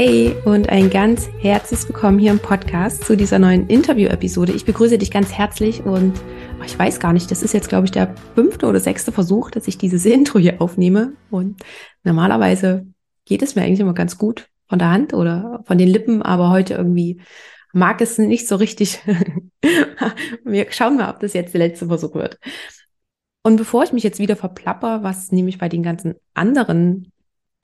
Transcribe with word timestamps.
Hey 0.00 0.36
und 0.44 0.68
ein 0.68 0.90
ganz 0.90 1.28
herzliches 1.40 1.88
Willkommen 1.88 2.20
hier 2.20 2.30
im 2.30 2.38
Podcast 2.38 3.02
zu 3.02 3.16
dieser 3.16 3.40
neuen 3.40 3.66
Interview-Episode. 3.66 4.52
Ich 4.52 4.64
begrüße 4.64 4.96
dich 4.96 5.10
ganz 5.10 5.32
herzlich 5.32 5.82
und 5.82 6.16
oh, 6.60 6.62
ich 6.64 6.78
weiß 6.78 7.00
gar 7.00 7.12
nicht, 7.12 7.32
das 7.32 7.42
ist 7.42 7.52
jetzt, 7.52 7.68
glaube 7.68 7.86
ich, 7.86 7.90
der 7.90 8.14
fünfte 8.36 8.66
oder 8.66 8.78
sechste 8.78 9.10
Versuch, 9.10 9.50
dass 9.50 9.66
ich 9.66 9.76
dieses 9.76 10.06
Intro 10.06 10.38
hier 10.38 10.62
aufnehme. 10.62 11.14
Und 11.32 11.64
normalerweise 12.04 12.86
geht 13.24 13.42
es 13.42 13.56
mir 13.56 13.62
eigentlich 13.62 13.80
immer 13.80 13.92
ganz 13.92 14.18
gut 14.18 14.46
von 14.68 14.78
der 14.78 14.92
Hand 14.92 15.14
oder 15.14 15.64
von 15.66 15.78
den 15.78 15.88
Lippen, 15.88 16.22
aber 16.22 16.50
heute 16.50 16.74
irgendwie 16.74 17.20
mag 17.72 18.00
es 18.00 18.18
nicht 18.18 18.46
so 18.46 18.54
richtig. 18.54 19.00
Wir 20.44 20.70
schauen 20.70 20.96
mal, 20.96 21.10
ob 21.10 21.18
das 21.18 21.32
jetzt 21.32 21.54
der 21.54 21.66
letzte 21.66 21.88
Versuch 21.88 22.14
wird. 22.14 22.38
Und 23.42 23.56
bevor 23.56 23.82
ich 23.82 23.92
mich 23.92 24.04
jetzt 24.04 24.20
wieder 24.20 24.36
verplapper, 24.36 25.02
was 25.02 25.32
nämlich 25.32 25.58
bei 25.58 25.68
den 25.68 25.82
ganzen 25.82 26.14
anderen 26.34 27.10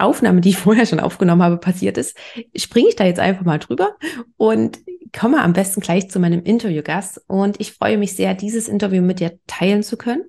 Aufnahme, 0.05 0.41
die 0.41 0.51
ich 0.51 0.57
vorher 0.57 0.87
schon 0.87 1.01
aufgenommen 1.01 1.43
habe, 1.43 1.59
passiert 1.59 1.99
ist, 1.99 2.17
springe 2.57 2.89
ich 2.89 2.97
da 2.97 3.05
jetzt 3.05 3.21
einfach 3.21 3.45
mal 3.45 3.59
drüber 3.59 3.97
und 4.37 4.79
komme 5.17 5.43
am 5.43 5.53
besten 5.53 5.81
gleich 5.81 6.11
zu 6.11 6.19
meinem 6.21 6.43
Interviewgast. 6.43 7.23
Und 7.27 7.61
ich 7.61 7.73
freue 7.73 7.99
mich 7.99 8.17
sehr, 8.17 8.35
dieses 8.35 8.69
Interview 8.69 9.03
mit 9.03 9.21
dir 9.21 9.39
teilen 9.47 9.83
zu 9.83 9.97
können. 9.97 10.25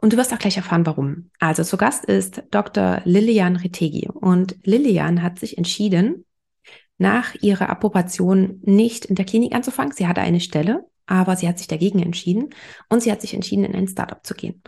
Und 0.00 0.12
du 0.12 0.16
wirst 0.16 0.32
auch 0.32 0.38
gleich 0.38 0.56
erfahren, 0.56 0.86
warum. 0.86 1.30
Also 1.40 1.64
zu 1.64 1.76
Gast 1.76 2.04
ist 2.04 2.44
Dr. 2.50 3.00
Lilian 3.04 3.56
Retegi. 3.56 4.08
Und 4.08 4.56
Lilian 4.62 5.22
hat 5.22 5.38
sich 5.38 5.58
entschieden, 5.58 6.24
nach 6.98 7.34
ihrer 7.36 7.70
Approbation 7.70 8.60
nicht 8.62 9.04
in 9.04 9.14
der 9.14 9.24
Klinik 9.24 9.54
anzufangen. 9.54 9.92
Sie 9.92 10.06
hatte 10.06 10.20
eine 10.20 10.40
Stelle, 10.40 10.84
aber 11.06 11.36
sie 11.36 11.48
hat 11.48 11.58
sich 11.58 11.68
dagegen 11.68 12.00
entschieden 12.00 12.50
und 12.88 13.02
sie 13.02 13.10
hat 13.10 13.20
sich 13.20 13.34
entschieden, 13.34 13.64
in 13.64 13.74
ein 13.74 13.88
Startup 13.88 14.24
zu 14.24 14.34
gehen. 14.34 14.62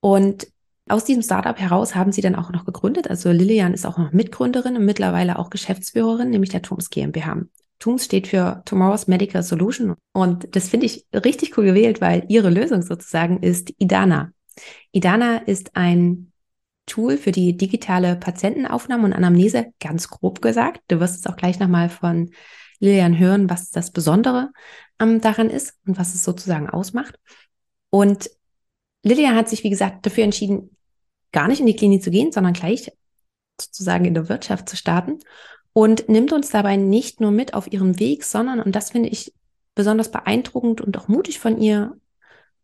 Und 0.00 0.46
aus 0.88 1.04
diesem 1.04 1.22
Startup 1.22 1.58
heraus 1.58 1.94
haben 1.94 2.12
sie 2.12 2.20
dann 2.20 2.34
auch 2.34 2.50
noch 2.50 2.64
gegründet. 2.64 3.08
Also 3.08 3.30
Lilian 3.30 3.74
ist 3.74 3.86
auch 3.86 3.98
noch 3.98 4.12
Mitgründerin 4.12 4.76
und 4.76 4.84
mittlerweile 4.84 5.38
auch 5.38 5.50
Geschäftsführerin, 5.50 6.30
nämlich 6.30 6.50
der 6.50 6.62
TUMS 6.62 6.90
GmbH. 6.90 7.42
TUMS 7.78 8.04
steht 8.04 8.28
für 8.28 8.62
Tomorrow's 8.64 9.06
Medical 9.06 9.42
Solution. 9.42 9.94
Und 10.12 10.54
das 10.54 10.68
finde 10.68 10.86
ich 10.86 11.06
richtig 11.14 11.56
cool 11.56 11.64
gewählt, 11.64 12.00
weil 12.00 12.24
ihre 12.28 12.50
Lösung 12.50 12.82
sozusagen 12.82 13.42
ist 13.42 13.72
IDANA. 13.78 14.32
IDANA 14.92 15.38
ist 15.38 15.76
ein 15.76 16.32
Tool 16.86 17.16
für 17.16 17.32
die 17.32 17.56
digitale 17.56 18.16
Patientenaufnahme 18.16 19.04
und 19.04 19.12
Anamnese, 19.12 19.72
ganz 19.80 20.08
grob 20.08 20.42
gesagt. 20.42 20.82
Du 20.88 21.00
wirst 21.00 21.16
es 21.16 21.26
auch 21.26 21.36
gleich 21.36 21.58
nochmal 21.58 21.88
von 21.88 22.30
Lilian 22.80 23.18
hören, 23.18 23.48
was 23.48 23.70
das 23.70 23.92
Besondere 23.92 24.50
ähm, 25.00 25.20
daran 25.20 25.48
ist 25.48 25.74
und 25.86 25.96
was 25.98 26.14
es 26.14 26.24
sozusagen 26.24 26.68
ausmacht. 26.68 27.18
Und 27.90 28.30
Lilian 29.02 29.36
hat 29.36 29.48
sich, 29.48 29.64
wie 29.64 29.70
gesagt, 29.70 30.06
dafür 30.06 30.24
entschieden, 30.24 30.76
gar 31.32 31.48
nicht 31.48 31.60
in 31.60 31.66
die 31.66 31.76
Klinik 31.76 32.02
zu 32.02 32.10
gehen, 32.10 32.32
sondern 32.32 32.52
gleich 32.52 32.92
sozusagen 33.60 34.04
in 34.04 34.14
der 34.14 34.28
Wirtschaft 34.28 34.68
zu 34.68 34.76
starten 34.76 35.18
und 35.72 36.08
nimmt 36.08 36.32
uns 36.32 36.50
dabei 36.50 36.76
nicht 36.76 37.20
nur 37.20 37.30
mit 37.30 37.54
auf 37.54 37.72
ihrem 37.72 37.98
Weg, 37.98 38.24
sondern, 38.24 38.60
und 38.60 38.76
das 38.76 38.90
finde 38.90 39.08
ich 39.08 39.32
besonders 39.74 40.10
beeindruckend 40.10 40.80
und 40.80 40.96
auch 40.98 41.08
mutig 41.08 41.38
von 41.38 41.58
ihr, 41.58 41.96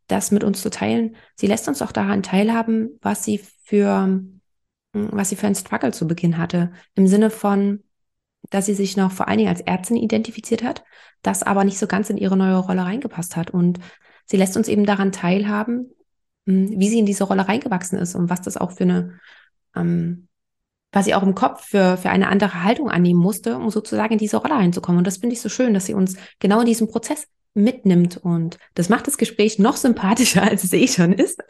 das 0.09 0.31
mit 0.31 0.45
uns 0.45 0.63
zu 0.63 0.71
teilen. 0.71 1.17
Sie 1.37 1.47
lässt 1.47 1.69
uns 1.69 1.83
auch 1.83 1.93
daran 1.93 2.23
teilhaben, 2.23 2.99
was 3.01 3.25
sie 3.25 3.39
für, 3.65 4.23
was 4.93 5.29
sie 5.31 5.37
für 5.37 5.47
ein 5.47 5.55
Struggle 5.55 5.93
zu 5.93 6.07
Beginn 6.07 6.39
hatte. 6.39 6.73
Im 6.95 7.07
Sinne 7.07 7.31
von, 7.31 7.83
dass 8.51 8.67
sie 8.67 8.75
sich 8.75 8.97
noch 8.97 9.13
vor 9.13 9.29
allen 9.29 9.39
Dingen 9.39 9.51
als 9.51 9.61
Ärztin 9.61 9.97
identifiziert 9.97 10.63
hat, 10.63 10.85
das 11.23 11.43
aber 11.43 11.65
nicht 11.65 11.79
so 11.79 11.87
ganz 11.87 12.11
in 12.11 12.17
ihre 12.17 12.37
neue 12.37 12.57
Rolle 12.57 12.85
reingepasst 12.85 13.37
hat. 13.37 13.51
Und 13.51 13.81
sie 14.27 14.37
lässt 14.37 14.57
uns 14.57 14.69
eben 14.69 14.85
daran 14.85 15.13
teilhaben, 15.13 15.91
wie 16.49 16.89
sie 16.89 16.99
in 16.99 17.07
diese 17.07 17.25
Rolle 17.25 17.47
reingewachsen 17.47 17.99
ist 17.99 18.15
und 18.15 18.31
was 18.31 18.41
das 18.41 18.57
auch 18.57 18.73
für 18.73 18.85
eine, 18.85 19.21
ähm, 19.77 20.29
was 20.93 21.05
sie 21.05 21.15
auch 21.15 21.23
im 21.23 21.35
Kopf 21.35 21.67
für, 21.67 21.99
für 21.99 22.09
eine 22.09 22.29
andere 22.29 22.65
Haltung 22.65 22.91
annehmen 22.91 23.21
musste, 23.21 23.57
um 23.57 23.71
sozusagen 23.71 24.15
in 24.15 24.19
diese 24.19 24.39
Rolle 24.39 24.55
reinzukommen. 24.55 24.99
Und 24.99 25.07
das 25.07 25.19
finde 25.19 25.35
ich 25.35 25.43
so 25.43 25.51
schön, 25.51 25.75
dass 25.75 25.87
sie 25.87 25.95
uns 25.95 26.17
genau 26.39 26.61
in 26.61 26.67
diesem 26.67 26.89
Prozess 26.89 27.27
mitnimmt. 27.53 28.17
Und 28.17 28.57
das 28.75 28.89
macht 28.89 29.07
das 29.07 29.19
Gespräch 29.19 29.59
noch 29.59 29.77
sympathischer, 29.77 30.43
als 30.51 30.65
es 30.65 30.73
eh 30.73 30.89
schon 30.89 31.13
ist. 31.13 31.43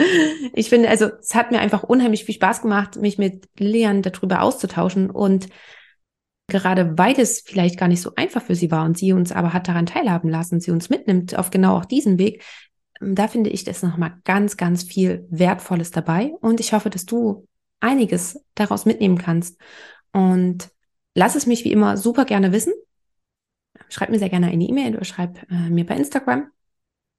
Ich 0.53 0.69
finde, 0.69 0.89
also 0.89 1.07
es 1.21 1.35
hat 1.35 1.53
mir 1.53 1.61
einfach 1.61 1.85
unheimlich 1.85 2.25
viel 2.25 2.35
Spaß 2.35 2.63
gemacht, 2.63 2.97
mich 2.97 3.19
mit 3.19 3.49
Lilian 3.57 4.03
darüber 4.03 4.43
auszutauschen. 4.43 5.11
Und 5.11 5.49
gerade 6.49 6.99
weil 6.99 7.21
es 7.21 7.43
vielleicht 7.47 7.79
gar 7.79 7.89
nicht 7.89 8.01
so 8.01 8.13
einfach 8.17 8.43
für 8.43 8.57
sie 8.57 8.73
war 8.73 8.85
und 8.85 8.99
sie 8.99 9.13
uns 9.13 9.31
aber 9.31 9.53
hat 9.53 9.69
daran 9.69 9.87
teilhaben 9.87 10.29
lassen, 10.29 10.61
sie 10.61 10.73
uns 10.73 10.91
mitnimmt 10.91 11.39
auf 11.39 11.51
genau 11.51 11.77
auch 11.77 11.85
diesen 11.85 12.19
Weg, 12.19 12.43
da 13.01 13.29
finde 13.29 13.51
ich, 13.51 13.65
das 13.65 13.83
nochmal 13.83 14.15
ganz, 14.25 14.57
ganz 14.57 14.83
viel 14.83 15.27
Wertvolles 15.31 15.91
dabei. 15.91 16.33
Und 16.41 16.61
ich 16.61 16.73
hoffe, 16.73 16.91
dass 16.91 17.07
du 17.07 17.47
einiges 17.81 18.43
daraus 18.55 18.87
mitnehmen 18.87 19.19
kannst. 19.19 19.59
Und 20.13 20.71
lass 21.15 21.35
es 21.35 21.47
mich 21.47 21.65
wie 21.65 21.73
immer 21.73 21.97
super 21.97 22.25
gerne 22.25 22.53
wissen. 22.53 22.73
Schreib 23.89 24.11
mir 24.11 24.19
sehr 24.19 24.29
gerne 24.29 24.49
eine 24.49 24.65
E-Mail 24.65 24.97
oder 24.97 25.05
schreib 25.05 25.51
äh, 25.51 25.71
mir 25.71 25.87
bei 25.87 25.97
Instagram. 25.97 26.51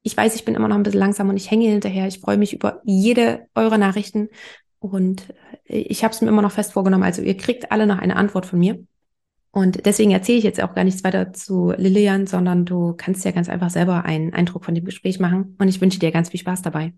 Ich 0.02 0.16
weiß, 0.16 0.36
ich 0.36 0.46
bin 0.46 0.56
immer 0.56 0.68
noch 0.68 0.76
ein 0.76 0.84
bisschen 0.84 1.00
langsam 1.00 1.30
und 1.30 1.38
ich 1.38 1.50
hänge 1.50 1.70
hinterher. 1.70 2.08
Ich 2.08 2.20
freue 2.20 2.38
mich 2.38 2.54
über 2.54 2.82
jede 2.84 3.48
eurer 3.56 3.78
Nachrichten 3.78 4.30
und 4.80 5.30
äh, 5.66 5.78
ich 5.80 6.04
habe 6.04 6.14
es 6.14 6.22
mir 6.22 6.28
immer 6.28 6.42
noch 6.42 6.52
fest 6.52 6.74
vorgenommen. 6.74 7.04
Also 7.04 7.22
ihr 7.22 7.38
kriegt 7.38 7.72
alle 7.72 7.88
noch 7.88 8.00
eine 8.00 8.16
Antwort 8.16 8.46
von 8.46 8.60
mir. 8.60 8.84
Und 9.52 9.86
deswegen 9.86 10.12
erzähle 10.12 10.38
ich 10.38 10.44
jetzt 10.44 10.62
auch 10.62 10.76
gar 10.76 10.84
nichts 10.84 11.04
weiter 11.04 11.34
zu 11.34 11.74
Lilian, 11.76 12.28
sondern 12.28 12.66
du 12.66 12.94
kannst 12.96 13.26
ja 13.26 13.32
ganz 13.32 13.50
einfach 13.50 13.72
selber 13.72 14.06
einen 14.06 14.34
Eindruck 14.34 14.64
von 14.64 14.76
dem 14.76 14.86
Gespräch 14.86 15.20
machen. 15.20 15.56
Und 15.60 15.68
ich 15.68 15.82
wünsche 15.82 16.00
dir 16.00 16.12
ganz 16.12 16.30
viel 16.30 16.40
Spaß 16.40 16.62
dabei. 16.62 16.94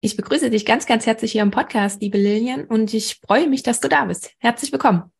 Ich 0.00 0.16
begrüße 0.16 0.50
dich 0.50 0.64
ganz, 0.64 0.86
ganz 0.86 1.06
herzlich 1.06 1.32
hier 1.32 1.42
im 1.42 1.52
Podcast, 1.52 2.02
liebe 2.02 2.18
Lilian, 2.18 2.64
und 2.64 2.92
ich 2.92 3.20
freue 3.24 3.48
mich, 3.48 3.62
dass 3.62 3.78
du 3.78 3.88
da 3.88 4.04
bist. 4.04 4.32
Herzlich 4.38 4.72
willkommen. 4.72 5.12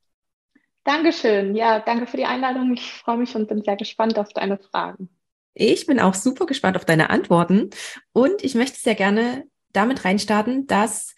Dankeschön. 0.85 1.55
Ja, 1.55 1.79
danke 1.79 2.09
für 2.09 2.17
die 2.17 2.25
Einladung. 2.25 2.75
Ich 2.75 2.93
freue 2.93 3.19
mich 3.19 3.35
und 3.37 3.49
bin 3.49 3.63
sehr 3.63 3.77
gespannt 3.77 4.19
auf 4.19 4.33
deine 4.33 4.59
Fragen. 4.59 5.09
Ich 5.55 5.87
bin 5.87 6.01
auch 6.01 6.15
super 6.15 6.47
gespannt 6.47 6.77
auf 6.77 6.85
deine 6.85 7.11
Antworten 7.11 7.71
und 8.13 8.43
ich 8.43 8.55
möchte 8.55 8.79
sehr 8.79 8.95
gerne 8.95 9.45
damit 9.73 10.05
reinstarten, 10.05 10.67
dass 10.67 11.15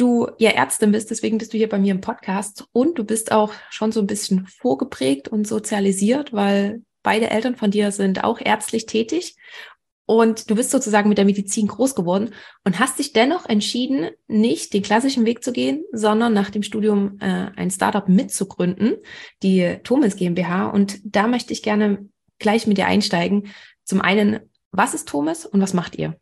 du 0.00 0.28
ja 0.38 0.50
Ärztin 0.50 0.92
bist, 0.92 1.10
deswegen 1.10 1.38
bist 1.38 1.52
du 1.52 1.58
hier 1.58 1.68
bei 1.68 1.78
mir 1.78 1.92
im 1.92 2.00
Podcast 2.00 2.64
und 2.72 2.98
du 2.98 3.04
bist 3.04 3.32
auch 3.32 3.52
schon 3.70 3.92
so 3.92 4.00
ein 4.00 4.06
bisschen 4.06 4.46
vorgeprägt 4.46 5.28
und 5.28 5.46
sozialisiert, 5.46 6.32
weil 6.32 6.82
beide 7.02 7.30
Eltern 7.30 7.56
von 7.56 7.70
dir 7.70 7.92
sind 7.92 8.24
auch 8.24 8.40
ärztlich 8.40 8.86
tätig 8.86 9.36
und 10.10 10.50
du 10.50 10.56
bist 10.56 10.72
sozusagen 10.72 11.08
mit 11.08 11.18
der 11.18 11.24
Medizin 11.24 11.68
groß 11.68 11.94
geworden 11.94 12.30
und 12.64 12.80
hast 12.80 12.98
dich 12.98 13.12
dennoch 13.12 13.46
entschieden, 13.46 14.10
nicht 14.26 14.74
den 14.74 14.82
klassischen 14.82 15.24
Weg 15.24 15.44
zu 15.44 15.52
gehen, 15.52 15.84
sondern 15.92 16.32
nach 16.32 16.50
dem 16.50 16.64
Studium 16.64 17.16
äh, 17.20 17.50
ein 17.54 17.70
Startup 17.70 18.08
mitzugründen, 18.08 18.96
die 19.44 19.76
Thomas 19.84 20.16
GmbH. 20.16 20.66
Und 20.66 20.98
da 21.04 21.28
möchte 21.28 21.52
ich 21.52 21.62
gerne 21.62 22.08
gleich 22.40 22.66
mit 22.66 22.76
dir 22.76 22.86
einsteigen. 22.86 23.52
Zum 23.84 24.00
einen, 24.00 24.40
was 24.72 24.94
ist 24.94 25.06
Thomas 25.06 25.46
und 25.46 25.60
was 25.60 25.74
macht 25.74 25.94
ihr? 25.96 26.18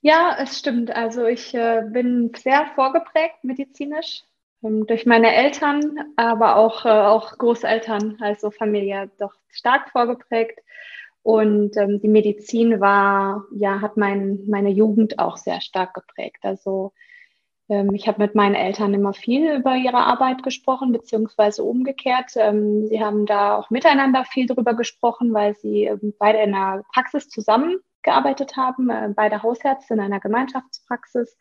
Ja, 0.00 0.36
es 0.38 0.58
stimmt. 0.58 0.90
Also 0.94 1.26
ich 1.26 1.54
äh, 1.54 1.82
bin 1.90 2.32
sehr 2.36 2.66
vorgeprägt 2.74 3.42
medizinisch 3.42 4.22
ähm, 4.62 4.86
durch 4.86 5.06
meine 5.06 5.34
Eltern, 5.34 5.98
aber 6.16 6.56
auch, 6.56 6.84
äh, 6.84 6.88
auch 6.90 7.36
Großeltern, 7.38 8.18
also 8.20 8.50
Familie 8.50 9.10
doch 9.18 9.34
stark 9.50 9.90
vorgeprägt. 9.90 10.60
Und 11.22 11.76
ähm, 11.76 12.00
die 12.00 12.08
Medizin 12.08 12.80
war, 12.80 13.44
ja, 13.52 13.80
hat 13.80 13.96
mein, 13.96 14.44
meine 14.48 14.70
Jugend 14.70 15.18
auch 15.18 15.36
sehr 15.36 15.60
stark 15.60 15.94
geprägt. 15.94 16.38
Also 16.42 16.92
ich 17.68 18.06
habe 18.06 18.22
mit 18.22 18.36
meinen 18.36 18.54
Eltern 18.54 18.94
immer 18.94 19.12
viel 19.12 19.56
über 19.56 19.74
ihre 19.74 19.98
Arbeit 19.98 20.44
gesprochen, 20.44 20.92
beziehungsweise 20.92 21.64
umgekehrt. 21.64 22.32
Ähm, 22.36 22.86
sie 22.86 23.02
haben 23.02 23.26
da 23.26 23.56
auch 23.56 23.70
miteinander 23.70 24.24
viel 24.24 24.46
drüber 24.46 24.74
gesprochen, 24.74 25.34
weil 25.34 25.54
sie 25.56 25.84
ähm, 25.84 26.14
beide 26.18 26.38
in 26.38 26.52
der 26.52 26.84
Praxis 26.94 27.28
zusammen 27.28 27.78
gearbeitet 28.02 28.56
haben, 28.56 28.88
äh, 28.88 29.12
beide 29.14 29.42
Hausärzte 29.42 29.94
in 29.94 30.00
einer 30.00 30.20
Gemeinschaftspraxis. 30.20 31.36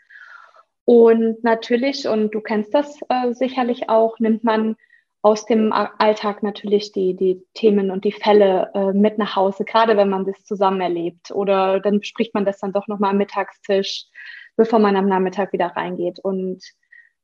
Und 0.83 1.43
natürlich, 1.43 2.07
und 2.07 2.33
du 2.33 2.41
kennst 2.41 2.73
das 2.73 2.99
äh, 3.09 3.33
sicherlich 3.33 3.89
auch, 3.89 4.17
nimmt 4.19 4.43
man 4.43 4.77
aus 5.21 5.45
dem 5.45 5.73
Alltag 5.73 6.43
natürlich 6.43 6.91
die, 6.91 7.15
die 7.15 7.43
Themen 7.55 7.89
und 7.89 8.03
die 8.05 8.11
Fälle 8.11 8.71
äh, 8.75 8.93
mit 8.93 9.17
nach 9.17 9.35
Hause, 9.35 9.65
gerade 9.65 9.97
wenn 9.97 10.09
man 10.09 10.25
das 10.25 10.43
zusammen 10.43 10.81
erlebt. 10.81 11.31
Oder 11.31 11.79
dann 11.79 11.99
bespricht 11.99 12.33
man 12.33 12.45
das 12.45 12.59
dann 12.59 12.73
doch 12.73 12.87
nochmal 12.87 13.11
am 13.11 13.17
Mittagstisch, 13.17 14.05
bevor 14.55 14.79
man 14.79 14.95
am 14.95 15.07
Nachmittag 15.07 15.53
wieder 15.53 15.67
reingeht. 15.67 16.19
Und 16.19 16.63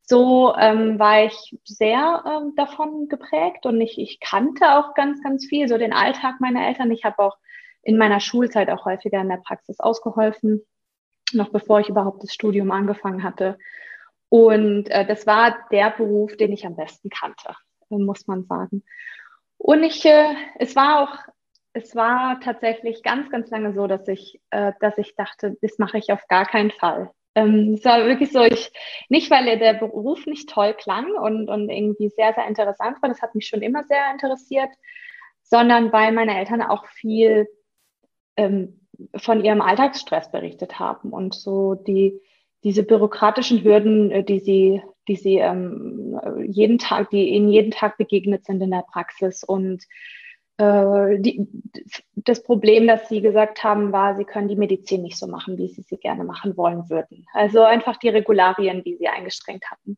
so 0.02 0.54
ähm, 0.58 1.00
war 1.00 1.26
ich 1.26 1.58
sehr 1.64 2.24
ähm, 2.26 2.54
davon 2.56 3.08
geprägt 3.08 3.66
und 3.66 3.80
ich, 3.80 3.98
ich 3.98 4.20
kannte 4.20 4.78
auch 4.78 4.94
ganz, 4.94 5.22
ganz 5.24 5.46
viel, 5.46 5.68
so 5.68 5.78
den 5.78 5.94
Alltag 5.94 6.42
meiner 6.42 6.68
Eltern. 6.68 6.92
Ich 6.92 7.06
habe 7.06 7.20
auch 7.20 7.38
in 7.84 7.98
meiner 7.98 8.20
Schulzeit 8.20 8.70
auch 8.70 8.86
häufiger 8.86 9.22
in 9.22 9.30
der 9.30 9.38
Praxis 9.38 9.80
ausgeholfen, 9.80 10.62
noch 11.34 11.50
bevor 11.50 11.80
ich 11.80 11.90
überhaupt 11.90 12.24
das 12.24 12.34
Studium 12.34 12.72
angefangen 12.72 13.24
hatte. 13.24 13.58
Und 14.30 14.90
äh, 14.90 15.06
das 15.06 15.26
war 15.28 15.58
der 15.72 15.92
Beruf, 15.92 16.36
den 16.38 16.52
ich 16.52 16.66
am 16.66 16.76
besten 16.76 17.10
kannte 17.10 17.56
muss 18.00 18.28
man 18.28 18.46
sagen. 18.46 18.84
Und 19.58 19.84
ich, 19.84 20.06
äh, 20.06 20.34
es 20.60 20.76
war 20.76 21.02
auch, 21.02 21.18
es 21.74 21.96
war 21.96 22.40
tatsächlich 22.40 23.04
ganz, 23.04 23.30
ganz 23.30 23.50
lange 23.50 23.74
so, 23.74 23.88
dass 23.88 24.08
ich, 24.08 24.42
äh, 24.50 24.74
dass 24.80 24.98
ich 24.98 25.16
dachte, 25.16 25.58
das 25.62 25.78
mache 25.78 25.98
ich 25.98 26.12
auf 26.12 26.28
gar 26.28 26.46
keinen 26.46 26.72
Fall. 26.72 27.12
Ähm, 27.36 27.76
es 27.76 27.86
war 27.86 28.06
wirklich 28.06 28.32
so, 28.32 28.42
ich, 28.42 28.72
nicht 29.10 29.32
weil 29.32 29.58
der 29.58 29.74
Beruf 29.74 30.26
nicht 30.26 30.50
toll 30.50 30.74
klang 30.74 31.12
und, 31.14 31.50
und 31.50 31.70
irgendwie 31.70 32.10
sehr, 32.10 32.34
sehr 32.34 32.48
interessant 32.48 33.02
war, 33.02 33.10
das 33.10 33.22
hat 33.22 33.36
mich 33.36 33.48
schon 33.48 33.62
immer 33.62 33.84
sehr 33.84 34.12
interessiert, 34.12 34.70
sondern 35.44 35.92
weil 35.94 36.12
meine 36.12 36.38
Eltern 36.38 36.62
auch 36.62 36.86
viel 36.88 37.48
ähm, 38.36 38.82
von 39.16 39.44
ihrem 39.44 39.62
Alltagsstress 39.62 40.32
berichtet 40.32 40.80
haben 40.80 41.12
und 41.12 41.34
so 41.34 41.76
die, 41.76 42.20
diese 42.64 42.84
bürokratischen 42.84 43.64
Hürden, 43.64 44.12
äh, 44.12 44.24
die 44.24 44.40
sie, 44.40 44.82
die 45.08 45.16
sie 45.16 45.38
ähm, 45.38 46.20
jeden 46.48 46.78
Tag, 46.78 47.10
die 47.10 47.30
ihnen 47.30 47.50
jeden 47.50 47.72
Tag 47.72 47.98
begegnet 47.98 48.46
sind 48.46 48.62
in 48.62 48.72
der 48.72 48.86
Praxis. 48.92 49.44
Und 49.44 49.84
äh, 50.58 51.20
die, 51.20 51.48
das 52.16 52.44
Problem, 52.44 52.88
das 52.88 53.10
sie 53.10 53.22
gesagt 53.22 53.64
haben, 53.64 53.92
war, 53.92 54.16
sie 54.16 54.26
können 54.26 54.48
die 54.48 54.56
Medizin 54.56 55.02
nicht 55.02 55.18
so 55.18 55.28
machen, 55.28 55.58
wie 55.58 55.68
sie 55.68 55.82
sie 55.82 55.98
gerne 55.98 56.24
machen 56.24 56.58
wollen 56.58 56.90
würden. 56.90 57.26
Also 57.34 57.64
einfach 57.64 57.98
die 57.98 58.10
Regularien, 58.10 58.84
die 58.84 58.96
sie 58.96 59.08
eingestrengt 59.08 59.66
hatten. 59.70 59.98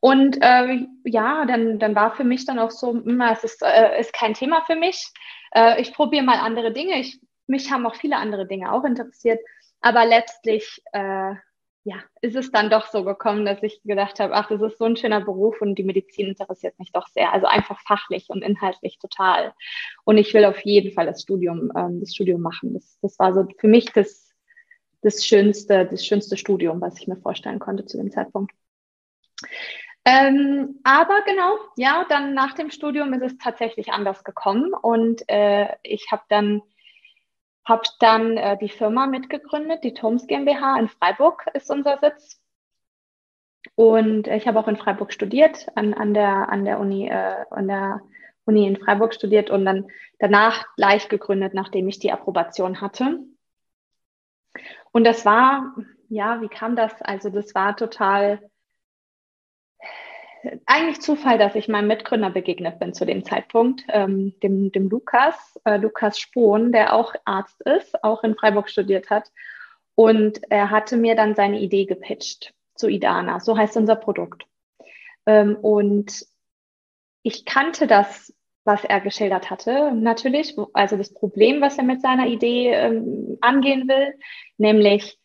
Und 0.00 0.38
äh, 0.42 0.86
ja, 1.04 1.44
dann, 1.44 1.78
dann 1.78 1.94
war 1.94 2.16
für 2.16 2.24
mich 2.24 2.44
dann 2.44 2.58
auch 2.58 2.70
so, 2.70 2.92
hm, 2.92 3.20
es 3.20 3.44
ist, 3.44 3.62
äh, 3.62 4.00
ist 4.00 4.12
kein 4.12 4.34
Thema 4.34 4.62
für 4.66 4.76
mich. 4.76 5.12
Äh, 5.54 5.80
ich 5.80 5.94
probiere 5.94 6.24
mal 6.24 6.38
andere 6.38 6.72
Dinge. 6.72 6.98
Ich, 6.98 7.20
mich 7.46 7.70
haben 7.70 7.86
auch 7.86 7.94
viele 7.94 8.16
andere 8.16 8.46
Dinge 8.46 8.72
auch 8.72 8.84
interessiert. 8.84 9.40
Aber 9.80 10.04
letztlich, 10.04 10.82
äh, 10.92 11.34
ja, 11.84 11.96
ist 12.20 12.36
es 12.36 12.52
dann 12.52 12.70
doch 12.70 12.86
so 12.86 13.04
gekommen, 13.04 13.44
dass 13.44 13.62
ich 13.62 13.82
gedacht 13.82 14.20
habe, 14.20 14.34
ach, 14.34 14.48
das 14.48 14.62
ist 14.62 14.78
so 14.78 14.84
ein 14.84 14.96
schöner 14.96 15.20
Beruf 15.20 15.60
und 15.60 15.74
die 15.74 15.82
Medizin 15.82 16.28
interessiert 16.28 16.78
mich 16.78 16.92
doch 16.92 17.08
sehr. 17.08 17.32
Also 17.32 17.46
einfach 17.46 17.80
fachlich 17.80 18.26
und 18.28 18.42
inhaltlich 18.42 18.98
total. 18.98 19.52
Und 20.04 20.16
ich 20.16 20.32
will 20.32 20.44
auf 20.44 20.60
jeden 20.60 20.92
Fall 20.92 21.06
das 21.06 21.22
Studium, 21.22 21.72
ähm, 21.76 21.98
das 22.00 22.14
Studium 22.14 22.40
machen. 22.40 22.74
Das, 22.74 22.98
das 23.02 23.18
war 23.18 23.34
so 23.34 23.46
für 23.58 23.66
mich 23.66 23.86
das, 23.92 24.32
das 25.02 25.26
schönste, 25.26 25.86
das 25.86 26.06
schönste 26.06 26.36
Studium, 26.36 26.80
was 26.80 27.00
ich 27.00 27.08
mir 27.08 27.16
vorstellen 27.16 27.58
konnte 27.58 27.84
zu 27.84 27.96
dem 27.96 28.12
Zeitpunkt. 28.12 28.52
Ähm, 30.04 30.80
aber 30.84 31.22
genau, 31.26 31.56
ja, 31.76 32.04
dann 32.08 32.34
nach 32.34 32.54
dem 32.54 32.70
Studium 32.70 33.12
ist 33.12 33.22
es 33.22 33.38
tatsächlich 33.38 33.92
anders 33.92 34.24
gekommen 34.24 34.72
und 34.72 35.22
äh, 35.28 35.68
ich 35.84 36.08
habe 36.10 36.22
dann 36.28 36.62
habe 37.64 37.82
dann 38.00 38.36
äh, 38.36 38.58
die 38.58 38.68
Firma 38.68 39.06
mitgegründet, 39.06 39.84
die 39.84 39.94
Toms 39.94 40.26
GmbH 40.26 40.78
in 40.78 40.88
Freiburg 40.88 41.46
ist 41.54 41.70
unser 41.70 41.98
Sitz. 41.98 42.40
Und 43.74 44.26
ich 44.26 44.46
habe 44.48 44.58
auch 44.58 44.68
in 44.68 44.76
Freiburg 44.76 45.12
studiert, 45.12 45.68
an, 45.76 45.94
an, 45.94 46.14
der, 46.14 46.48
an, 46.48 46.64
der 46.64 46.80
Uni, 46.80 47.08
äh, 47.08 47.44
an 47.50 47.68
der 47.68 48.00
Uni 48.44 48.66
in 48.66 48.76
Freiburg 48.76 49.14
studiert 49.14 49.50
und 49.50 49.64
dann 49.64 49.86
danach 50.18 50.66
gleich 50.76 51.08
gegründet, 51.08 51.54
nachdem 51.54 51.88
ich 51.88 51.98
die 51.98 52.12
Approbation 52.12 52.80
hatte. 52.80 53.20
Und 54.90 55.04
das 55.04 55.24
war, 55.24 55.74
ja, 56.08 56.40
wie 56.42 56.48
kam 56.48 56.76
das? 56.76 57.00
Also 57.02 57.30
das 57.30 57.54
war 57.54 57.76
total 57.76 58.40
eigentlich 60.66 61.00
Zufall, 61.00 61.38
dass 61.38 61.54
ich 61.54 61.68
meinem 61.68 61.88
Mitgründer 61.88 62.30
begegnet 62.30 62.78
bin 62.78 62.94
zu 62.94 63.06
dem 63.06 63.24
Zeitpunkt, 63.24 63.84
ähm, 63.88 64.34
dem, 64.42 64.72
dem 64.72 64.88
Lukas, 64.88 65.60
äh, 65.64 65.76
Lukas 65.76 66.18
Spohn, 66.18 66.72
der 66.72 66.94
auch 66.94 67.14
Arzt 67.24 67.60
ist, 67.62 68.02
auch 68.02 68.24
in 68.24 68.34
Freiburg 68.34 68.68
studiert 68.68 69.10
hat. 69.10 69.30
Und 69.94 70.40
er 70.50 70.70
hatte 70.70 70.96
mir 70.96 71.14
dann 71.14 71.34
seine 71.34 71.60
Idee 71.60 71.84
gepitcht 71.84 72.54
zu 72.74 72.88
Idana, 72.88 73.40
so 73.40 73.56
heißt 73.56 73.76
unser 73.76 73.96
Produkt. 73.96 74.46
Ähm, 75.26 75.56
und 75.56 76.26
ich 77.22 77.44
kannte 77.44 77.86
das, 77.86 78.34
was 78.64 78.84
er 78.84 79.00
geschildert 79.00 79.50
hatte, 79.50 79.92
natürlich, 79.92 80.56
also 80.72 80.96
das 80.96 81.12
Problem, 81.12 81.60
was 81.60 81.78
er 81.78 81.84
mit 81.84 82.00
seiner 82.00 82.26
Idee 82.26 82.70
ähm, 82.72 83.38
angehen 83.40 83.88
will, 83.88 84.14
nämlich 84.56 85.18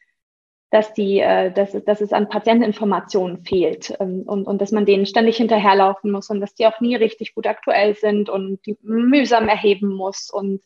dass, 0.70 0.94
die, 0.94 1.20
äh, 1.20 1.52
dass, 1.52 1.72
dass 1.86 2.02
es 2.02 2.12
an 2.12 2.28
Patienteninformationen 2.28 3.44
fehlt 3.44 3.96
ähm, 4.00 4.24
und, 4.26 4.46
und 4.48 4.62
dass 4.62 4.72
man 4.72 4.86
denen 4.86 5.06
ständig 5.06 5.38
hinterherlaufen 5.38 6.12
muss 6.12 6.30
und 6.30 6.42
dass 6.42 6.56
die 6.56 6.68
auch 6.68 6.82
nie 6.82 6.96
richtig 6.96 7.34
gut 7.36 7.48
aktuell 7.48 7.96
sind 7.96 8.30
und 8.30 8.66
die 8.66 8.78
mühsam 8.82 9.48
erheben 9.48 9.94
muss 9.94 10.30
und 10.30 10.62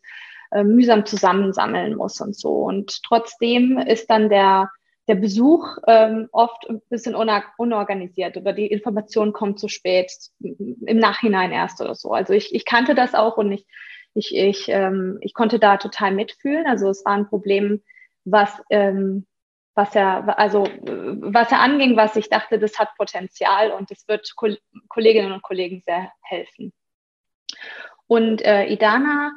äh, 0.52 0.64
mühsam 0.64 1.06
zusammensammeln 1.06 1.96
muss 1.96 2.20
und 2.20 2.36
so. 2.36 2.50
Und 2.50 3.04
trotzdem 3.04 3.78
ist 3.78 4.10
dann 4.10 4.30
der, 4.30 4.72
der 5.08 5.16
Besuch 5.16 5.78
ähm, 5.88 6.30
oft 6.32 6.68
ein 6.68 6.82
bisschen 6.90 7.16
unorganisiert 7.16 8.38
oder 8.38 8.54
die 8.54 8.68
Information 8.68 9.34
kommt 9.34 9.60
zu 9.60 9.68
spät, 9.68 10.12
im 10.40 10.98
Nachhinein 10.98 11.52
erst 11.52 11.80
oder 11.80 11.94
so. 11.94 12.12
Also 12.12 12.34
ich, 12.34 12.56
ich 12.56 12.66
kannte 12.66 12.96
das 12.96 13.14
auch 13.14 13.38
und 13.38 13.52
ich, 13.52 13.68
ich, 14.16 14.36
ich, 14.36 14.68
ähm, 14.68 15.20
ich 15.22 15.36
konnte 15.36 15.60
da 15.60 15.78
total 15.78 16.12
mitfühlen. 16.12 16.66
Also 16.66 16.90
es 16.90 17.06
war 17.06 17.14
ein 17.14 17.30
Problem, 17.30 17.84
was 18.26 18.52
ähm, 18.72 19.26
was 19.82 19.96
er, 19.96 20.38
also 20.38 20.64
was 20.64 21.52
er 21.52 21.60
anging, 21.60 21.98
was 21.98 22.16
ich 22.16 22.30
dachte, 22.30 22.60
das 22.60 22.78
hat 22.78 22.96
Potenzial 22.98 23.72
und 23.72 23.90
es 23.90 24.08
wird 24.08 24.36
Kolleginnen 24.90 25.32
und 25.32 25.42
Kollegen 25.42 25.82
sehr 25.86 26.12
helfen. 26.22 26.72
Und 28.06 28.46
äh, 28.46 28.66
Idana 28.68 29.32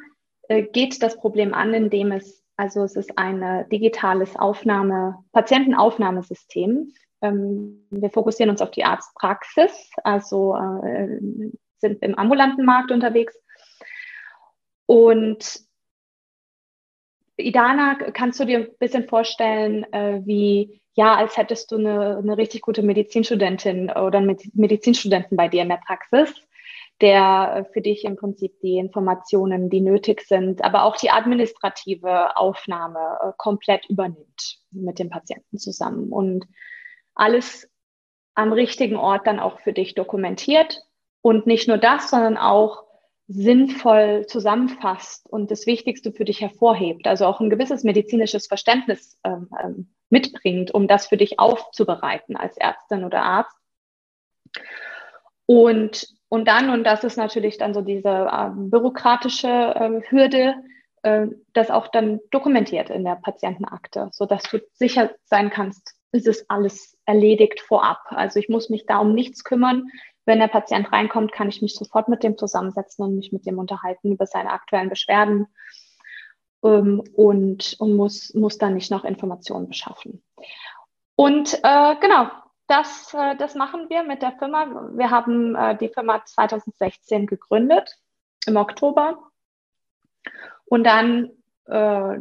äh, 0.47 0.61
geht 0.61 1.01
das 1.01 1.17
Problem 1.17 1.55
an, 1.55 1.73
indem 1.73 2.11
es, 2.11 2.43
also 2.57 2.83
es 2.83 2.95
ist 2.95 3.17
ein 3.17 3.67
digitales 3.69 4.35
Aufnahme, 4.35 5.17
Patientenaufnahmesystem. 5.31 6.93
Ähm, 7.21 7.87
wir 7.89 8.11
fokussieren 8.11 8.51
uns 8.51 8.61
auf 8.61 8.69
die 8.69 8.85
Arztpraxis, 8.85 9.89
also 10.03 10.55
äh, 10.55 11.19
sind 11.79 12.03
im 12.03 12.15
ambulanten 12.15 12.65
Markt 12.65 12.91
unterwegs. 12.91 13.35
Und 14.85 15.59
Idana, 17.37 17.95
kannst 18.13 18.39
du 18.39 18.45
dir 18.45 18.59
ein 18.59 18.77
bisschen 18.79 19.07
vorstellen, 19.07 19.83
äh, 19.93 20.21
wie, 20.25 20.81
ja, 20.93 21.15
als 21.15 21.37
hättest 21.37 21.71
du 21.71 21.77
eine, 21.77 22.17
eine 22.17 22.37
richtig 22.37 22.61
gute 22.61 22.81
Medizinstudentin 22.81 23.89
oder 23.89 24.19
einen 24.19 24.37
Medizinstudenten 24.53 25.35
bei 25.35 25.47
dir 25.47 25.63
in 25.63 25.69
der 25.69 25.81
Praxis, 25.85 26.33
der 27.01 27.67
für 27.73 27.81
dich 27.81 28.05
im 28.05 28.15
Prinzip 28.15 28.59
die 28.61 28.77
Informationen, 28.77 29.69
die 29.69 29.81
nötig 29.81 30.21
sind, 30.21 30.63
aber 30.63 30.83
auch 30.83 30.95
die 30.95 31.11
administrative 31.11 32.37
Aufnahme 32.37 33.19
äh, 33.21 33.31
komplett 33.37 33.85
übernimmt 33.89 34.59
mit 34.71 34.99
dem 34.99 35.09
Patienten 35.09 35.57
zusammen 35.57 36.11
und 36.11 36.47
alles 37.13 37.69
am 38.33 38.53
richtigen 38.53 38.97
Ort 38.97 39.27
dann 39.27 39.39
auch 39.39 39.59
für 39.59 39.73
dich 39.73 39.95
dokumentiert. 39.95 40.83
Und 41.21 41.47
nicht 41.47 41.67
nur 41.67 41.77
das, 41.77 42.11
sondern 42.11 42.37
auch 42.37 42.84
sinnvoll 43.27 44.25
zusammenfasst 44.27 45.27
und 45.27 45.49
das 45.49 45.65
Wichtigste 45.65 46.11
für 46.11 46.25
dich 46.25 46.41
hervorhebt, 46.41 47.07
also 47.07 47.25
auch 47.25 47.39
ein 47.39 47.49
gewisses 47.49 47.83
medizinisches 47.83 48.47
Verständnis 48.47 49.17
ähm, 49.23 49.49
ähm, 49.63 49.89
mitbringt, 50.09 50.71
um 50.71 50.87
das 50.87 51.07
für 51.07 51.17
dich 51.17 51.39
aufzubereiten 51.39 52.37
als 52.37 52.55
Ärztin 52.57 53.03
oder 53.03 53.23
Arzt. 53.23 53.57
Und, 55.47 56.07
und 56.29 56.47
dann, 56.47 56.69
und 56.69 56.83
das 56.83 57.03
ist 57.03 57.17
natürlich 57.17 57.57
dann 57.57 57.73
so 57.73 57.81
diese 57.81 58.27
äh, 58.31 58.49
bürokratische 58.53 59.47
äh, 59.47 60.01
Hürde, 60.09 60.55
äh, 61.01 61.27
das 61.53 61.71
auch 61.71 61.87
dann 61.87 62.19
dokumentiert 62.29 62.91
in 62.91 63.03
der 63.03 63.15
Patientenakte, 63.15 64.09
sodass 64.11 64.43
du 64.43 64.59
sicher 64.73 65.11
sein 65.25 65.49
kannst, 65.49 65.95
ist 66.11 66.27
es 66.27 66.49
alles 66.49 66.97
erledigt 67.05 67.59
vorab. 67.59 68.01
Also 68.09 68.39
ich 68.39 68.49
muss 68.49 68.69
mich 68.69 68.85
da 68.85 68.99
um 68.99 69.13
nichts 69.13 69.43
kümmern. 69.43 69.89
Wenn 70.25 70.39
der 70.39 70.47
Patient 70.47 70.91
reinkommt, 70.91 71.31
kann 71.31 71.49
ich 71.49 71.61
mich 71.61 71.75
sofort 71.75 72.09
mit 72.09 72.23
dem 72.23 72.37
zusammensetzen 72.37 73.05
und 73.05 73.15
mich 73.15 73.31
mit 73.31 73.45
dem 73.45 73.59
unterhalten 73.59 74.11
über 74.11 74.25
seine 74.25 74.51
aktuellen 74.51 74.89
Beschwerden 74.89 75.47
ähm, 76.63 77.03
und, 77.13 77.75
und 77.79 77.95
muss, 77.95 78.33
muss 78.33 78.57
dann 78.57 78.73
nicht 78.73 78.91
noch 78.91 79.05
Informationen 79.05 79.67
beschaffen. 79.67 80.23
Und 81.15 81.59
äh, 81.63 81.95
genau, 82.01 82.29
das, 82.67 83.13
äh, 83.13 83.35
das 83.37 83.55
machen 83.55 83.89
wir 83.89 84.03
mit 84.03 84.21
der 84.21 84.33
Firma. 84.33 84.89
Wir 84.95 85.11
haben 85.11 85.55
äh, 85.55 85.77
die 85.77 85.89
Firma 85.89 86.23
2016 86.25 87.27
gegründet, 87.27 87.97
im 88.47 88.57
Oktober. 88.57 89.19
Und 90.65 90.83
dann, 90.83 91.29
äh, 91.67 92.15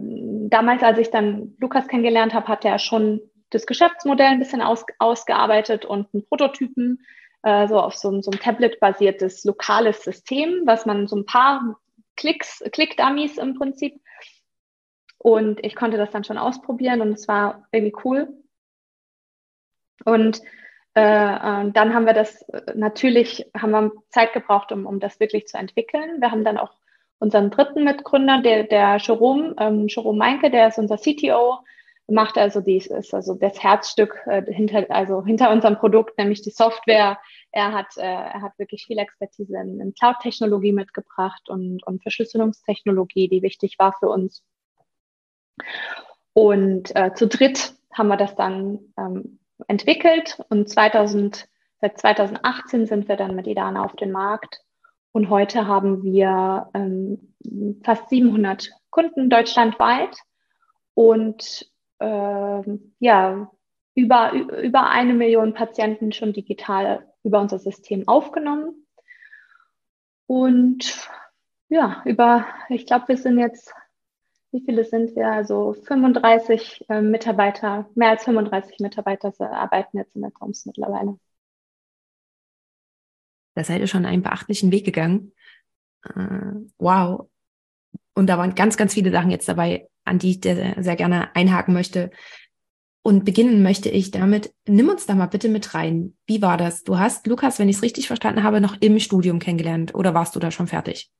damals, 0.49 0.83
als 0.83 0.99
ich 0.99 1.11
dann 1.11 1.57
Lukas 1.59 1.89
kennengelernt 1.89 2.35
habe, 2.35 2.49
hat 2.49 2.65
er 2.65 2.79
schon 2.79 3.21
das 3.51 3.67
Geschäftsmodell 3.67 4.27
ein 4.27 4.39
bisschen 4.39 4.61
aus, 4.61 4.85
ausgearbeitet 4.99 5.85
und 5.85 6.13
einen 6.13 6.27
Prototypen 6.27 7.05
äh, 7.45 7.69
so 7.69 7.79
auf 7.79 7.95
so, 7.95 8.21
so 8.23 8.31
ein 8.31 8.41
Tablet-basiertes 8.41 9.45
lokales 9.45 10.03
System, 10.03 10.63
was 10.65 10.87
man 10.87 11.07
so 11.07 11.17
ein 11.17 11.27
paar 11.27 11.79
Klicks, 12.17 12.65
Klick-Dummies 12.73 13.39
im 13.39 13.55
Prinzip. 13.55 14.01
Und 15.19 15.65
ich 15.65 15.75
konnte 15.75 15.97
das 15.97 16.11
dann 16.11 16.25
schon 16.25 16.39
ausprobieren 16.39 17.01
und 17.01 17.13
es 17.13 17.29
war 17.29 17.67
irgendwie 17.71 17.97
cool. 18.05 18.29
Und 20.05 20.41
äh, 20.95 21.01
äh, 21.01 21.71
dann 21.71 21.95
haben 21.95 22.07
wir 22.07 22.13
das 22.15 22.43
äh, 22.49 22.73
natürlich, 22.75 23.51
haben 23.57 23.73
wir 23.73 23.93
Zeit 24.11 24.33
gebraucht, 24.33 24.73
um, 24.73 24.87
um 24.87 25.01
das 25.01 25.21
wirklich 25.21 25.47
zu 25.47 25.59
entwickeln. 25.59 26.21
Wir 26.21 26.31
haben 26.31 26.45
dann 26.45 26.59
auch 26.59 26.73
unseren 27.19 27.51
dritten 27.51 27.85
Mitgründer, 27.85 28.43
der, 28.43 28.65
der 28.65 28.97
Jerome, 28.99 29.55
ähm, 29.59 29.87
Jerome 29.89 30.19
Meinke, 30.19 30.51
der 30.51 30.69
ist 30.69 30.79
unser 30.79 30.97
CTO, 30.97 31.59
macht 32.07 32.37
also 32.37 32.61
dies, 32.61 32.87
ist 32.87 33.15
also 33.15 33.35
das 33.35 33.63
Herzstück 33.63 34.21
äh, 34.27 34.43
hinter, 34.53 34.87
also 34.91 35.25
hinter 35.25 35.51
unserem 35.51 35.77
Produkt, 35.77 36.19
nämlich 36.19 36.43
die 36.43 36.51
Software. 36.51 37.19
Er 37.51 37.73
hat, 37.73 37.97
äh, 37.97 38.03
er 38.03 38.43
hat 38.43 38.59
wirklich 38.59 38.85
viel 38.87 38.99
Expertise 38.99 39.57
in, 39.57 39.81
in 39.81 39.95
Cloud-Technologie 39.95 40.73
mitgebracht 40.73 41.49
und, 41.49 41.87
und 41.87 42.03
Verschlüsselungstechnologie, 42.03 43.29
die 43.29 43.43
wichtig 43.43 43.77
war 43.79 43.95
für 43.99 44.09
uns. 44.09 44.43
Und 46.35 46.95
äh, 46.95 47.15
zu 47.15 47.27
dritt 47.27 47.75
haben 47.93 48.09
wir 48.09 48.17
das 48.17 48.35
dann 48.35 48.81
ähm, 48.99 49.39
entwickelt 49.69 50.41
und 50.51 50.69
2000, 50.69 51.49
seit 51.81 51.99
2018 51.99 52.87
sind 52.87 53.09
wir 53.09 53.17
dann 53.17 53.37
mit 53.37 53.47
Idana 53.47 53.85
auf 53.85 53.95
den 53.97 54.11
Markt 54.11 54.61
und 55.13 55.31
heute 55.31 55.67
haben 55.69 56.03
wir 56.03 56.69
ähm, 56.75 57.35
fast 57.85 58.09
700 58.11 58.71
Kunden 58.91 59.31
deutschlandweit 59.31 60.17
und 60.95 61.73
ähm, 62.05 62.95
ja, 62.99 63.51
über, 63.95 64.33
über 64.33 64.89
eine 64.89 65.15
Million 65.15 65.55
Patienten 65.55 66.13
schon 66.13 66.33
digital 66.33 67.09
über 67.23 67.41
unser 67.41 67.59
System 67.59 68.07
aufgenommen. 68.09 68.87
Und 70.27 71.09
ja, 71.69 72.03
über, 72.05 72.47
ich 72.69 72.87
glaube, 72.87 73.09
wir 73.09 73.17
sind 73.17 73.39
jetzt 73.39 73.73
wie 74.55 74.63
viele 74.65 74.85
sind 74.85 75.17
wir? 75.17 75.33
Also 75.33 75.73
35 75.73 76.85
äh, 76.89 77.03
Mitarbeiter, 77.03 77.91
mehr 77.97 78.11
als 78.11 78.23
35 78.23 78.79
Mitarbeiter 78.79 79.33
arbeiten 79.51 79.99
jetzt 79.99 80.15
in 80.15 80.23
der 80.23 80.33
Toms 80.33 80.65
mittlerweile. 80.65 81.19
Da 83.57 83.65
seid 83.65 83.81
ihr 83.81 83.89
schon 83.89 84.07
einen 84.07 84.23
beachtlichen 84.23 84.71
Weg 84.71 84.85
gegangen. 84.85 85.33
Äh, 86.05 86.53
wow. 86.79 87.29
Und 88.15 88.29
da 88.29 88.39
waren 88.39 88.55
ganz, 88.55 88.77
ganz 88.77 88.95
viele 88.95 89.11
Sachen 89.11 89.33
jetzt 89.33 89.49
dabei, 89.49 89.89
an 90.05 90.19
die 90.19 90.31
ich 90.31 90.41
sehr 90.43 90.97
gerne 90.97 91.35
einhaken 91.35 91.75
möchte. 91.75 92.11
Und 93.03 93.27
beginnen 93.27 93.63
möchte 93.63 93.91
ich 93.91 94.11
damit, 94.13 94.55
nimm 94.67 94.89
uns 94.89 95.05
da 95.05 95.15
mal 95.15 95.27
bitte 95.27 95.51
mit 95.51 95.75
rein. 95.75 96.17
Wie 96.27 96.41
war 96.41 96.57
das? 96.57 96.85
Du 96.85 96.99
hast 96.99 97.27
Lukas, 97.27 97.59
wenn 97.59 97.69
ich 97.69 97.77
es 97.77 97.83
richtig 97.83 98.07
verstanden 98.07 98.43
habe, 98.43 98.63
noch 98.63 98.77
im 98.81 98.99
Studium 98.99 99.41
kennengelernt 99.41 99.95
oder 99.95 100.15
warst 100.15 100.35
du 100.35 100.41
da 100.41 100.51
schon 100.51 100.69
fertig? 100.69 101.11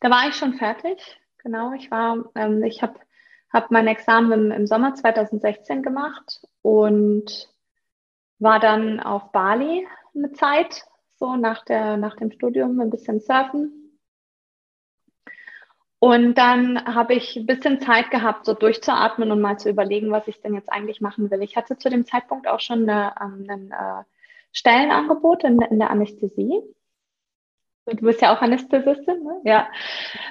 Da 0.00 0.10
war 0.10 0.28
ich 0.28 0.34
schon 0.34 0.54
fertig. 0.54 1.20
Genau, 1.38 1.72
ich 1.72 1.90
war, 1.90 2.24
ähm, 2.34 2.64
ich 2.64 2.82
habe 2.82 2.98
hab 3.52 3.70
mein 3.70 3.86
Examen 3.86 4.32
im, 4.32 4.50
im 4.50 4.66
Sommer 4.66 4.94
2016 4.94 5.82
gemacht 5.82 6.42
und 6.62 7.48
war 8.40 8.58
dann 8.58 8.98
auf 8.98 9.30
Bali 9.30 9.86
eine 10.16 10.32
Zeit, 10.32 10.82
so 11.18 11.36
nach, 11.36 11.64
der, 11.64 11.96
nach 11.96 12.16
dem 12.16 12.32
Studium 12.32 12.80
ein 12.80 12.90
bisschen 12.90 13.20
surfen. 13.20 13.79
Und 16.00 16.34
dann 16.34 16.84
habe 16.84 17.14
ich 17.14 17.36
ein 17.36 17.46
bisschen 17.46 17.80
Zeit 17.80 18.10
gehabt, 18.10 18.46
so 18.46 18.54
durchzuatmen 18.54 19.30
und 19.30 19.40
mal 19.40 19.58
zu 19.58 19.68
überlegen, 19.68 20.10
was 20.10 20.26
ich 20.28 20.40
denn 20.40 20.54
jetzt 20.54 20.72
eigentlich 20.72 21.00
machen 21.00 21.30
will. 21.30 21.42
Ich 21.42 21.56
hatte 21.56 21.76
zu 21.78 21.90
dem 21.90 22.06
Zeitpunkt 22.06 22.48
auch 22.48 22.60
schon 22.60 22.88
eine, 22.88 23.14
ähm, 23.20 23.46
ein 23.48 23.70
äh, 23.70 24.04
Stellenangebot 24.52 25.44
in, 25.44 25.60
in 25.60 25.78
der 25.78 25.90
Anästhesie 25.90 26.62
Du 27.86 28.06
bist 28.06 28.20
ja 28.20 28.34
auch 28.34 28.40
Anästhesistin, 28.40 29.22
ne? 29.22 29.40
Ja. 29.44 29.68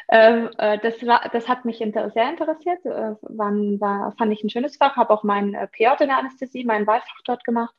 Ähm, 0.10 0.50
äh, 0.58 0.78
das, 0.80 1.06
war, 1.06 1.28
das 1.32 1.48
hat 1.48 1.66
mich 1.66 1.82
inter 1.82 2.10
sehr 2.12 2.30
interessiert. 2.30 2.86
Äh, 2.86 3.16
war, 3.22 3.52
war, 3.52 4.12
fand 4.18 4.32
ich 4.32 4.44
ein 4.44 4.50
schönes 4.50 4.78
Fach, 4.78 4.96
habe 4.96 5.14
auch 5.14 5.24
mein 5.24 5.54
PJ 5.72 5.88
in 6.02 6.08
der 6.08 6.20
Anästhesie, 6.20 6.64
mein 6.64 6.88
Wahlfach 6.88 7.22
dort 7.26 7.44
gemacht. 7.44 7.76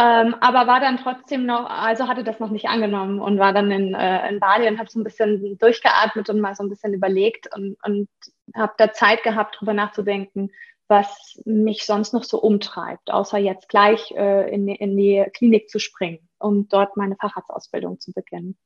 Ähm, 0.00 0.36
aber 0.40 0.68
war 0.68 0.80
dann 0.80 0.98
trotzdem 0.98 1.44
noch, 1.44 1.68
also 1.68 2.06
hatte 2.06 2.22
das 2.22 2.38
noch 2.38 2.50
nicht 2.50 2.66
angenommen 2.68 3.20
und 3.20 3.38
war 3.38 3.52
dann 3.52 3.70
in, 3.72 3.94
äh, 3.94 4.28
in 4.28 4.38
Bali 4.38 4.68
und 4.68 4.78
habe 4.78 4.88
so 4.88 5.00
ein 5.00 5.04
bisschen 5.04 5.58
durchgeatmet 5.58 6.30
und 6.30 6.40
mal 6.40 6.54
so 6.54 6.62
ein 6.62 6.68
bisschen 6.68 6.94
überlegt 6.94 7.48
und, 7.54 7.76
und 7.84 8.08
habe 8.54 8.74
da 8.78 8.92
Zeit 8.92 9.24
gehabt, 9.24 9.56
darüber 9.56 9.74
nachzudenken, 9.74 10.52
was 10.86 11.40
mich 11.44 11.84
sonst 11.84 12.14
noch 12.14 12.22
so 12.22 12.40
umtreibt, 12.40 13.10
außer 13.10 13.38
jetzt 13.38 13.68
gleich 13.68 14.12
äh, 14.12 14.54
in, 14.54 14.68
in 14.68 14.96
die 14.96 15.26
Klinik 15.34 15.68
zu 15.68 15.80
springen 15.80 16.28
um 16.38 16.68
dort 16.68 16.96
meine 16.96 17.16
Facharztausbildung 17.16 18.00
zu 18.00 18.12
beginnen. 18.12 18.56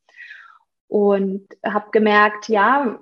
Und 0.89 1.49
habe 1.65 1.91
gemerkt, 1.91 2.49
ja, 2.49 3.01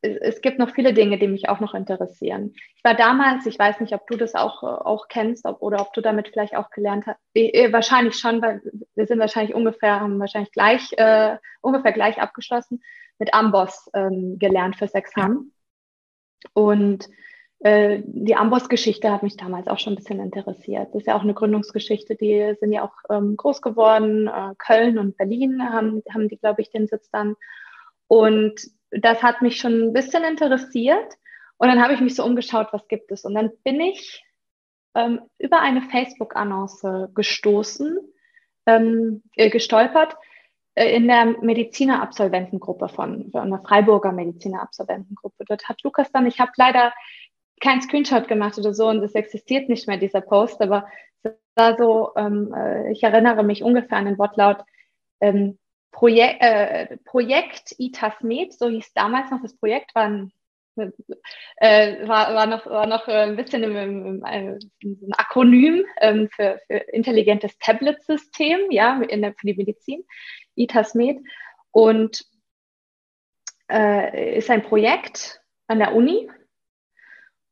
es 0.00 0.40
gibt 0.40 0.58
noch 0.58 0.70
viele 0.70 0.94
Dinge, 0.94 1.18
die 1.18 1.28
mich 1.28 1.48
auch 1.48 1.60
noch 1.60 1.74
interessieren. 1.74 2.52
Ich 2.76 2.84
war 2.84 2.94
damals, 2.94 3.46
ich 3.46 3.58
weiß 3.58 3.80
nicht, 3.80 3.94
ob 3.94 4.06
du 4.06 4.16
das 4.16 4.34
auch, 4.34 4.62
auch 4.62 5.08
kennst 5.08 5.44
ob, 5.44 5.60
oder 5.62 5.80
ob 5.80 5.92
du 5.92 6.00
damit 6.00 6.28
vielleicht 6.28 6.56
auch 6.56 6.70
gelernt 6.70 7.06
hast. 7.06 7.18
Äh, 7.34 7.72
wahrscheinlich 7.72 8.16
schon, 8.16 8.42
weil 8.42 8.62
wir 8.94 9.06
sind 9.06 9.18
wahrscheinlich 9.18 9.54
ungefähr, 9.54 10.00
haben 10.00 10.18
wahrscheinlich 10.18 10.52
gleich, 10.52 10.92
äh, 10.96 11.36
ungefähr 11.60 11.92
gleich 11.92 12.20
abgeschlossen, 12.20 12.82
mit 13.18 13.34
Amboss 13.34 13.90
ähm, 13.94 14.38
gelernt 14.38 14.76
fürs 14.76 14.94
Examen. 14.94 15.52
Und 16.54 17.08
äh, 17.60 18.02
die 18.04 18.34
Amboss-Geschichte 18.34 19.12
hat 19.12 19.22
mich 19.22 19.36
damals 19.36 19.68
auch 19.68 19.78
schon 19.78 19.92
ein 19.92 19.96
bisschen 19.96 20.18
interessiert. 20.18 20.88
Das 20.88 21.02
ist 21.02 21.06
ja 21.06 21.16
auch 21.16 21.22
eine 21.22 21.34
Gründungsgeschichte, 21.34 22.16
die 22.16 22.54
sind 22.58 22.72
ja 22.72 22.84
auch 22.84 22.94
ähm, 23.08 23.36
groß 23.36 23.62
geworden. 23.62 24.26
Äh, 24.26 24.54
Köln 24.58 24.98
und 24.98 25.16
Berlin 25.16 25.62
haben, 25.72 26.02
haben 26.12 26.28
die, 26.28 26.38
glaube 26.38 26.60
ich, 26.62 26.70
den 26.70 26.88
Sitz 26.88 27.08
dann. 27.10 27.36
Und 28.08 28.60
das 28.92 29.22
hat 29.22 29.42
mich 29.42 29.56
schon 29.56 29.88
ein 29.88 29.92
bisschen 29.92 30.24
interessiert. 30.24 31.14
Und 31.58 31.68
dann 31.68 31.82
habe 31.82 31.94
ich 31.94 32.00
mich 32.00 32.14
so 32.14 32.24
umgeschaut, 32.24 32.68
was 32.72 32.88
gibt 32.88 33.10
es. 33.12 33.24
Und 33.24 33.34
dann 33.34 33.50
bin 33.64 33.80
ich 33.80 34.24
ähm, 34.94 35.20
über 35.38 35.60
eine 35.60 35.82
Facebook-Annonce 35.82 37.08
gestoßen, 37.14 37.98
ähm, 38.66 39.22
äh, 39.36 39.48
gestolpert 39.48 40.16
äh, 40.74 40.94
in 40.94 41.06
der 41.06 41.26
Medizinerabsolventengruppe 41.40 42.88
von, 42.88 43.30
von 43.30 43.40
einer 43.40 43.62
Freiburger 43.62 44.12
Medizinerabsolventengruppe. 44.12 45.44
Dort 45.46 45.68
hat 45.68 45.82
Lukas 45.82 46.10
dann, 46.12 46.26
ich 46.26 46.40
habe 46.40 46.52
leider 46.56 46.92
kein 47.60 47.80
Screenshot 47.80 48.28
gemacht 48.28 48.58
oder 48.58 48.74
so 48.74 48.88
und 48.88 49.02
es 49.02 49.14
existiert 49.14 49.68
nicht 49.68 49.86
mehr, 49.86 49.96
dieser 49.96 50.20
Post, 50.20 50.60
aber 50.60 50.88
es 51.22 51.32
war 51.54 51.76
so, 51.76 52.10
ähm, 52.16 52.52
äh, 52.54 52.90
ich 52.90 53.02
erinnere 53.02 53.44
mich 53.44 53.62
ungefähr 53.62 53.98
an 53.98 54.06
den 54.06 54.18
Wortlaut, 54.18 54.64
ähm, 55.20 55.58
Projek 55.92 56.36
äh, 56.40 56.96
Projekt 57.04 57.74
ITASMED, 57.78 58.52
so 58.52 58.68
hieß 58.68 58.92
damals 58.94 59.30
noch 59.30 59.40
das 59.42 59.56
Projekt, 59.56 59.94
war 59.94 60.04
ein, 60.04 60.32
äh, 61.56 62.08
war, 62.08 62.34
war 62.34 62.46
noch, 62.46 62.66
war 62.66 62.86
noch 62.86 63.06
äh, 63.06 63.22
ein 63.22 63.36
bisschen 63.36 63.62
im, 63.62 63.76
im, 63.76 64.06
im, 64.06 64.24
äh, 64.24 64.58
ein 64.82 65.12
Akronym 65.16 65.84
ähm, 66.00 66.28
für, 66.34 66.60
für 66.66 66.76
intelligentes 66.76 67.56
Tablet-System, 67.58 68.70
ja, 68.70 69.00
in 69.02 69.22
der, 69.22 69.34
für 69.34 69.46
die 69.46 69.54
Medizin, 69.54 70.04
ITASMED. 70.56 71.18
Und 71.70 72.24
äh, 73.70 74.36
ist 74.38 74.50
ein 74.50 74.62
Projekt 74.62 75.40
an 75.68 75.78
der 75.78 75.94
Uni, 75.94 76.28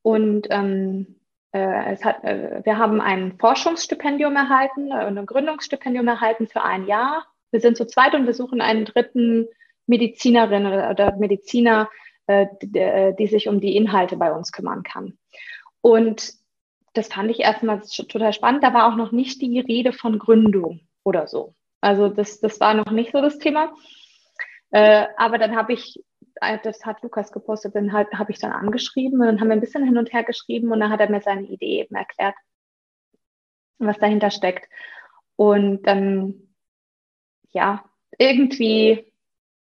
und 0.03 0.47
ähm, 0.51 1.21
äh, 1.53 1.93
es 1.93 2.05
hat, 2.05 2.25
äh, 2.25 2.63
wir 2.65 2.79
haben 2.79 3.01
ein 3.01 3.39
Forschungsstipendium 3.39 4.35
erhalten, 4.37 4.91
äh, 4.91 5.05
ein 5.05 5.27
Gründungsstipendium 5.27 6.09
erhalten 6.09 6.49
für 6.49 6.63
ein 6.63 6.87
Jahr. 6.87 7.27
Wir 7.51 7.61
sind 7.61 7.77
zu 7.77 7.87
zweit 7.87 8.15
und 8.15 8.27
wir 8.27 8.35
suchen 8.35 8.61
einen 8.61 8.85
dritten 8.85 9.47
Medizinerin 9.87 10.67
oder, 10.67 11.17
Mediziner, 11.17 11.91
äh, 12.27 12.47
die, 12.63 12.79
äh, 12.79 13.15
die 13.15 13.27
sich 13.27 13.49
um 13.49 13.61
die 13.61 13.77
Inhalte 13.77 14.17
bei 14.17 14.33
uns 14.33 14.53
kümmern 14.53 14.83
kann. 14.83 15.19
Und 15.81 16.33
das 16.93 17.09
fand 17.09 17.31
ich 17.31 17.41
erstmal 17.41 17.81
total 17.81 18.33
spannend. 18.33 18.63
Da 18.63 18.75
war 18.75 18.93
auch 18.93 18.97
noch 18.97 19.13
nicht 19.13 19.41
die 19.41 19.61
Rede 19.61 19.93
von 19.93 20.19
Gründung 20.19 20.81
oder 21.05 21.27
so. 21.27 21.55
Also 21.81 22.09
das, 22.09 22.41
das 22.41 22.61
war 22.61 22.75
noch 22.75 22.91
nicht 22.91 23.13
so 23.13 23.21
das 23.21 23.39
Thema. 23.39 23.73
Äh, 24.71 25.07
aber 25.17 25.39
dann 25.39 25.57
habe 25.57 25.73
ich 25.73 26.01
äh, 26.41 26.59
das 26.63 26.85
hat 26.85 27.03
Lukas 27.03 27.33
gepostet, 27.33 27.75
dann 27.75 27.93
halt, 27.93 28.09
habe 28.13 28.33
ich 28.33 28.39
dann 28.39 28.53
angeschrieben 28.53 29.21
und 29.21 29.27
dann 29.27 29.41
haben 29.41 29.49
wir 29.49 29.55
ein 29.57 29.61
bisschen 29.61 29.85
hin 29.85 29.99
und 29.99 30.13
her 30.13 30.25
geschrieben 30.25 30.73
und 30.73 30.81
dann 30.81 30.91
hat 30.91 31.01
er 31.01 31.11
mir 31.11 31.21
seine 31.21 31.47
Idee 31.47 31.81
eben 31.81 31.95
erklärt, 31.95 32.35
was 33.79 33.99
dahinter 33.99 34.31
steckt. 34.31 34.69
Und 35.37 35.83
dann, 35.87 36.50
ja, 37.53 37.85
irgendwie, 38.19 39.13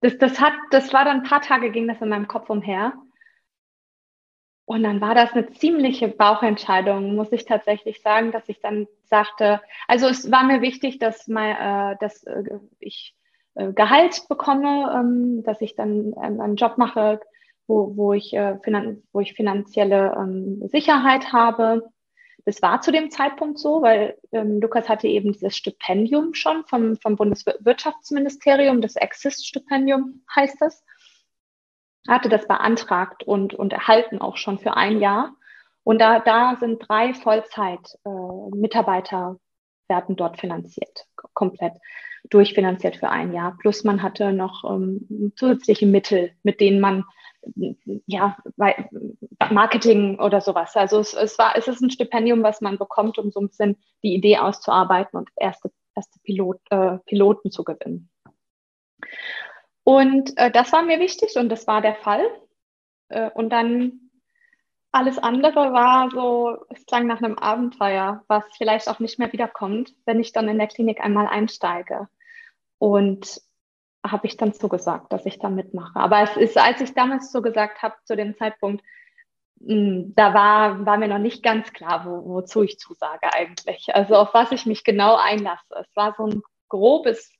das, 0.01 0.18
das 0.18 0.39
hat, 0.39 0.54
das 0.72 0.94
war 0.94 1.06
dann 1.06 1.18
ein 1.18 1.24
paar 1.24 1.42
Tage 1.42 1.72
ging 1.72 1.88
das 1.88 2.01
in 2.01 2.10
meinem 2.10 2.27
Kopf 2.27 2.50
umher. 2.50 2.94
Und 4.65 4.82
dann 4.82 5.00
war 5.00 5.13
das 5.13 5.34
eine 5.34 5.51
ziemliche 5.51 6.08
Bauchentscheidung, 6.08 7.15
muss 7.15 7.32
ich 7.32 7.46
tatsächlich 7.46 8.01
sagen, 8.01 8.32
dass 8.32 8.50
ich 8.50 8.62
dann 8.62 8.88
sagte, 9.04 9.62
also 9.88 10.08
es 10.08 10.32
war 10.32 10.44
mir 10.44 10.62
wichtig, 10.62 10.98
dass, 10.98 11.27
mein, 11.27 11.56
äh, 11.56 11.98
dass 12.00 12.24
äh, 12.24 12.44
ich 12.80 13.15
äh, 13.54 13.74
Gehalt 13.74 14.27
bekomme, 14.27 14.92
ähm, 14.96 15.44
dass 15.44 15.62
ich 15.62 15.75
dann 15.75 16.15
ähm, 16.22 16.42
einen 16.42 16.56
Job 16.56 16.77
mache, 16.77 17.20
wo, 17.68 17.96
wo, 17.96 18.13
ich, 18.13 18.34
äh, 18.34 18.58
wo 19.12 19.20
ich 19.20 19.34
finanzielle 19.34 20.15
ähm, 20.18 20.68
Sicherheit 20.68 21.32
habe, 21.32 21.88
das 22.46 22.62
war 22.62 22.80
zu 22.82 22.92
dem 22.92 23.10
Zeitpunkt 23.10 23.58
so, 23.58 23.82
weil 23.82 24.20
ähm, 24.32 24.62
Lukas 24.62 24.88
hatte 24.88 25.08
eben 25.08 25.34
dieses 25.34 25.58
Stipendium 25.58 26.36
schon 26.36 26.64
vom, 26.66 26.96
vom 26.98 27.16
Bundeswirtschaftsministerium, 27.16 28.82
das 28.82 28.96
Exist-Stipendium 28.96 30.24
heißt 30.34 30.62
das, 30.62 30.86
hatte 32.08 32.30
das 32.30 32.48
beantragt 32.48 33.24
und, 33.24 33.56
und 33.56 33.74
erhalten 33.74 34.22
auch 34.22 34.38
schon 34.38 34.60
für 34.60 34.78
ein 34.78 35.02
Jahr. 35.02 35.36
Und 35.84 36.00
da, 36.00 36.20
da 36.20 36.56
sind 36.60 36.88
drei 36.88 37.16
Vollzeit-Mitarbeiter 37.16 39.38
äh, 39.38 39.40
werden 39.88 40.16
dort 40.16 40.40
finanziert, 40.40 41.08
komplett 41.34 41.74
durchfinanziert 42.30 42.96
für 42.96 43.10
ein 43.10 43.34
Jahr. 43.34 43.58
Plus 43.60 43.84
man 43.84 44.04
hatte 44.04 44.34
noch 44.34 44.64
ähm, 44.64 45.34
zusätzliche 45.36 45.88
Mittel, 45.88 46.34
mit 46.44 46.60
denen 46.60 46.80
man 46.80 47.06
ja, 48.06 48.38
Marketing 49.52 50.20
oder 50.20 50.42
sowas. 50.42 50.75
Also 50.75 51.00
es, 51.00 51.14
es, 51.14 51.38
war, 51.38 51.56
es 51.58 51.68
ist 51.68 51.82
ein 51.82 51.90
Stipendium, 51.90 52.44
was 52.44 52.62
man 52.62 52.78
bekommt, 52.78 53.18
um 53.18 53.32
so 53.32 53.40
ein 53.40 53.50
bisschen 53.50 53.78
die 54.04 54.16
Idee 54.16 54.38
auszuarbeiten 54.38 55.18
und 55.18 55.30
erste, 55.36 55.72
erste 55.96 56.20
Pilot, 56.20 56.60
äh, 56.70 56.98
Piloten 57.06 57.52
zu 57.52 57.64
gewinnen. 57.64 58.10
Und 59.84 60.38
äh, 60.38 60.52
das 60.52 60.74
war 60.74 60.84
mir 60.84 61.00
wichtig 61.00 61.36
und 61.36 61.50
das 61.50 61.68
war 61.68 61.82
der 61.82 61.96
Fall. 61.96 62.25
Äh, 63.10 63.30
und 63.32 63.50
dann 63.50 64.06
alles 64.92 65.18
andere 65.18 65.74
war 65.74 66.10
so, 66.10 66.66
es 66.70 66.86
klang 66.86 67.06
nach 67.06 67.22
einem 67.22 67.38
Abenteuer, 67.38 68.24
was 68.28 68.46
vielleicht 68.58 68.88
auch 68.88 69.00
nicht 69.00 69.20
mehr 69.20 69.32
wiederkommt, 69.34 69.94
wenn 70.06 70.22
ich 70.22 70.32
dann 70.32 70.48
in 70.48 70.58
der 70.58 70.68
Klinik 70.68 71.02
einmal 71.02 71.28
einsteige. 71.28 72.08
Und 72.78 73.42
habe 74.12 74.28
ich 74.28 74.38
dann 74.38 74.54
zugesagt, 74.54 75.12
dass 75.12 75.26
ich 75.26 75.40
da 75.40 75.50
mitmache. 75.50 76.00
Aber 76.00 76.22
es 76.22 76.38
ist, 76.38 76.58
als 76.58 76.82
ich 76.82 76.94
damals 76.94 77.32
zugesagt 77.32 77.82
habe, 77.82 77.96
zu 78.06 78.16
dem 78.16 78.36
Zeitpunkt, 78.36 78.84
hm, 79.60 80.14
da 80.16 80.34
war, 80.34 80.86
war 80.86 80.98
mir 80.98 81.08
noch 81.08 81.20
nicht 81.20 81.44
ganz 81.44 81.72
klar, 81.74 82.06
wo, 82.06 82.36
wozu 82.36 82.64
ich 82.64 82.78
zusage 82.78 83.34
eigentlich. 83.34 83.94
Also 83.96 84.16
auf 84.16 84.34
was 84.34 84.52
ich 84.52 84.66
mich 84.66 84.84
genau 84.84 85.16
einlasse. 85.16 85.76
Es 85.80 85.96
war 85.96 86.14
so 86.18 86.28
ein 86.28 86.42
grobes, 86.70 87.32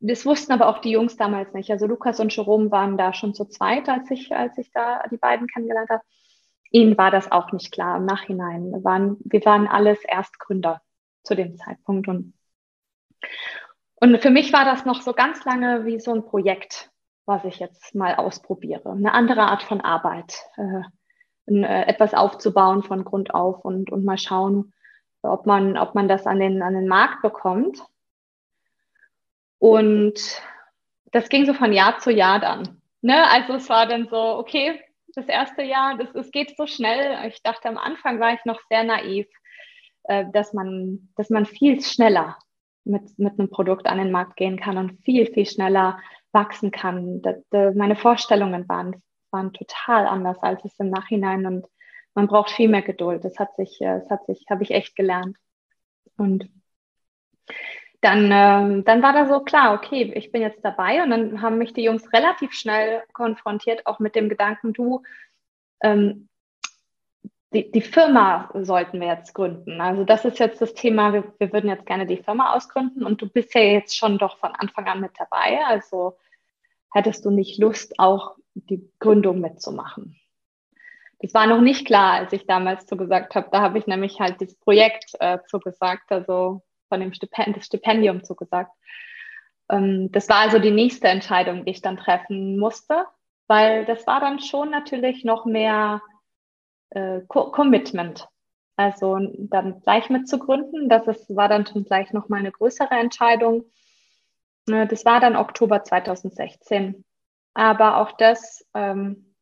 das 0.00 0.26
wussten 0.26 0.52
aber 0.52 0.68
auch 0.68 0.78
die 0.78 0.90
Jungs 0.90 1.16
damals 1.16 1.52
nicht. 1.54 1.70
Also 1.70 1.86
Lukas 1.86 2.20
und 2.20 2.34
Jerome 2.34 2.70
waren 2.70 2.98
da 2.98 3.12
schon 3.14 3.34
zu 3.34 3.46
zweit, 3.46 3.88
als 3.88 4.10
ich, 4.10 4.34
als 4.34 4.58
ich 4.58 4.70
da 4.72 5.02
die 5.10 5.16
beiden 5.16 5.46
kennengelernt 5.46 5.90
habe. 5.90 6.02
Ihnen 6.70 6.98
war 6.98 7.10
das 7.10 7.30
auch 7.30 7.52
nicht 7.52 7.72
klar 7.72 7.96
im 7.96 8.06
Nachhinein. 8.06 8.72
Wir 8.72 8.84
waren, 8.84 9.16
wir 9.24 9.44
waren 9.44 9.66
alles 9.66 10.04
Erstgründer 10.04 10.82
zu 11.22 11.34
dem 11.34 11.56
Zeitpunkt 11.56 12.08
und 12.08 12.34
und 13.96 14.20
für 14.20 14.30
mich 14.30 14.52
war 14.52 14.64
das 14.64 14.84
noch 14.84 15.00
so 15.00 15.12
ganz 15.12 15.44
lange 15.44 15.86
wie 15.86 15.98
so 16.00 16.12
ein 16.12 16.24
Projekt, 16.24 16.90
was 17.24 17.44
ich 17.44 17.58
jetzt 17.58 17.94
mal 17.94 18.14
ausprobiere. 18.16 18.90
Eine 18.90 19.12
andere 19.12 19.42
Art 19.42 19.62
von 19.62 19.80
Arbeit, 19.80 20.34
äh, 20.56 20.82
äh, 21.46 21.86
etwas 21.86 22.12
aufzubauen 22.12 22.82
von 22.82 23.04
Grund 23.04 23.32
auf 23.32 23.64
und, 23.64 23.90
und 23.90 24.04
mal 24.04 24.18
schauen, 24.18 24.74
ob 25.22 25.46
man, 25.46 25.78
ob 25.78 25.94
man 25.94 26.08
das 26.08 26.26
an 26.26 26.40
den, 26.40 26.62
an 26.62 26.74
den 26.74 26.88
Markt 26.88 27.22
bekommt. 27.22 27.82
Und 29.58 30.42
das 31.12 31.28
ging 31.30 31.46
so 31.46 31.54
von 31.54 31.72
Jahr 31.72 31.98
zu 31.98 32.10
Jahr 32.10 32.38
dann. 32.38 32.82
Ne? 33.00 33.28
Also 33.30 33.54
es 33.54 33.68
war 33.70 33.86
dann 33.86 34.08
so, 34.08 34.16
okay, 34.16 34.78
das 35.14 35.26
erste 35.26 35.62
Jahr, 35.62 35.96
das, 35.96 36.14
es 36.14 36.30
geht 36.30 36.54
so 36.56 36.66
schnell. 36.66 37.26
Ich 37.28 37.42
dachte, 37.42 37.68
am 37.68 37.78
Anfang 37.78 38.20
war 38.20 38.34
ich 38.34 38.44
noch 38.44 38.60
sehr 38.68 38.84
naiv, 38.84 39.26
äh, 40.04 40.26
dass, 40.32 40.52
man, 40.52 41.08
dass 41.16 41.30
man 41.30 41.46
viel 41.46 41.80
schneller 41.80 42.36
mit, 42.86 43.18
mit 43.18 43.38
einem 43.38 43.50
Produkt 43.50 43.86
an 43.86 43.98
den 43.98 44.10
Markt 44.10 44.36
gehen 44.36 44.58
kann 44.58 44.78
und 44.78 45.02
viel, 45.04 45.26
viel 45.26 45.46
schneller 45.46 45.98
wachsen 46.32 46.70
kann. 46.70 47.22
Da, 47.22 47.34
da, 47.50 47.72
meine 47.72 47.96
Vorstellungen 47.96 48.68
waren, 48.68 49.02
waren 49.30 49.52
total 49.52 50.06
anders 50.06 50.38
als 50.42 50.64
es 50.64 50.78
im 50.78 50.90
Nachhinein 50.90 51.46
und 51.46 51.66
man 52.14 52.28
braucht 52.28 52.50
viel 52.50 52.68
mehr 52.68 52.82
Geduld. 52.82 53.24
Das 53.24 53.38
hat 53.38 53.54
sich, 53.56 53.80
äh, 53.80 54.00
das 54.00 54.10
hat 54.10 54.26
sich, 54.26 54.46
habe 54.48 54.62
ich 54.62 54.70
echt 54.70 54.96
gelernt. 54.96 55.36
Und 56.16 56.48
dann, 58.00 58.30
ähm, 58.32 58.84
dann 58.84 59.02
war 59.02 59.12
da 59.12 59.26
so 59.26 59.40
klar, 59.40 59.74
okay, 59.74 60.12
ich 60.14 60.32
bin 60.32 60.42
jetzt 60.42 60.64
dabei 60.64 61.02
und 61.02 61.10
dann 61.10 61.42
haben 61.42 61.58
mich 61.58 61.72
die 61.72 61.82
Jungs 61.82 62.12
relativ 62.12 62.52
schnell 62.52 63.02
konfrontiert, 63.12 63.86
auch 63.86 63.98
mit 63.98 64.14
dem 64.14 64.28
Gedanken, 64.28 64.72
du, 64.72 65.02
ähm, 65.82 66.28
die, 67.52 67.70
die 67.70 67.80
Firma 67.80 68.50
sollten 68.54 69.00
wir 69.00 69.08
jetzt 69.08 69.32
gründen. 69.34 69.80
Also 69.80 70.04
das 70.04 70.24
ist 70.24 70.38
jetzt 70.38 70.60
das 70.60 70.74
Thema, 70.74 71.12
wir, 71.12 71.32
wir 71.38 71.52
würden 71.52 71.70
jetzt 71.70 71.86
gerne 71.86 72.06
die 72.06 72.22
Firma 72.22 72.54
ausgründen 72.54 73.04
und 73.04 73.22
du 73.22 73.28
bist 73.28 73.54
ja 73.54 73.60
jetzt 73.60 73.96
schon 73.96 74.18
doch 74.18 74.38
von 74.38 74.52
Anfang 74.52 74.86
an 74.86 75.00
mit 75.00 75.12
dabei. 75.18 75.64
Also 75.66 76.16
hättest 76.92 77.24
du 77.24 77.30
nicht 77.30 77.58
Lust, 77.58 77.98
auch 77.98 78.36
die 78.54 78.90
Gründung 78.98 79.40
mitzumachen? 79.40 80.16
Das 81.20 81.32
war 81.34 81.46
noch 81.46 81.60
nicht 81.60 81.86
klar, 81.86 82.14
als 82.14 82.32
ich 82.32 82.46
damals 82.46 82.86
zugesagt 82.86 83.34
habe. 83.34 83.48
Da 83.50 83.60
habe 83.60 83.78
ich 83.78 83.86
nämlich 83.86 84.20
halt 84.20 84.40
das 84.40 84.54
Projekt 84.56 85.12
äh, 85.20 85.38
zugesagt, 85.48 86.10
also 86.12 86.62
von 86.88 87.00
dem 87.00 87.12
Stipend, 87.14 87.56
das 87.56 87.66
Stipendium 87.66 88.22
zugesagt. 88.22 88.70
Ähm, 89.70 90.10
das 90.12 90.28
war 90.28 90.38
also 90.38 90.58
die 90.58 90.70
nächste 90.70 91.08
Entscheidung, 91.08 91.64
die 91.64 91.70
ich 91.70 91.80
dann 91.80 91.96
treffen 91.96 92.58
musste, 92.58 93.06
weil 93.46 93.84
das 93.86 94.06
war 94.06 94.20
dann 94.20 94.40
schon 94.40 94.70
natürlich 94.70 95.24
noch 95.24 95.46
mehr 95.46 96.02
äh, 96.90 97.20
Co 97.28 97.50
Commitment. 97.50 98.28
Also 98.76 99.18
dann 99.38 99.80
gleich 99.80 100.10
mitzugründen, 100.10 100.88
das 100.88 101.06
ist, 101.06 101.34
war 101.34 101.48
dann 101.48 101.66
schon 101.66 101.84
gleich 101.84 102.12
nochmal 102.12 102.40
eine 102.40 102.52
größere 102.52 102.94
Entscheidung. 102.94 103.64
Äh, 104.68 104.86
das 104.86 105.04
war 105.04 105.20
dann 105.20 105.36
Oktober 105.36 105.82
2016. 105.82 107.04
Aber 107.54 107.96
auch 107.96 108.12
das, 108.12 108.66
ähm, 108.74 109.34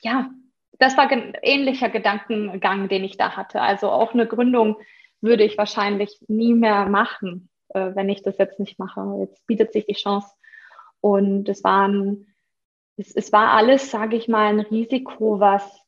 ja, 0.00 0.30
das 0.78 0.96
war 0.96 1.10
ein 1.10 1.36
ähnlicher 1.42 1.88
Gedankengang, 1.88 2.88
den 2.88 3.02
ich 3.02 3.16
da 3.16 3.36
hatte. 3.36 3.60
Also 3.60 3.90
auch 3.90 4.14
eine 4.14 4.28
Gründung 4.28 4.76
würde 5.20 5.42
ich 5.42 5.58
wahrscheinlich 5.58 6.20
nie 6.28 6.54
mehr 6.54 6.86
machen, 6.86 7.48
äh, 7.70 7.90
wenn 7.94 8.08
ich 8.08 8.22
das 8.22 8.38
jetzt 8.38 8.60
nicht 8.60 8.78
mache. 8.78 9.16
Jetzt 9.20 9.44
bietet 9.48 9.72
sich 9.72 9.86
die 9.86 9.94
Chance. 9.94 10.28
Und 11.00 11.48
es 11.48 11.64
waren, 11.64 12.28
es, 12.96 13.14
es 13.14 13.32
war 13.32 13.52
alles, 13.52 13.90
sage 13.90 14.16
ich 14.16 14.28
mal, 14.28 14.46
ein 14.46 14.60
Risiko, 14.60 15.40
was 15.40 15.84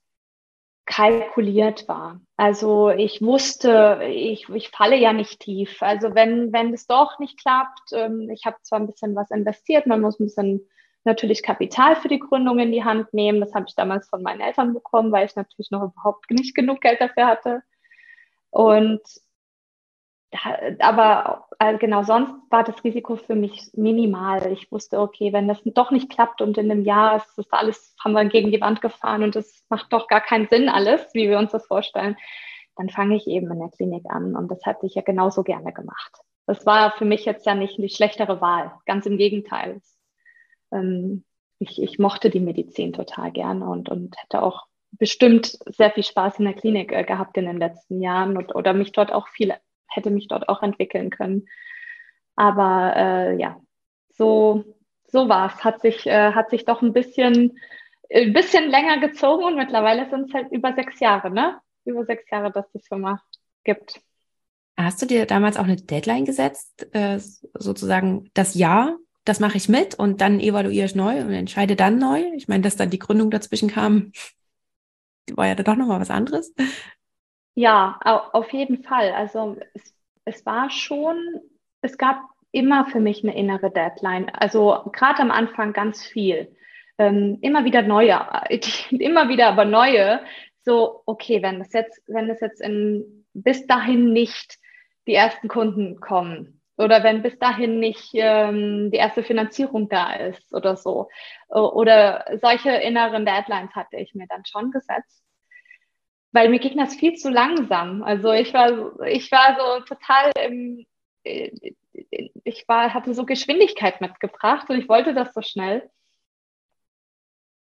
kalkuliert 0.90 1.87
war. 1.87 2.20
Also 2.37 2.90
ich 2.90 3.22
wusste, 3.22 4.00
ich, 4.09 4.48
ich 4.48 4.70
falle 4.70 4.96
ja 4.96 5.12
nicht 5.12 5.38
tief. 5.38 5.81
Also 5.83 6.16
wenn, 6.16 6.53
wenn 6.53 6.74
es 6.74 6.88
doch 6.88 7.20
nicht 7.20 7.40
klappt, 7.40 7.92
ähm, 7.92 8.29
ich 8.29 8.44
habe 8.44 8.57
zwar 8.62 8.81
ein 8.81 8.88
bisschen 8.88 9.14
was 9.14 9.31
investiert, 9.31 9.87
man 9.87 10.00
muss 10.00 10.18
ein 10.18 10.24
bisschen 10.24 10.68
natürlich 11.05 11.44
Kapital 11.44 11.94
für 11.94 12.09
die 12.09 12.18
Gründung 12.18 12.59
in 12.59 12.72
die 12.72 12.83
Hand 12.83 13.14
nehmen. 13.14 13.40
Das 13.40 13.55
habe 13.55 13.66
ich 13.68 13.76
damals 13.76 14.09
von 14.09 14.22
meinen 14.22 14.40
Eltern 14.40 14.74
bekommen, 14.74 15.12
weil 15.12 15.26
ich 15.26 15.37
natürlich 15.37 15.70
noch 15.70 15.85
überhaupt 15.85 16.29
nicht 16.31 16.57
genug 16.57 16.81
Geld 16.81 17.00
dafür 17.00 17.26
hatte. 17.26 17.62
Und 18.50 19.00
aber 20.79 21.49
also 21.59 21.79
genau 21.79 22.05
sonst 22.05 22.33
war 22.51 22.62
das 22.62 22.83
Risiko 22.85 23.16
für 23.16 23.35
mich 23.35 23.71
minimal. 23.75 24.53
Ich 24.53 24.71
wusste, 24.71 25.01
okay, 25.01 25.33
wenn 25.33 25.49
das 25.49 25.61
doch 25.64 25.90
nicht 25.90 26.11
klappt 26.11 26.40
und 26.40 26.57
in 26.57 26.71
einem 26.71 26.85
Jahr 26.85 27.16
ist 27.16 27.37
das 27.37 27.51
alles, 27.51 27.95
haben 28.03 28.12
wir 28.12 28.25
gegen 28.27 28.53
die 28.53 28.61
Wand 28.61 28.81
gefahren 28.81 29.23
und 29.23 29.35
das 29.35 29.64
macht 29.69 29.93
doch 29.93 30.07
gar 30.07 30.21
keinen 30.21 30.49
Sinn 30.49 30.69
alles, 30.69 31.12
wie 31.14 31.29
wir 31.29 31.38
uns 31.38 31.51
das 31.51 31.66
vorstellen, 31.66 32.16
dann 32.77 32.88
fange 32.90 33.16
ich 33.16 33.27
eben 33.27 33.51
in 33.51 33.59
der 33.59 33.71
Klinik 33.71 34.05
an 34.09 34.37
und 34.37 34.51
das 34.51 34.64
hätte 34.64 34.87
ich 34.87 34.95
ja 34.95 35.03
genauso 35.03 35.43
gerne 35.43 35.73
gemacht. 35.73 36.12
Das 36.47 36.64
war 36.64 36.93
für 36.93 37.05
mich 37.05 37.25
jetzt 37.25 37.47
ja 37.47 37.55
nicht 37.55 37.79
die 37.79 37.88
schlechtere 37.88 38.40
Wahl, 38.40 38.73
ganz 38.87 39.07
im 39.07 39.16
Gegenteil. 39.16 39.81
Ähm, 40.73 41.25
ich, 41.59 41.83
ich 41.83 41.99
mochte 41.99 42.31
die 42.31 42.40
Medizin 42.40 42.93
total 42.93 43.33
gerne 43.33 43.69
und, 43.69 43.88
und 43.88 44.16
hätte 44.23 44.43
auch 44.43 44.66
bestimmt 44.93 45.59
sehr 45.66 45.90
viel 45.90 46.05
Spaß 46.05 46.38
in 46.38 46.47
der 46.47 46.55
Klinik 46.55 46.93
äh, 46.93 47.05
gehabt 47.05 47.37
in 47.37 47.47
den 47.47 47.59
letzten 47.59 48.01
Jahren 48.01 48.37
und, 48.37 48.55
oder 48.55 48.73
mich 48.73 48.93
dort 48.93 49.12
auch 49.12 49.29
viel 49.29 49.55
hätte 49.90 50.11
mich 50.11 50.29
dort 50.29 50.48
auch 50.48 50.62
entwickeln 50.62 51.11
können. 51.11 51.48
Aber 52.37 52.94
äh, 52.96 53.40
ja, 53.40 53.61
so, 54.11 54.64
so 55.09 55.29
war 55.29 55.53
es. 55.53 55.64
Hat 55.64 55.81
sich, 55.81 56.07
äh, 56.07 56.33
hat 56.33 56.50
sich 56.50 56.64
doch 56.64 56.83
ein 56.83 56.92
bisschen, 56.92 57.59
ein 58.12 58.33
bisschen 58.33 58.70
länger 58.70 58.98
gezogen 58.98 59.44
und 59.44 59.57
mittlerweile 59.57 60.09
sind 60.09 60.29
es 60.29 60.35
halt 60.35 60.50
über 60.53 60.74
sechs 60.74 61.00
Jahre, 61.00 61.31
ne? 61.31 61.59
Über 61.85 62.05
sechs 62.05 62.29
Jahre, 62.31 62.50
dass 62.50 62.70
die 62.72 62.81
Firma 62.81 63.20
gibt. 63.64 64.00
Hast 64.76 65.03
du 65.03 65.07
dir 65.07 65.26
damals 65.26 65.57
auch 65.59 65.64
eine 65.64 65.76
Deadline 65.76 66.24
gesetzt, 66.24 66.88
äh, 66.94 67.18
sozusagen 67.18 68.31
das 68.33 68.55
Jahr, 68.55 68.96
das 69.24 69.40
mache 69.40 69.59
ich 69.59 69.68
mit 69.68 69.94
und 69.94 70.20
dann 70.20 70.40
evaluiere 70.40 70.87
ich 70.87 70.94
neu 70.94 71.20
und 71.20 71.33
entscheide 71.33 71.76
dann 71.76 71.98
neu? 71.98 72.24
Ich 72.35 72.48
meine, 72.48 72.62
dass 72.62 72.76
dann 72.76 72.90
die 72.90 72.98
Gründung 72.98 73.31
dazwischen 73.31 73.68
kam, 73.68 74.12
war 75.33 75.46
ja 75.46 75.55
doch 75.55 75.76
nochmal 75.76 76.00
was 76.00 76.11
anderes. 76.11 76.55
Ja, 77.61 77.99
auf 78.33 78.55
jeden 78.55 78.83
Fall. 78.85 79.12
Also 79.12 79.59
es, 79.75 79.94
es 80.25 80.46
war 80.46 80.70
schon, 80.70 81.42
es 81.83 81.99
gab 81.99 82.23
immer 82.53 82.87
für 82.87 83.01
mich 83.01 83.23
eine 83.23 83.37
innere 83.37 83.70
Deadline. 83.70 84.31
Also 84.31 84.90
gerade 84.92 85.20
am 85.20 85.31
Anfang 85.31 85.75
ganz 85.75 86.03
viel. 86.07 86.57
Ähm, 86.96 87.37
immer 87.42 87.66
wieder 87.66 87.83
neue, 87.83 88.18
immer 88.90 89.29
wieder 89.29 89.49
aber 89.49 89.66
neue. 89.66 90.20
So, 90.64 91.03
okay, 91.05 91.42
wenn 91.42 91.59
das 91.59 91.75
jetzt, 91.75 92.03
wenn 92.07 92.29
das 92.29 92.40
jetzt 92.40 92.62
in, 92.62 93.27
bis 93.35 93.66
dahin 93.66 94.14
nicht 94.14 94.59
die 95.07 95.14
ersten 95.14 95.49
Kunden 95.49 96.01
kommen 96.01 96.62
oder 96.79 97.03
wenn 97.03 97.20
bis 97.20 97.38
dahin 97.38 97.79
nicht 97.79 98.09
ähm, 98.14 98.90
die 98.90 98.96
erste 98.96 99.23
Finanzierung 99.23 99.90
da 99.90 100.14
ist 100.14 100.55
oder 100.55 100.77
so. 100.77 101.11
Oder 101.49 102.25
solche 102.40 102.70
inneren 102.70 103.27
Deadlines 103.27 103.75
hatte 103.75 103.99
ich 103.99 104.14
mir 104.14 104.27
dann 104.29 104.46
schon 104.46 104.70
gesetzt. 104.70 105.23
Weil 106.33 106.49
mir 106.49 106.59
ging 106.59 106.77
das 106.77 106.95
viel 106.95 107.14
zu 107.14 107.31
langsam. 107.31 108.03
Also 108.03 108.33
ich 108.33 108.55
war, 108.55 109.01
ich 109.03 109.31
war 109.33 109.57
so 109.59 109.85
total 109.85 110.31
im, 110.45 110.87
ich 112.45 112.69
war, 112.69 112.95
hatte 112.95 113.14
so 113.14 113.25
Geschwindigkeit 113.25 114.01
mitgebracht 114.01 114.71
und 114.71 114.79
ich 114.79 114.88
wollte 114.88 115.14
das 115.14 115.35
so 115.35 115.43
schnell. 115.43 115.90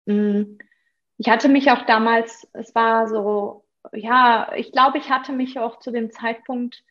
Mm. 0.06 0.58
Ich 1.18 1.28
hatte 1.30 1.48
mich 1.48 1.70
auch 1.70 1.86
damals, 1.86 2.46
es 2.52 2.74
war 2.74 3.08
so, 3.08 3.64
ja, 3.92 4.52
ich 4.54 4.70
glaube, 4.72 4.98
ich 4.98 5.08
hatte 5.10 5.32
mich 5.32 5.58
auch 5.58 5.78
zu 5.78 5.90
dem 5.90 6.10
Zeitpunkt, 6.10 6.84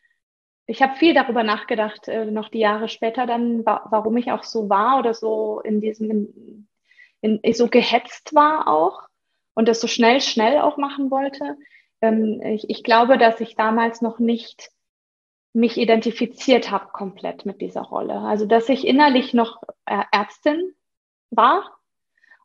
ich 0.66 0.82
habe 0.82 0.96
viel 0.96 1.14
darüber 1.14 1.44
nachgedacht, 1.44 2.08
äh, 2.08 2.24
noch 2.24 2.48
die 2.48 2.58
Jahre 2.58 2.88
später 2.88 3.26
dann, 3.26 3.64
wa 3.64 3.86
warum 3.90 4.16
ich 4.16 4.32
auch 4.32 4.42
so 4.42 4.68
war 4.68 4.98
oder 4.98 5.14
so 5.14 5.60
in 5.60 5.80
diesem, 5.80 6.10
in, 7.20 7.38
in, 7.38 7.54
so 7.54 7.68
gehetzt 7.68 8.34
war 8.34 8.66
auch 8.66 9.06
und 9.56 9.66
das 9.66 9.80
so 9.80 9.88
schnell, 9.88 10.20
schnell 10.20 10.60
auch 10.60 10.76
machen 10.76 11.10
wollte. 11.10 11.56
Ähm, 12.00 12.40
ich, 12.42 12.70
ich 12.70 12.84
glaube, 12.84 13.18
dass 13.18 13.40
ich 13.40 13.56
damals 13.56 14.02
noch 14.02 14.20
nicht 14.20 14.70
mich 15.54 15.78
identifiziert 15.78 16.70
habe 16.70 16.88
komplett 16.92 17.46
mit 17.46 17.62
dieser 17.62 17.80
Rolle. 17.80 18.20
Also 18.20 18.44
dass 18.44 18.68
ich 18.68 18.86
innerlich 18.86 19.32
noch 19.32 19.62
Ärztin 19.86 20.74
war 21.30 21.78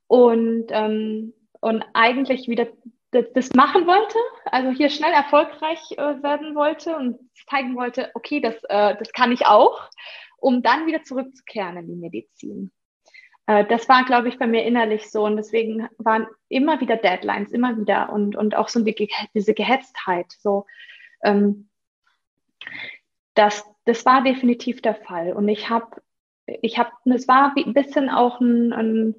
und, 0.07 0.67
ähm, 0.69 1.33
und 1.59 1.83
eigentlich 1.93 2.47
wieder 2.47 2.67
das 3.11 3.49
machen 3.53 3.87
wollte, 3.87 4.17
also 4.45 4.71
hier 4.71 4.89
schnell 4.89 5.11
erfolgreich 5.11 5.79
äh, 5.97 6.23
werden 6.23 6.55
wollte 6.55 6.95
und 6.95 7.19
zeigen 7.49 7.75
wollte, 7.75 8.09
okay, 8.13 8.39
das, 8.39 8.55
äh, 8.69 8.95
das 8.97 9.11
kann 9.11 9.33
ich 9.33 9.45
auch, 9.45 9.89
um 10.37 10.63
dann 10.63 10.87
wieder 10.87 11.03
zurückzukehren 11.03 11.75
in 11.75 11.87
die 11.87 11.95
Medizin. 11.97 12.71
Äh, 13.51 13.65
das 13.65 13.89
war, 13.89 14.05
glaube 14.05 14.29
ich, 14.29 14.37
bei 14.39 14.47
mir 14.47 14.63
innerlich 14.63 15.11
so 15.11 15.25
und 15.25 15.35
deswegen 15.35 15.89
waren 15.97 16.27
immer 16.47 16.79
wieder 16.79 16.95
Deadlines, 16.95 17.51
immer 17.51 17.77
wieder 17.77 18.11
und, 18.11 18.35
und 18.35 18.55
auch 18.55 18.69
so 18.69 18.81
die, 18.81 19.09
diese 19.33 19.53
Gehetztheit. 19.53 20.27
So, 20.39 20.65
ähm, 21.23 21.69
das, 23.33 23.65
das 23.85 24.05
war 24.05 24.23
definitiv 24.23 24.81
der 24.81 24.95
Fall. 24.95 25.33
Und 25.33 25.49
ich 25.49 25.69
habe, 25.69 26.01
ich 26.45 26.77
habe, 26.79 26.91
es 27.05 27.27
war 27.27 27.53
ein 27.57 27.73
bisschen 27.73 28.09
auch 28.09 28.39
ein, 28.39 28.71
ein, 28.71 29.15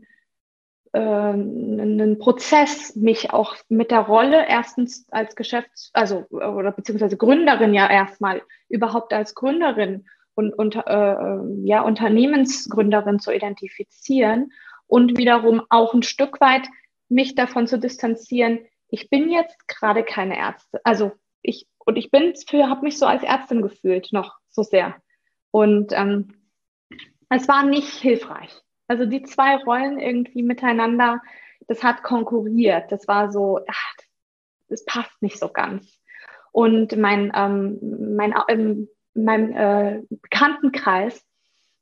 äh, 0.93 1.33
ein 1.33 2.19
Prozess, 2.19 2.97
mich 2.97 3.33
auch 3.33 3.57
mit 3.69 3.91
der 3.91 4.01
Rolle 4.01 4.47
erstens 4.49 5.07
als 5.11 5.37
Geschäfts-, 5.37 5.91
also 5.93 6.27
oder 6.31 6.73
beziehungsweise 6.73 7.19
Gründerin 7.19 7.75
ja 7.75 7.91
erstmal 7.91 8.43
überhaupt 8.71 9.13
als 9.13 9.35
Gründerin 9.35 10.07
und, 10.35 10.53
und 10.55 10.77
äh, 10.77 11.37
ja, 11.65 11.83
Unternehmensgründerin 11.83 13.19
zu 13.19 13.33
identifizieren 13.33 14.53
und 14.87 15.19
wiederum 15.19 15.63
auch 15.69 15.95
ein 15.95 16.03
Stück 16.03 16.41
weit 16.41 16.69
mich 17.09 17.35
davon 17.35 17.67
zu 17.67 17.79
distanzieren, 17.79 18.61
ich 18.89 19.09
bin 19.11 19.31
jetzt 19.31 19.69
gerade 19.69 20.03
keine 20.03 20.37
Ärzte. 20.37 20.81
Also 20.85 21.13
ich 21.43 21.67
und 21.85 21.97
ich 21.97 22.11
bin 22.11 22.35
für, 22.49 22.69
habe 22.69 22.83
mich 22.83 22.99
so 22.99 23.07
als 23.07 23.23
Ärztin 23.23 23.63
gefühlt 23.63 24.13
noch 24.13 24.37
so 24.49 24.63
sehr. 24.63 24.95
Und 25.51 25.93
ähm, 25.93 26.35
es 27.29 27.49
war 27.49 27.65
nicht 27.65 27.95
hilfreich. 27.95 28.55
Also 28.89 29.07
die 29.07 29.23
zwei 29.23 29.57
Rollen 29.57 29.99
irgendwie 29.99 30.43
miteinander, 30.43 31.21
das 31.67 31.83
hat 31.83 32.03
konkurriert. 32.03 32.93
Das 32.93 33.09
war 33.09 33.33
so, 33.33 33.61
ach, 33.67 33.95
das 34.69 34.85
passt 34.85 35.23
nicht 35.23 35.39
so 35.39 35.49
ganz. 35.49 35.99
Und 36.53 36.97
mein, 36.97 37.33
ähm, 37.35 37.79
mein, 38.17 38.35
ähm, 38.49 38.89
mein 39.15 39.53
äh, 39.53 40.03
Bekanntenkreis, 40.11 41.25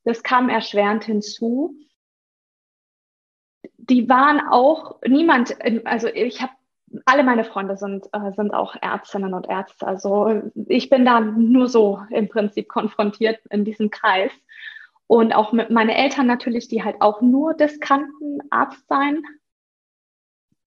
das 0.04 0.22
kam 0.22 0.48
erschwerend 0.48 1.04
hinzu. 1.04 1.74
Die 3.76 4.08
waren 4.08 4.40
auch 4.40 5.00
niemand, 5.06 5.56
also 5.84 6.08
ich 6.08 6.40
habe 6.40 6.52
alle 7.04 7.22
meine 7.22 7.44
Freunde 7.44 7.76
sind, 7.76 8.06
äh, 8.12 8.32
sind 8.32 8.52
auch 8.52 8.74
Ärztinnen 8.80 9.34
und 9.34 9.48
Ärzte. 9.48 9.86
Also 9.86 10.42
ich 10.66 10.90
bin 10.90 11.04
da 11.04 11.20
nur 11.20 11.68
so 11.68 12.02
im 12.10 12.28
Prinzip 12.28 12.68
konfrontiert 12.68 13.40
in 13.50 13.64
diesem 13.64 13.90
Kreis. 13.90 14.32
Und 15.06 15.32
auch 15.32 15.52
mit 15.52 15.70
meinen 15.70 15.90
Eltern 15.90 16.26
natürlich, 16.26 16.68
die 16.68 16.84
halt 16.84 17.00
auch 17.00 17.20
nur 17.20 17.54
das 17.54 17.80
kannten, 17.80 18.40
Arzt 18.50 18.86
sein. 18.88 19.22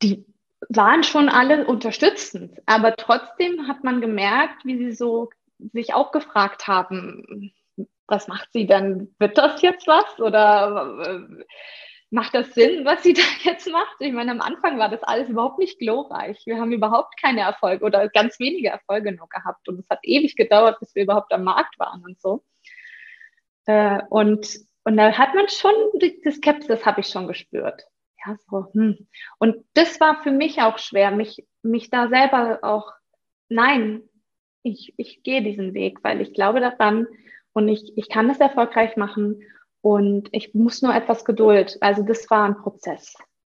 Die 0.02 0.26
waren 0.70 1.04
schon 1.04 1.30
alle 1.30 1.66
unterstützend. 1.66 2.62
Aber 2.66 2.96
trotzdem 2.96 3.68
hat 3.68 3.84
man 3.84 4.02
gemerkt, 4.02 4.66
wie 4.66 4.78
sie 4.78 4.92
so 4.92 5.30
sich 5.60 5.94
auch 5.94 6.12
gefragt 6.12 6.68
haben, 6.68 7.54
was 8.08 8.28
macht 8.28 8.50
sie 8.52 8.66
denn? 8.68 9.14
Wird 9.20 9.38
das 9.38 9.62
jetzt 9.62 9.88
was? 9.88 10.20
Oder 10.20 10.98
äh, 11.06 11.44
macht 12.10 12.36
das 12.36 12.54
Sinn, 12.54 12.86
was 12.86 13.04
sie 13.04 13.14
da 13.14 13.22
jetzt 13.44 13.70
macht? 13.70 13.96
Ich 14.00 14.14
meine, 14.14 14.32
am 14.32 14.42
Anfang 14.42 14.78
war 14.78 14.90
das 14.90 15.04
alles 15.04 15.30
überhaupt 15.30 15.60
nicht 15.60 15.80
glorreich. 15.80 16.42
Wir 16.46 16.60
haben 16.60 16.72
überhaupt 16.72 17.20
keine 17.20 17.42
Erfolge 17.42 17.84
oder 17.84 18.08
ganz 18.10 18.40
wenige 18.40 18.70
Erfolge 18.70 19.12
nur 19.14 19.28
gehabt. 19.30 19.68
Und 19.68 19.80
es 19.80 19.90
hat 19.90 20.00
ewig 20.04 20.36
gedauert, 20.36 20.80
bis 20.80 20.94
wir 20.96 21.04
überhaupt 21.04 21.34
am 21.34 21.44
Markt 21.44 21.78
waren 21.80 22.04
und 22.06 22.20
so. 22.22 22.44
Äh, 23.66 24.02
und, 24.10 24.60
und 24.84 24.98
da 24.98 25.12
hat 25.18 25.34
man 25.34 25.48
schon, 25.50 25.74
die, 26.02 26.22
Skepsis 26.30 26.86
habe 26.86 27.02
ich 27.02 27.08
schon 27.08 27.28
gespürt. 27.28 27.84
Ja, 28.26 28.38
so, 28.50 28.68
hm. 28.74 29.08
Und 29.40 29.66
das 29.74 30.00
war 30.00 30.22
für 30.24 30.32
mich 30.32 30.62
auch 30.62 30.78
schwer, 30.78 31.12
mich, 31.12 31.46
mich 31.62 31.90
da 31.90 32.08
selber 32.08 32.60
auch, 32.62 32.92
nein, 33.50 34.04
ich, 34.64 34.94
ich 34.98 35.24
gehe 35.24 35.44
diesen 35.44 35.74
Weg, 35.74 36.00
weil 36.04 36.22
ich 36.22 36.34
glaube 36.34 36.60
daran 36.60 37.08
und 37.54 37.68
ich, 37.68 37.96
ich 37.98 38.10
kann 38.10 38.28
das 38.28 38.40
erfolgreich 38.40 38.98
machen 38.98 39.44
und 39.82 40.30
ich 40.32 40.54
muss 40.54 40.82
nur 40.82 40.96
etwas 40.96 41.26
Geduld. 41.26 41.78
Also 41.82 42.04
das 42.04 42.30
war 42.30 42.46
ein 42.46 42.58
Prozess. 42.58 43.16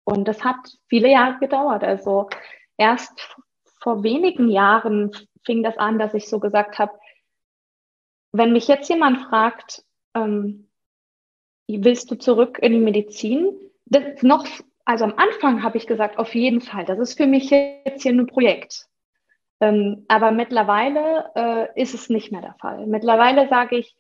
Und 0.06 0.28
das 0.28 0.44
hat 0.44 0.58
viele 0.88 1.10
Jahre 1.12 1.38
gedauert. 1.40 1.84
Also 1.84 2.30
erst 2.78 3.38
vor 3.82 4.04
wenigen 4.04 4.50
Jahren 4.50 5.12
fing 5.46 5.62
das 5.64 5.78
an, 5.78 6.00
dass 6.00 6.14
ich 6.14 6.28
so 6.28 6.40
gesagt 6.40 6.80
habe, 6.80 6.98
wenn 8.32 8.54
mich 8.54 8.68
jetzt 8.68 8.90
jemand 8.90 9.20
fragt, 9.28 9.84
ähm, 10.16 10.70
willst 11.68 12.10
du 12.10 12.16
zurück 12.16 12.60
in 12.62 12.72
die 12.72 12.80
Medizin? 12.80 13.52
Das 13.86 14.24
noch, 14.24 14.48
also 14.86 15.04
am 15.04 15.14
Anfang 15.18 15.64
habe 15.64 15.78
ich 15.78 15.88
gesagt, 15.88 16.18
auf 16.18 16.34
jeden 16.34 16.62
Fall. 16.62 16.86
Das 16.86 17.00
ist 17.00 17.16
für 17.16 17.28
mich 17.28 17.50
jetzt 17.50 18.04
hier 18.04 18.12
ein 18.12 18.26
Projekt. 18.28 18.88
Ähm, 19.64 20.04
aber 20.10 20.32
mittlerweile 20.32 21.32
äh, 21.36 21.82
ist 21.82 21.94
es 21.94 22.10
nicht 22.10 22.32
mehr 22.32 22.42
der 22.42 22.56
Fall. 22.56 22.86
Mittlerweile 22.86 23.48
sage 23.48 23.78
ich, 23.78 23.96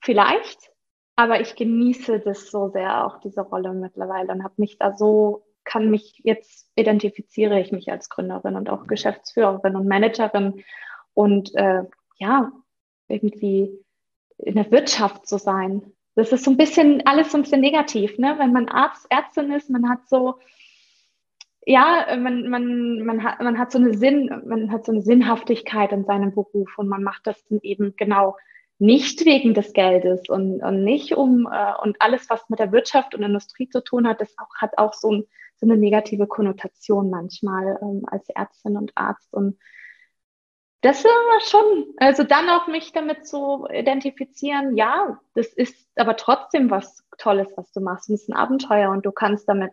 vielleicht, 0.00 0.72
aber 1.14 1.40
ich 1.40 1.54
genieße 1.54 2.20
das 2.20 2.50
so 2.50 2.70
sehr, 2.70 3.06
auch 3.06 3.20
diese 3.20 3.42
Rolle 3.42 3.72
mittlerweile 3.72 4.32
und 4.32 4.42
habe 4.42 4.54
mich 4.56 4.78
da 4.78 4.96
so, 4.96 5.44
kann 5.64 5.90
mich 5.90 6.20
jetzt 6.24 6.68
identifiziere 6.74 7.60
ich 7.60 7.70
mich 7.70 7.90
als 7.90 8.08
Gründerin 8.08 8.56
und 8.56 8.68
auch 8.68 8.86
Geschäftsführerin 8.86 9.76
und 9.76 9.86
Managerin 9.86 10.64
und 11.14 11.54
äh, 11.54 11.84
ja, 12.18 12.50
irgendwie 13.08 13.78
in 14.38 14.56
der 14.56 14.70
Wirtschaft 14.72 15.26
zu 15.26 15.38
sein. 15.38 15.92
Das 16.16 16.32
ist 16.32 16.44
so 16.44 16.50
ein 16.50 16.56
bisschen, 16.56 17.06
alles 17.06 17.30
so 17.30 17.38
ein 17.38 17.42
bisschen 17.42 17.60
negativ, 17.60 18.18
ne? 18.18 18.34
Wenn 18.38 18.52
man 18.52 18.68
Arzt, 18.68 19.06
Ärztin 19.10 19.52
ist, 19.52 19.70
man 19.70 19.88
hat 19.88 20.08
so, 20.08 20.38
ja, 21.66 22.16
man, 22.16 22.48
man, 22.48 23.04
man, 23.04 23.24
hat, 23.24 23.40
man 23.40 23.58
hat 23.58 23.72
so 23.72 23.78
eine 23.78 23.92
Sinn, 23.92 24.30
man 24.46 24.70
hat 24.70 24.86
so 24.86 24.92
eine 24.92 25.02
Sinnhaftigkeit 25.02 25.90
in 25.90 26.04
seinem 26.04 26.32
Beruf 26.32 26.78
und 26.78 26.86
man 26.88 27.02
macht 27.02 27.26
das 27.26 27.44
dann 27.48 27.58
eben 27.62 27.94
genau 27.96 28.36
nicht 28.78 29.24
wegen 29.24 29.52
des 29.52 29.72
Geldes 29.72 30.28
und, 30.28 30.62
und 30.62 30.84
nicht 30.84 31.14
um 31.14 31.48
äh, 31.50 31.72
und 31.82 32.00
alles, 32.00 32.30
was 32.30 32.48
mit 32.48 32.60
der 32.60 32.70
Wirtschaft 32.70 33.16
und 33.16 33.24
Industrie 33.24 33.68
zu 33.68 33.82
tun 33.82 34.06
hat, 34.06 34.20
das 34.20 34.38
auch, 34.38 34.54
hat 34.56 34.78
auch 34.78 34.92
so, 34.92 35.10
ein, 35.10 35.24
so 35.56 35.66
eine 35.66 35.76
negative 35.76 36.28
Konnotation 36.28 37.10
manchmal 37.10 37.80
ähm, 37.82 38.02
als 38.06 38.28
Ärztin 38.28 38.76
und 38.76 38.92
Arzt. 38.94 39.34
Und 39.34 39.58
das 40.82 41.04
war 41.04 41.40
schon, 41.40 41.94
also 41.96 42.22
dann 42.22 42.48
auch 42.48 42.68
mich 42.68 42.92
damit 42.92 43.26
zu 43.26 43.66
identifizieren, 43.72 44.76
ja, 44.76 45.18
das 45.34 45.48
ist 45.48 45.88
aber 45.96 46.16
trotzdem 46.16 46.70
was 46.70 47.04
Tolles, 47.18 47.52
was 47.56 47.72
du 47.72 47.80
machst. 47.80 48.08
Es 48.08 48.22
ist 48.22 48.28
ein 48.28 48.36
Abenteuer 48.36 48.90
und 48.92 49.04
du 49.04 49.10
kannst 49.10 49.48
damit 49.48 49.72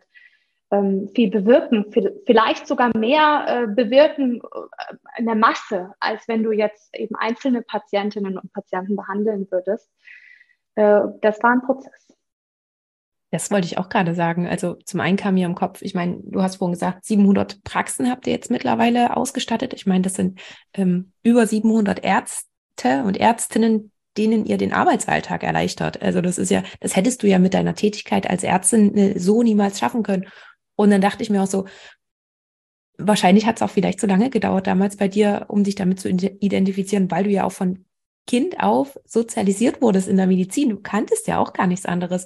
viel 1.13 1.29
bewirken, 1.29 1.91
viel, 1.91 2.21
vielleicht 2.25 2.67
sogar 2.67 2.95
mehr 2.97 3.45
äh, 3.47 3.67
bewirken 3.67 4.41
äh, 4.41 5.19
in 5.19 5.25
der 5.25 5.35
Masse, 5.35 5.93
als 5.99 6.27
wenn 6.27 6.43
du 6.43 6.51
jetzt 6.51 6.95
eben 6.95 7.15
einzelne 7.15 7.61
Patientinnen 7.61 8.37
und 8.37 8.51
Patienten 8.53 8.95
behandeln 8.95 9.47
würdest. 9.51 9.89
Äh, 10.75 11.01
das 11.21 11.41
war 11.43 11.51
ein 11.51 11.61
Prozess. 11.61 12.07
Das 13.31 13.49
wollte 13.49 13.65
ich 13.65 13.79
auch 13.79 13.89
gerade 13.89 14.13
sagen. 14.13 14.47
Also 14.47 14.75
zum 14.85 14.99
einen 14.99 15.17
kam 15.17 15.33
mir 15.33 15.47
im 15.47 15.55
Kopf, 15.55 15.81
ich 15.81 15.95
meine, 15.95 16.19
du 16.23 16.43
hast 16.43 16.57
vorhin 16.57 16.73
gesagt, 16.73 17.03
700 17.05 17.63
Praxen 17.63 18.09
habt 18.09 18.27
ihr 18.27 18.33
jetzt 18.33 18.51
mittlerweile 18.51 19.17
ausgestattet. 19.17 19.73
Ich 19.73 19.87
meine, 19.87 20.03
das 20.03 20.13
sind 20.13 20.39
ähm, 20.75 21.13
über 21.23 21.47
700 21.47 22.03
Ärzte 22.03 23.03
und 23.03 23.17
Ärztinnen, 23.17 23.91
denen 24.17 24.45
ihr 24.45 24.57
den 24.57 24.71
Arbeitsalltag 24.71 25.41
erleichtert. 25.41 25.99
Also 26.01 26.21
das 26.21 26.37
ist 26.37 26.51
ja, 26.51 26.61
das 26.79 26.95
hättest 26.95 27.23
du 27.23 27.27
ja 27.27 27.39
mit 27.39 27.55
deiner 27.55 27.73
Tätigkeit 27.73 28.29
als 28.29 28.43
Ärztin 28.43 29.19
so 29.19 29.41
niemals 29.41 29.79
schaffen 29.79 30.03
können. 30.03 30.27
Und 30.75 30.89
dann 30.89 31.01
dachte 31.01 31.23
ich 31.23 31.29
mir 31.29 31.43
auch 31.43 31.47
so, 31.47 31.65
wahrscheinlich 32.97 33.45
hat 33.45 33.57
es 33.57 33.61
auch 33.61 33.69
vielleicht 33.69 33.99
so 33.99 34.07
lange 34.07 34.29
gedauert 34.29 34.67
damals 34.67 34.97
bei 34.97 35.07
dir, 35.07 35.45
um 35.47 35.63
dich 35.63 35.75
damit 35.75 35.99
zu 35.99 36.09
identifizieren, 36.09 37.09
weil 37.11 37.23
du 37.23 37.29
ja 37.29 37.43
auch 37.43 37.51
von 37.51 37.85
Kind 38.25 38.59
auf 38.59 38.97
sozialisiert 39.05 39.81
wurdest 39.81 40.07
in 40.07 40.17
der 40.17 40.27
Medizin. 40.27 40.69
Du 40.69 40.79
kanntest 40.79 41.27
ja 41.27 41.39
auch 41.39 41.53
gar 41.53 41.67
nichts 41.67 41.85
anderes. 41.85 42.25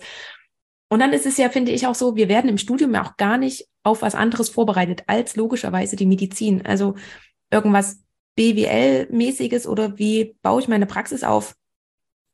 Und 0.90 1.00
dann 1.00 1.12
ist 1.12 1.26
es 1.26 1.38
ja, 1.38 1.50
finde 1.50 1.72
ich, 1.72 1.88
auch 1.88 1.96
so, 1.96 2.16
wir 2.16 2.30
werden 2.30 2.50
im 2.50 2.58
Studium 2.58 2.94
ja 2.94 3.04
auch 3.04 3.18
gar 3.18 3.38
nicht 3.38 3.68
auf 3.84 4.02
was 4.02 4.16
anderes 4.16 4.50
vorbereitet 4.50 5.04
als 5.08 5.36
logischerweise 5.36 5.96
die 5.96 6.06
Medizin. 6.06 6.66
Also 6.66 6.96
irgendwas 7.52 8.04
BWL-mäßiges 8.38 9.68
oder 9.68 9.98
wie 9.98 10.38
baue 10.42 10.62
ich 10.62 10.68
meine 10.68 10.86
Praxis 10.86 11.24
auf? 11.24 11.56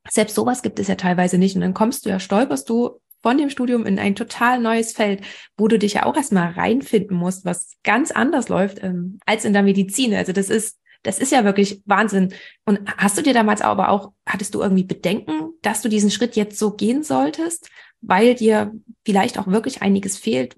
Selbst 0.09 0.35
sowas 0.35 0.61
gibt 0.61 0.79
es 0.79 0.87
ja 0.87 0.95
teilweise 0.95 1.37
nicht. 1.37 1.55
Und 1.55 1.61
dann 1.61 1.73
kommst 1.73 2.05
du 2.05 2.09
ja, 2.09 2.19
stolperst 2.19 2.69
du 2.69 2.99
von 3.23 3.37
dem 3.37 3.49
Studium 3.49 3.85
in 3.85 3.97
ein 3.97 4.15
total 4.15 4.59
neues 4.59 4.91
Feld, 4.91 5.21
wo 5.57 5.67
du 5.67 5.79
dich 5.79 5.93
ja 5.93 6.05
auch 6.05 6.15
erstmal 6.15 6.51
reinfinden 6.51 7.17
musst, 7.17 7.45
was 7.45 7.71
ganz 7.83 8.11
anders 8.11 8.49
läuft 8.49 8.83
ähm, 8.83 9.17
als 9.25 9.45
in 9.45 9.53
der 9.53 9.63
Medizin. 9.63 10.13
Also 10.13 10.33
das 10.33 10.49
ist, 10.49 10.79
das 11.03 11.19
ist 11.19 11.31
ja 11.31 11.45
wirklich 11.45 11.81
Wahnsinn. 11.85 12.33
Und 12.65 12.81
hast 12.97 13.17
du 13.17 13.21
dir 13.21 13.33
damals 13.33 13.61
aber 13.61 13.89
auch, 13.89 14.11
hattest 14.27 14.53
du 14.53 14.61
irgendwie 14.61 14.83
Bedenken, 14.83 15.53
dass 15.61 15.81
du 15.81 15.89
diesen 15.89 16.11
Schritt 16.11 16.35
jetzt 16.35 16.59
so 16.59 16.71
gehen 16.71 17.01
solltest, 17.01 17.69
weil 18.01 18.35
dir 18.35 18.73
vielleicht 19.05 19.39
auch 19.39 19.47
wirklich 19.47 19.81
einiges 19.81 20.17
fehlt? 20.17 20.55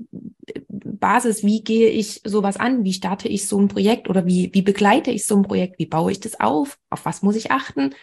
Basis, 0.72 1.44
wie 1.44 1.64
gehe 1.64 1.90
ich 1.90 2.22
sowas 2.26 2.58
an? 2.58 2.84
Wie 2.84 2.94
starte 2.94 3.28
ich 3.28 3.48
so 3.48 3.60
ein 3.60 3.68
Projekt 3.68 4.10
oder 4.10 4.26
wie, 4.26 4.50
wie 4.54 4.64
begleite 4.64 5.12
ich 5.12 5.28
so 5.28 5.36
ein 5.36 5.44
Projekt? 5.44 5.78
Wie 5.78 5.86
baue 5.86 6.12
ich 6.12 6.20
das 6.20 6.40
auf? 6.40 6.80
Auf 6.90 7.06
was 7.06 7.22
muss 7.22 7.36
ich 7.36 7.52
achten? 7.52 7.94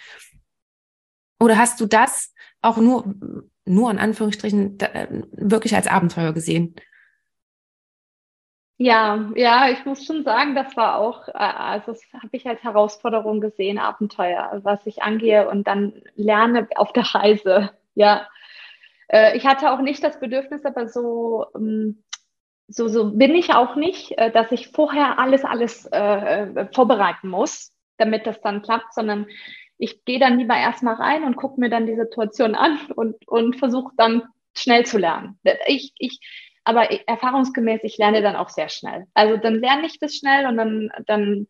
Oder 1.41 1.59
hast 1.59 1.81
du 1.81 1.87
das 1.87 2.33
auch 2.61 2.77
nur, 2.77 3.13
nur 3.65 3.91
in 3.91 3.99
Anführungsstrichen, 3.99 4.79
äh, 4.81 5.23
wirklich 5.33 5.75
als 5.75 5.87
Abenteuer 5.87 6.33
gesehen? 6.33 6.75
Ja, 8.79 9.31
ja, 9.37 9.69
ich 9.71 9.85
muss 9.85 10.05
schon 10.05 10.25
sagen, 10.25 10.57
das 10.57 10.77
war 10.77 10.97
auch, 10.97 11.29
äh, 11.29 11.33
also 11.35 11.93
das 11.93 12.03
habe 12.15 12.31
ich 12.33 12.47
als 12.47 12.63
Herausforderung 12.65 13.41
gesehen, 13.41 13.79
Abenteuer, 13.79 14.61
was 14.65 14.85
ich 14.87 15.03
angehe 15.03 15.49
und 15.49 15.69
dann 15.69 16.03
lerne 16.17 16.67
auf 16.75 16.93
der 16.93 17.05
Reise. 17.15 17.71
Ja, 17.95 18.27
äh, 19.09 19.37
ich 19.37 19.47
hatte 19.47 19.71
auch 19.71 19.81
nicht 19.81 20.03
das 20.03 20.19
Bedürfnis, 20.19 20.65
aber 20.65 20.89
so, 20.89 21.47
ähm, 21.55 22.03
so, 22.67 22.89
so 22.89 23.13
bin 23.13 23.35
ich 23.35 23.53
auch 23.53 23.77
nicht, 23.77 24.19
dass 24.33 24.51
ich 24.51 24.69
vorher 24.69 25.19
alles, 25.19 25.45
alles 25.45 25.83
vorbereiten 26.73 27.29
muss, 27.29 27.71
damit 27.99 28.27
das 28.27 28.41
dann 28.41 28.63
klappt, 28.63 28.95
sondern 28.95 29.27
ich 29.83 30.05
gehe 30.05 30.21
dann 30.21 30.39
lieber 30.39 30.57
erstmal 30.57 30.95
rein 30.95 31.25
und 31.25 31.35
gucke 31.35 31.61
mir 31.61 31.69
dann 31.69 31.87
die 31.87 31.97
Situation 31.97 32.55
an 32.55 32.79
und, 32.95 33.17
und 33.27 33.57
versuche 33.57 33.93
dann 33.97 34.23
schnell 34.57 34.87
zu 34.87 34.97
lernen. 34.97 35.41
Ich, 35.67 35.93
ich, 35.99 36.21
aber 36.63 36.89
erfahrungsgemäß, 37.09 37.81
ich 37.83 37.99
lerne 37.99 38.23
dann 38.23 38.37
auch 38.37 38.49
sehr 38.49 38.69
schnell. 38.69 39.07
Also 39.13 39.39
dann 39.39 39.57
lerne 39.57 39.87
ich 39.87 39.99
das 39.99 40.15
schnell 40.15 40.47
und 40.47 40.57
dann, 40.57 40.91
dann 41.07 41.49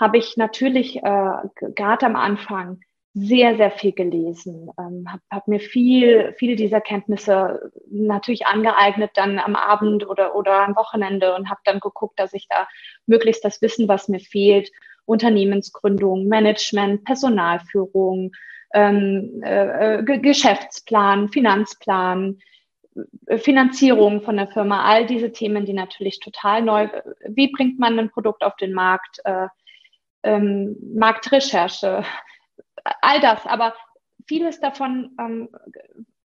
habe 0.00 0.16
ich 0.16 0.38
natürlich 0.38 0.96
äh, 0.96 1.32
gerade 1.74 2.06
am 2.06 2.16
Anfang 2.16 2.80
sehr, 3.12 3.58
sehr 3.58 3.70
viel 3.70 3.92
gelesen, 3.92 4.70
ähm, 4.78 5.04
habe 5.10 5.22
hab 5.30 5.46
mir 5.46 5.60
viel, 5.60 6.34
viele 6.38 6.56
dieser 6.56 6.80
Kenntnisse 6.80 7.70
natürlich 7.90 8.46
angeeignet 8.46 9.10
dann 9.14 9.38
am 9.38 9.54
Abend 9.54 10.08
oder, 10.08 10.34
oder 10.34 10.66
am 10.66 10.76
Wochenende 10.76 11.34
und 11.34 11.50
habe 11.50 11.60
dann 11.64 11.80
geguckt, 11.80 12.18
dass 12.18 12.32
ich 12.32 12.46
da 12.48 12.68
möglichst 13.04 13.44
das 13.44 13.60
Wissen, 13.60 13.86
was 13.86 14.08
mir 14.08 14.20
fehlt, 14.20 14.70
Unternehmensgründung, 15.06 16.26
Management, 16.26 17.04
Personalführung, 17.04 18.32
ähm, 18.74 19.40
äh, 19.42 20.02
Geschäftsplan, 20.02 21.28
Finanzplan, 21.30 22.38
äh, 23.26 23.38
Finanzierung 23.38 24.22
von 24.22 24.36
der 24.36 24.48
Firma, 24.48 24.84
all 24.84 25.06
diese 25.06 25.32
Themen, 25.32 25.64
die 25.64 25.72
natürlich 25.72 26.20
total 26.20 26.62
neu, 26.62 26.88
wie 27.28 27.50
bringt 27.50 27.78
man 27.78 27.98
ein 27.98 28.10
Produkt 28.10 28.42
auf 28.42 28.56
den 28.56 28.72
Markt, 28.72 29.20
äh, 29.24 29.48
ähm, 30.22 30.76
Marktrecherche, 30.94 32.04
all 33.00 33.20
das, 33.20 33.46
aber 33.46 33.74
vieles 34.26 34.60
davon 34.60 35.16
ähm, 35.20 35.48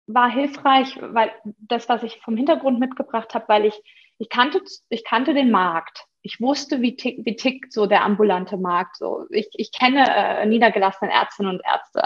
war 0.07 0.29
hilfreich, 0.29 0.97
weil 1.01 1.31
das, 1.43 1.89
was 1.89 2.03
ich 2.03 2.21
vom 2.21 2.37
Hintergrund 2.37 2.79
mitgebracht 2.79 3.33
habe, 3.33 3.45
weil 3.47 3.65
ich, 3.65 3.81
ich 4.17 4.29
kannte, 4.29 4.61
ich 4.89 5.03
kannte 5.03 5.33
den 5.33 5.51
Markt 5.51 6.05
ich 6.25 6.41
wusste, 6.41 6.81
wie, 6.81 6.95
tick, 6.95 7.23
wie 7.23 7.35
tickt 7.35 7.71
so 7.71 7.85
der 7.85 8.03
ambulante 8.03 8.57
Markt. 8.57 8.97
So, 8.97 9.27
ich, 9.29 9.47
ich 9.53 9.71
kenne 9.71 10.05
äh, 10.09 10.45
niedergelassene 10.47 11.11
Ärztinnen 11.11 11.51
und 11.53 11.61
Ärzte. 11.63 11.99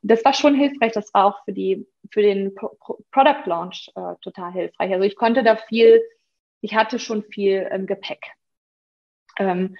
Und 0.00 0.12
das 0.12 0.24
war 0.24 0.32
schon 0.32 0.54
hilfreich. 0.54 0.92
Das 0.92 1.12
war 1.12 1.24
auch 1.24 1.44
für 1.44 1.52
die 1.52 1.84
für 2.08 2.22
den 2.22 2.54
Pro 2.54 2.68
Pro 2.78 3.02
Product 3.10 3.46
Launch 3.46 3.90
äh, 3.96 4.14
total 4.22 4.52
hilfreich. 4.52 4.92
Also 4.92 5.04
ich 5.04 5.16
konnte 5.16 5.42
da 5.42 5.56
viel, 5.56 6.00
ich 6.60 6.76
hatte 6.76 7.00
schon 7.00 7.24
viel 7.24 7.68
im 7.72 7.86
Gepäck. 7.86 8.24
Ähm, 9.40 9.76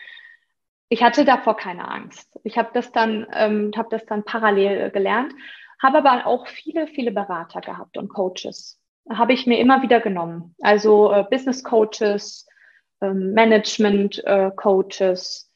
ich 0.89 1.05
hatte 1.05 1.25
davor 1.25 1.57
keine 1.57 1.87
Angst. 1.87 2.37
Ich 2.43 2.59
habe 2.59 2.71
das 2.75 2.91
dann, 2.91 3.29
ähm, 3.33 3.71
habe 3.77 3.91
das 3.91 4.05
dann 4.07 4.25
parallel 4.25 4.91
gelernt, 4.91 5.33
habe 5.81 5.99
aber 5.99 6.27
auch 6.27 6.49
viele, 6.49 6.89
viele 6.89 7.13
Berater 7.13 7.61
gehabt 7.61 7.97
und 7.97 8.09
Coaches. 8.09 8.81
Habe 9.09 9.35
ich 9.35 9.47
mir 9.47 9.61
immer 9.61 9.83
wieder 9.83 10.01
genommen. 10.01 10.57
Also 10.61 11.13
äh, 11.13 11.25
Business 11.31 11.63
Coaches, 11.63 12.49
ähm, 12.49 12.54
Management-Coaches. 13.13 15.51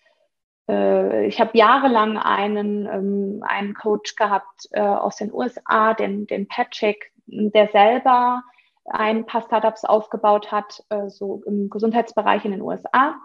Äh, 0.69 0.73
äh, 0.73 1.27
ich 1.27 1.41
habe 1.41 1.57
jahrelang 1.57 2.19
einen, 2.19 2.87
ähm, 2.87 3.43
einen 3.47 3.75
Coach 3.75 4.17
gehabt 4.17 4.69
äh, 4.73 4.81
aus 4.81 5.17
den 5.17 5.33
USA, 5.33 5.95
den, 5.95 6.27
den 6.27 6.49
Patrick, 6.49 7.13
der 7.27 7.69
selber 7.69 8.43
ein 8.85 9.27
paar 9.27 9.43
Startups 9.43 9.85
aufgebaut 9.85 10.51
hat, 10.51 10.83
so 11.09 11.43
im 11.45 11.69
Gesundheitsbereich 11.69 12.47
in 12.47 12.53
den 12.53 12.63
USA. 12.63 13.21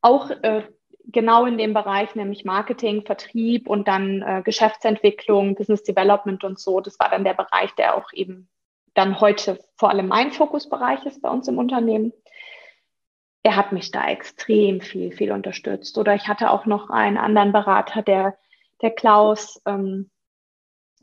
Auch 0.00 0.32
genau 1.04 1.46
in 1.46 1.58
dem 1.58 1.74
Bereich, 1.74 2.16
nämlich 2.16 2.44
Marketing, 2.44 3.06
Vertrieb 3.06 3.68
und 3.68 3.86
dann 3.86 4.42
Geschäftsentwicklung, 4.42 5.54
Business 5.54 5.84
Development 5.84 6.42
und 6.42 6.58
so. 6.58 6.80
Das 6.80 6.98
war 6.98 7.08
dann 7.08 7.22
der 7.22 7.34
Bereich, 7.34 7.72
der 7.76 7.94
auch 7.94 8.12
eben 8.12 8.48
dann 8.94 9.20
heute 9.20 9.58
vor 9.76 9.90
allem 9.90 10.08
mein 10.08 10.32
Fokusbereich 10.32 11.06
ist 11.06 11.22
bei 11.22 11.28
uns 11.28 11.46
im 11.48 11.58
Unternehmen 11.58 12.12
er 13.44 13.56
hat 13.56 13.72
mich 13.72 13.90
da 13.90 14.08
extrem 14.08 14.80
viel, 14.80 15.12
viel 15.12 15.30
unterstützt. 15.30 15.98
Oder 15.98 16.14
ich 16.14 16.28
hatte 16.28 16.50
auch 16.50 16.64
noch 16.64 16.88
einen 16.88 17.18
anderen 17.18 17.52
Berater, 17.52 18.02
der, 18.02 18.36
der 18.80 18.90
Klaus, 18.90 19.60
ähm, 19.66 20.10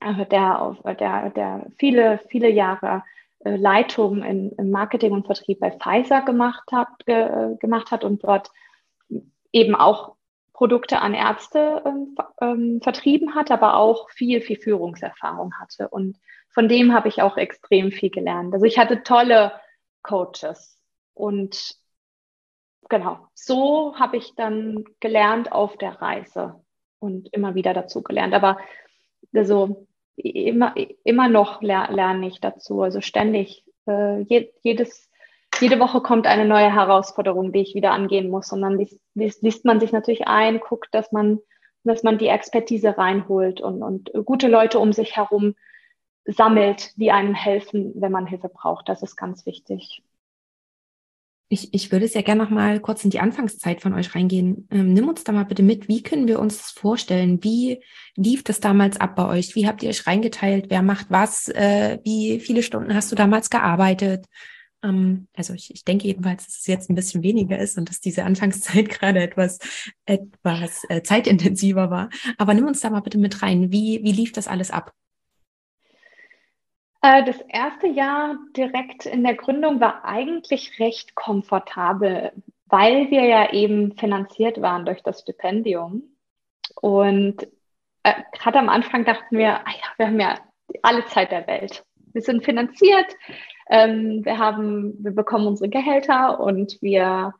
äh, 0.02 0.26
der, 0.26 0.76
der, 1.00 1.30
der 1.30 1.68
viele, 1.78 2.20
viele 2.30 2.50
Jahre 2.50 3.04
äh, 3.46 3.56
Leitung 3.56 4.24
in, 4.24 4.52
im 4.54 4.72
Marketing 4.72 5.12
und 5.12 5.28
Vertrieb 5.28 5.60
bei 5.60 5.70
Pfizer 5.72 6.24
gemacht 6.24 6.64
hat, 6.72 6.88
ge, 7.06 7.56
gemacht 7.60 7.92
hat 7.92 8.04
und 8.04 8.24
dort 8.24 8.50
eben 9.52 9.76
auch 9.76 10.16
Produkte 10.52 11.00
an 11.00 11.14
Ärzte 11.14 11.84
ähm, 11.86 12.16
ähm, 12.42 12.82
vertrieben 12.82 13.36
hat, 13.36 13.52
aber 13.52 13.78
auch 13.78 14.10
viel, 14.10 14.42
viel 14.42 14.58
Führungserfahrung 14.58 15.54
hatte. 15.60 15.90
Und 15.90 16.18
von 16.50 16.68
dem 16.68 16.92
habe 16.92 17.08
ich 17.08 17.22
auch 17.22 17.38
extrem 17.38 17.92
viel 17.92 18.10
gelernt. 18.10 18.52
Also 18.56 18.66
ich 18.66 18.80
hatte 18.80 19.04
tolle 19.04 19.52
Coaches 20.02 20.80
und 21.14 21.81
genau, 22.92 23.18
so 23.34 23.96
habe 23.98 24.18
ich 24.18 24.36
dann 24.36 24.84
gelernt 25.00 25.52
auf 25.52 25.78
der 25.78 26.02
Reise 26.02 26.62
und 27.00 27.34
immer 27.34 27.56
wieder 27.56 27.74
dazu 27.74 28.04
gelernt. 28.04 28.34
Aber 28.36 28.60
also 29.34 29.88
immer, 30.18 30.76
immer 31.04 31.30
noch 31.30 31.62
lerne 31.62 32.28
ich 32.28 32.42
dazu, 32.42 32.82
also 32.82 33.00
ständig. 33.02 33.64
Äh, 33.88 34.20
jedes, 34.62 35.10
jede 35.60 35.80
Woche 35.80 36.02
kommt 36.02 36.28
eine 36.28 36.46
neue 36.46 36.72
Herausforderung, 36.72 37.54
die 37.54 37.62
ich 37.62 37.76
wieder 37.76 37.92
angehen 37.92 38.30
muss. 38.30 38.52
Und 38.52 38.62
dann 38.62 38.78
liest, 38.78 39.00
liest, 39.16 39.42
liest 39.42 39.66
man 39.66 39.80
sich 39.80 39.94
natürlich 39.94 40.28
ein, 40.28 40.60
guckt, 40.60 40.90
dass 40.92 41.14
man, 41.14 41.40
dass 41.86 42.04
man 42.04 42.18
die 42.18 42.28
Expertise 42.28 42.98
reinholt 42.98 43.62
und, 43.62 43.82
und 43.82 44.12
gute 44.26 44.50
Leute 44.50 44.80
um 44.80 44.92
sich 44.92 45.16
herum 45.16 45.56
sammelt, 46.26 46.92
die 47.00 47.12
einem 47.12 47.34
helfen, 47.36 47.94
wenn 47.96 48.12
man 48.12 48.28
Hilfe 48.28 48.50
braucht. 48.50 48.90
Das 48.90 49.02
ist 49.02 49.16
ganz 49.16 49.46
wichtig. 49.46 50.04
Ich, 51.54 51.74
ich 51.74 51.92
würde 51.92 52.08
sehr 52.08 52.24
gerne 52.24 52.42
noch 52.42 52.50
mal 52.50 52.80
kurz 52.80 53.04
in 53.04 53.10
die 53.10 53.20
Anfangszeit 53.20 53.82
von 53.82 53.94
euch 53.94 54.16
reingehen. 54.16 54.70
Ähm, 54.72 54.94
nimm 54.94 55.10
uns 55.10 55.26
da 55.26 55.34
mal 55.34 55.44
bitte 55.44 55.64
mit. 55.64 55.90
Wie 55.90 56.02
können 56.02 56.26
wir 56.30 56.40
uns 56.40 56.60
das 56.60 56.72
vorstellen? 56.72 57.44
Wie 57.44 57.84
lief 58.16 58.42
das 58.42 58.62
damals 58.62 59.02
ab 59.02 59.18
bei 59.18 59.28
euch? 59.28 59.54
Wie 59.54 59.68
habt 59.68 59.84
ihr 59.84 59.90
euch 59.90 60.08
reingeteilt? 60.08 60.68
Wer 60.70 60.82
macht 60.82 61.08
was? 61.10 61.50
Äh, 61.50 62.00
wie 62.06 62.40
viele 62.40 62.64
Stunden 62.64 62.96
hast 62.96 63.12
du 63.12 63.18
damals 63.18 63.50
gearbeitet? 63.50 64.28
Ähm, 64.82 65.28
also 65.36 65.54
ich, 65.54 65.74
ich 65.74 65.84
denke 65.84 66.08
jedenfalls, 66.08 66.46
dass 66.46 66.60
es 66.60 66.68
jetzt 66.68 66.90
ein 66.90 66.96
bisschen 66.96 67.22
weniger 67.22 67.60
ist 67.60 67.78
und 67.78 67.90
dass 67.90 68.00
diese 68.00 68.24
Anfangszeit 68.24 68.88
gerade 69.00 69.20
etwas, 69.22 69.60
etwas 70.06 70.86
äh, 70.88 71.04
zeitintensiver 71.04 71.92
war. 71.92 72.10
Aber 72.38 72.54
nimm 72.54 72.66
uns 72.66 72.80
da 72.80 72.90
mal 72.90 73.02
bitte 73.02 73.18
mit 73.18 73.42
rein. 73.42 73.74
Wie, 73.74 74.00
wie 74.04 74.14
lief 74.14 74.32
das 74.32 74.48
alles 74.48 74.72
ab? 74.72 74.94
Äh, 77.02 77.24
das 77.24 77.40
erste 77.42 77.88
Jahr 77.88 78.38
direkt 78.56 79.06
in 79.06 79.24
der 79.24 79.36
Gründung 79.36 79.80
war 79.80 80.06
eigentlich 80.06 80.80
recht 80.80 81.16
komfortabel, 81.16 82.32
weil 82.68 83.10
wir 83.10 83.26
ja 83.26 83.52
eben 83.52 83.98
finanziert 83.98 84.62
waren 84.62 84.86
durch 84.86 85.02
das 85.02 85.22
Stipendium. 85.22 86.04
Und 86.82 87.48
äh, 88.04 88.14
gerade 88.34 88.60
am 88.60 88.70
Anfang 88.70 89.06
dachten 89.06 89.38
wir, 89.38 89.56
ah 89.56 89.72
ja, 89.72 89.88
wir 89.98 90.08
haben 90.08 90.20
ja 90.20 90.40
alle 90.84 91.06
Zeit 91.06 91.32
der 91.32 91.48
Welt. 91.48 91.84
Wir 92.14 92.22
sind 92.22 92.44
finanziert, 92.44 93.16
ähm, 93.70 94.24
wir 94.26 94.38
haben, 94.38 94.96
wir 95.04 95.12
bekommen 95.12 95.48
unsere 95.48 95.70
Gehälter 95.70 96.40
und 96.40 96.78
wir 96.82 97.34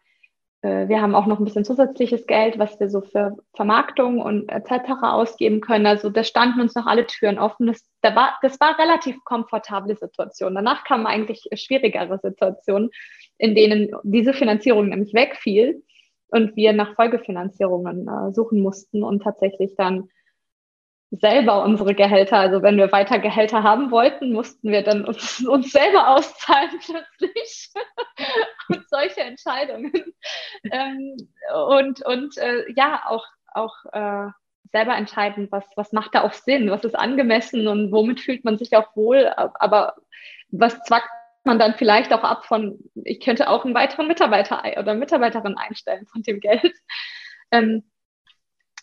wir 0.64 1.02
haben 1.02 1.16
auch 1.16 1.26
noch 1.26 1.40
ein 1.40 1.44
bisschen 1.44 1.66
zusätzliches 1.66 2.28
Geld, 2.28 2.60
was 2.60 2.80
wir 2.80 2.90
so 2.90 3.02
für 3.02 3.36
Vermarktung 3.56 4.20
und 4.20 4.48
etc. 4.50 4.92
ausgeben 5.02 5.60
können. 5.60 5.88
Also 5.88 6.12
da 6.12 6.24
standen 6.24 6.62
uns 6.62 6.76
noch 6.76 6.86
alle 6.86 7.08
Türen 7.08 7.40
offen. 7.40 7.66
Das, 7.68 7.84
da 8.02 8.16
war, 8.16 8.38
das 8.44 8.60
war 8.60 8.78
relativ 8.78 9.24
komfortable 9.24 9.96
Situation. 9.96 10.54
Danach 10.54 10.84
kamen 10.84 11.08
eigentlich 11.08 11.50
schwierigere 11.54 12.20
Situationen, 12.20 12.92
in 13.40 13.56
denen 13.56 13.90
diese 14.04 14.34
Finanzierung 14.34 14.90
nämlich 14.90 15.16
wegfiel 15.16 15.84
und 16.28 16.56
wir 16.56 16.74
nach 16.74 16.96
Folgefinanzierungen 16.96 18.08
äh, 18.08 18.32
suchen 18.32 18.62
mussten 18.62 19.04
und 19.04 19.24
tatsächlich 19.24 19.76
dann 19.76 20.10
selber 21.12 21.64
unsere 21.64 21.94
Gehälter, 21.94 22.38
also 22.38 22.62
wenn 22.62 22.78
wir 22.78 22.92
weiter 22.94 23.20
Gehälter 23.20 23.64
haben 23.64 23.92
wollten, 23.92 24.32
mussten 24.32 24.72
wir 24.72 24.82
dann 24.82 25.06
uns, 25.06 25.42
uns 25.48 25.72
selber 25.72 26.10
auszahlen 26.10 26.80
plötzlich 26.86 27.70
und 28.70 28.90
solche 28.90 29.22
Entscheidungen. 29.22 30.14
Ähm, 30.72 31.18
und 31.70 32.06
und 32.06 32.38
äh, 32.38 32.64
ja, 32.76 33.04
auch, 33.08 33.26
auch 33.54 33.76
äh, 33.92 34.32
selber 34.72 34.96
entscheiden, 34.96 35.50
was, 35.52 35.66
was 35.76 35.92
macht 35.92 36.16
da 36.16 36.24
auch 36.24 36.32
Sinn, 36.32 36.72
was 36.72 36.86
ist 36.86 36.96
angemessen 36.98 37.68
und 37.68 37.92
womit 37.92 38.22
fühlt 38.22 38.46
man 38.46 38.58
sich 38.58 38.76
auch 38.78 38.96
wohl, 38.96 39.28
aber 39.36 39.96
was 40.50 40.82
zwackt 40.84 41.10
man 41.44 41.60
dann 41.60 41.74
vielleicht 41.74 42.14
auch 42.14 42.24
ab 42.24 42.46
von, 42.46 42.80
ich 43.04 43.20
könnte 43.20 43.50
auch 43.50 43.66
einen 43.66 43.74
weiteren 43.74 44.08
Mitarbeiter 44.08 44.64
oder 44.80 44.94
Mitarbeiterin 44.94 45.58
einstellen 45.58 46.06
von 46.06 46.22
dem 46.22 46.40
Geld. 46.40 46.74
Ähm, 47.52 47.84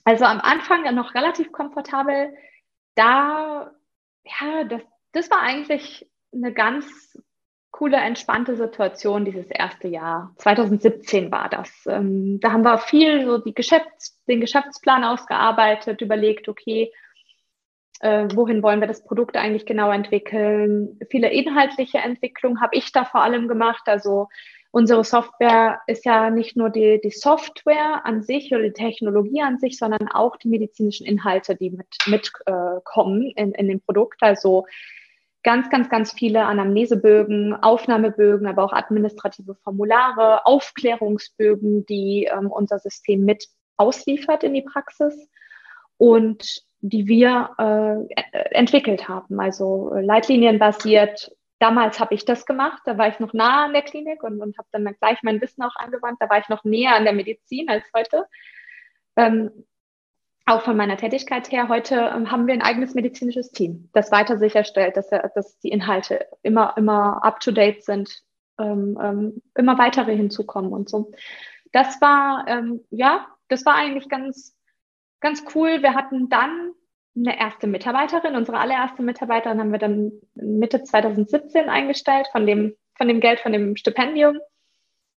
also 0.09 0.25
am 0.25 0.41
Anfang 0.41 0.87
ja 0.87 0.93
noch 0.93 1.15
relativ 1.15 1.53
komfortabel. 1.53 2.33
Da, 2.95 3.71
ja, 4.25 4.65
das, 4.65 4.81
das 5.13 5.31
war 5.31 5.43
eigentlich 5.43 6.11
eine 6.33 6.51
ganz 6.55 6.87
coole, 7.73 7.99
entspannte 7.99 8.57
Situation 8.57 9.27
dieses 9.27 9.51
erste 9.51 9.87
Jahr. 9.89 10.33
2017 10.39 11.31
war 11.31 11.51
das. 11.51 11.71
Ähm, 11.87 12.41
da 12.41 12.53
haben 12.53 12.65
wir 12.65 12.79
viel 12.79 13.27
so 13.27 13.37
die 13.37 13.53
Geschäfts-, 13.53 14.19
den 14.25 14.41
Geschäftsplan 14.41 15.05
ausgearbeitet, 15.05 16.01
überlegt, 16.01 16.49
okay, 16.49 16.91
äh, 18.01 18.29
wohin 18.33 18.63
wollen 18.63 18.81
wir 18.81 18.89
das 18.89 19.05
Produkt 19.05 19.37
eigentlich 19.37 19.67
genau 19.67 19.91
entwickeln. 19.91 20.99
Viele 21.11 21.31
inhaltliche 21.31 21.99
Entwicklung 21.99 22.63
habe 22.63 22.77
ich 22.77 22.93
da 22.93 23.05
vor 23.05 23.21
allem 23.21 23.47
gemacht. 23.47 23.83
Also 23.85 24.29
unsere 24.71 25.05
Software 25.05 25.81
ist 25.87 26.05
ja 26.05 26.31
nicht 26.31 26.57
nur 26.57 26.71
die, 26.71 27.01
die 27.03 27.11
Software 27.11 28.05
an 28.05 28.23
sich 28.23 28.53
oder 28.53 28.65
die 28.65 28.73
Technologie 28.73 29.43
an 29.43 29.59
sich, 29.59 29.79
sondern 29.79 30.09
auch 30.09 30.37
die 30.37 30.49
medizinischen 30.49 31.07
Inhalte, 31.07 31.57
die 31.57 31.79
mitkommen 32.07 33.19
mit, 33.19 33.37
äh, 33.37 33.43
in, 33.43 33.53
in 33.53 33.69
dem 33.69 33.81
Produkt. 33.81 34.23
Also 34.23 34.67
ganz, 35.43 35.71
ganz, 35.71 35.89
ganz 35.89 36.13
viele 36.13 36.45
Anamnesebögen, 36.45 37.55
Aufnahmebögen, 37.55 38.47
aber 38.47 38.65
auch 38.65 38.73
administrative 38.73 39.55
Formulare, 39.55 40.45
Aufklärungsbögen, 40.47 41.87
die 41.87 42.29
ähm, 42.31 42.51
unser 42.51 42.79
System 42.79 43.25
mit 43.25 43.49
ausliefert 43.77 44.43
in 44.43 44.55
die 44.55 44.63
Praxis 44.63 45.29
und 45.97 46.63
die 46.81 47.07
wir 47.07 47.51
äh, 47.59 48.55
entwickelt 48.55 49.09
haben. 49.09 49.41
Also 49.41 49.93
äh, 49.95 50.03
leitlinienbasiert, 50.03 51.33
damals 51.59 52.01
habe 52.01 52.15
ich 52.15 52.25
das 52.25 52.47
gemacht, 52.47 52.83
da 52.85 52.99
war 52.99 53.09
ich 53.09 53.19
noch 53.21 53.33
nah 53.33 53.65
an 53.65 53.73
der 53.73 53.83
Klinik 53.83 54.23
und, 54.23 54.41
und 54.41 54.57
habe 54.59 54.69
dann 54.73 54.85
gleich 55.01 55.23
mein 55.23 55.41
Wissen 55.41 55.63
auch 55.63 55.77
angewandt. 55.77 56.19
Da 56.21 56.29
war 56.29 56.39
ich 56.39 56.49
noch 56.49 56.65
näher 56.65 56.95
an 56.95 57.05
der 57.05 57.13
Medizin 57.13 57.69
als 57.69 57.85
heute. 57.95 58.27
Ähm, 59.17 59.51
auch 60.47 60.63
von 60.63 60.77
meiner 60.77 60.97
Tätigkeit 60.97 61.51
her. 61.53 61.69
Heute 61.69 61.95
ähm, 62.15 62.31
haben 62.31 62.47
wir 62.47 62.55
ein 62.55 62.63
eigenes 62.63 62.95
medizinisches 62.95 63.51
Team, 63.51 63.91
das 63.93 64.11
weiter 64.11 64.39
sicherstellt, 64.39 64.97
dass, 64.97 65.11
dass 65.11 65.59
die 65.59 65.69
Inhalte 65.69 66.27
immer, 66.43 66.75
immer 66.77 67.23
up-to-date 67.23 67.85
sind, 67.85 68.23
ähm, 68.59 68.99
ähm, 69.03 69.43
immer 69.55 69.79
weitere 69.79 70.17
hinzukommen 70.17 70.73
und 70.73 70.89
so. 70.89 71.13
Das 71.73 72.01
war, 72.01 72.47
ähm, 72.49 72.81
ja, 72.91 73.27
das 73.49 73.67
war 73.67 73.75
eigentlich 73.75 74.09
ganz, 74.09 74.57
ganz 75.21 75.45
cool. 75.55 75.83
Wir 75.83 75.95
hatten 75.95 76.31
dann 76.31 76.73
eine 77.17 77.39
erste 77.39 77.67
Mitarbeiterin, 77.67 78.37
unsere 78.37 78.59
allererste 78.59 79.03
Mitarbeiterin 79.03 79.59
haben 79.59 79.73
wir 79.73 79.79
dann 79.79 80.13
Mitte 80.35 80.83
2017 80.83 81.69
eingestellt 81.69 82.29
von 82.33 82.47
dem, 82.47 82.75
von 82.97 83.09
dem 83.09 83.21
Geld, 83.21 83.41
von 83.41 83.53
dem 83.53 83.77
Stipendium. 83.77 84.39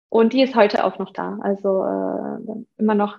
Und 0.08 0.32
die 0.32 0.42
ist 0.42 0.56
heute 0.56 0.84
auch 0.84 0.98
noch 0.98 1.12
da. 1.12 1.38
Also 1.40 1.84
äh, 1.84 2.64
immer 2.78 2.94
noch, 2.94 3.18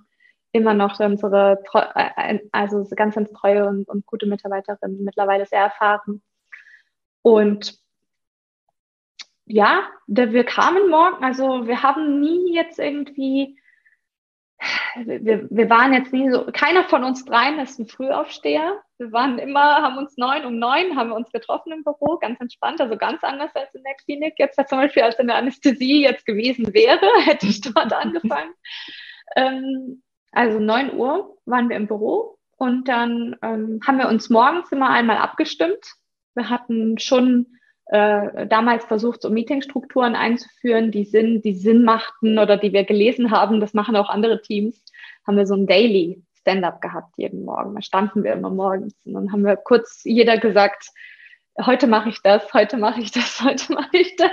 immer 0.52 0.74
noch 0.74 1.00
unsere, 1.00 1.64
äh, 1.74 2.40
also 2.52 2.86
ganz, 2.96 3.16
ganz 3.16 3.32
treue 3.32 3.68
und, 3.68 3.88
und 3.88 4.06
gute 4.06 4.26
Mitarbeiterin, 4.26 5.04
mittlerweile 5.04 5.46
sehr 5.46 5.62
erfahren. 5.62 6.22
Und 7.22 7.80
ja, 9.46 9.84
wir 10.08 10.44
kamen 10.44 10.90
morgen, 10.90 11.24
also 11.24 11.68
wir 11.68 11.84
haben 11.84 12.20
nie 12.20 12.56
jetzt 12.56 12.80
irgendwie 12.80 13.58
wir, 15.06 15.48
wir 15.50 15.70
waren 15.70 15.94
jetzt 15.94 16.14
nie 16.14 16.30
so, 16.32 16.46
keiner 16.52 16.84
von 16.84 17.04
uns 17.04 17.26
dreien 17.26 17.60
ist 17.60 17.80
ein 17.80 17.88
Frühaufsteher. 17.88 18.82
Wir 18.98 19.12
waren 19.12 19.40
immer, 19.40 19.82
haben 19.82 19.98
uns 19.98 20.18
neun 20.18 20.46
um 20.46 20.60
neun, 20.60 20.96
haben 20.96 21.10
wir 21.10 21.16
uns 21.16 21.32
getroffen 21.32 21.72
im 21.72 21.84
Büro, 21.84 22.18
ganz 22.18 22.40
entspannt, 22.40 22.80
also 22.80 22.98
ganz 22.98 23.24
anders 23.24 23.56
als 23.56 23.74
in 23.74 23.84
der 23.84 23.96
Klinik. 23.96 24.36
Jetzt 24.38 24.58
zum 24.70 24.78
Beispiel, 24.80 25.04
als 25.04 25.18
in 25.18 25.28
der 25.28 25.38
Anästhesie 25.38 26.04
jetzt 26.04 26.26
gewesen 26.26 26.74
wäre, 26.74 27.06
hätte 27.26 27.48
ich 27.48 27.62
dort 27.62 27.94
angefangen. 27.94 28.54
Ähm, 29.38 30.04
also 30.34 30.60
neun 30.60 30.94
Uhr 30.94 31.38
waren 31.46 31.70
wir 31.70 31.78
im 31.78 31.88
Büro 31.88 32.38
und 32.58 32.90
dann 32.90 33.38
ähm, 33.42 33.80
haben 33.88 33.98
wir 33.98 34.10
uns 34.10 34.30
morgens 34.30 34.70
immer 34.74 34.90
einmal 34.90 35.16
abgestimmt. 35.16 35.86
Wir 36.36 36.50
hatten 36.50 36.98
schon 36.98 37.48
äh, 37.92 38.48
damals 38.48 38.86
versucht, 38.86 39.22
so 39.22 39.30
Meetingstrukturen 39.30 40.16
einzuführen, 40.16 40.92
die 40.92 41.04
Sinn, 41.04 41.42
die 41.42 41.54
Sinn 41.54 41.84
machten 41.84 42.40
oder 42.40 42.56
die 42.56 42.72
wir 42.72 42.86
gelesen 42.86 43.32
haben, 43.32 43.60
das 43.60 43.74
machen 43.74 43.98
auch 43.98 44.08
andere 44.08 44.42
Teams, 44.42 44.82
haben 45.28 45.36
wir 45.36 45.46
so 45.46 45.56
ein 45.56 45.68
Daily 45.68 46.24
Stand-up 46.36 46.80
gehabt 46.80 47.14
jeden 47.18 47.44
Morgen. 47.44 47.76
Da 47.76 47.82
standen 47.82 48.24
wir 48.24 48.32
immer 48.32 48.50
morgens 48.50 48.96
und 49.04 49.14
dann 49.14 49.34
haben 49.34 49.44
wir 49.44 49.58
kurz 49.58 50.06
jeder 50.06 50.38
gesagt, 50.38 50.88
heute 51.60 51.86
mache 51.86 52.08
ich 52.08 52.22
das, 52.22 52.54
heute 52.54 52.78
mache 52.78 53.02
ich 53.02 53.12
das, 53.12 53.42
heute 53.44 53.74
mache 53.74 53.98
ich 53.98 54.16
das. 54.16 54.32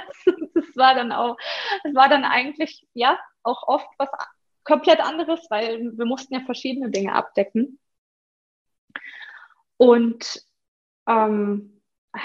Das 0.54 0.76
war 0.76 0.94
dann 0.94 1.10
auch, 1.10 1.36
das 1.82 1.94
war 1.96 2.08
dann 2.08 2.24
eigentlich, 2.24 2.86
ja, 2.94 3.18
auch 3.42 3.66
oft 3.66 3.88
was 3.98 4.08
komplett 4.62 5.00
anderes, 5.00 5.44
weil 5.50 5.80
wir 5.98 6.04
mussten 6.04 6.32
ja 6.34 6.40
verschiedene 6.42 6.90
Dinge 6.90 7.12
abdecken. 7.12 7.80
Und 9.78 10.44
ähm, 11.08 11.77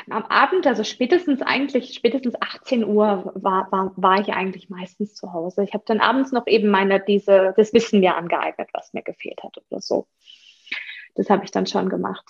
am 0.09 0.25
Abend, 0.25 0.65
also 0.65 0.83
spätestens 0.83 1.41
eigentlich, 1.41 1.93
spätestens 1.93 2.35
18 2.39 2.85
Uhr 2.85 3.31
war, 3.35 3.71
war, 3.71 3.93
war 3.95 4.21
ich 4.21 4.33
eigentlich 4.33 4.69
meistens 4.69 5.13
zu 5.13 5.33
Hause. 5.33 5.63
Ich 5.63 5.73
habe 5.73 5.83
dann 5.85 5.99
abends 5.99 6.31
noch 6.31 6.47
eben 6.47 6.69
meine, 6.69 6.99
diese, 6.99 7.53
das 7.57 7.73
Wissen 7.73 7.99
mir 7.99 8.15
angeeignet, 8.15 8.69
was 8.73 8.93
mir 8.93 9.03
gefehlt 9.03 9.43
hat 9.43 9.57
oder 9.57 9.81
so. 9.81 10.07
Das 11.15 11.29
habe 11.29 11.43
ich 11.43 11.51
dann 11.51 11.67
schon 11.67 11.89
gemacht. 11.89 12.25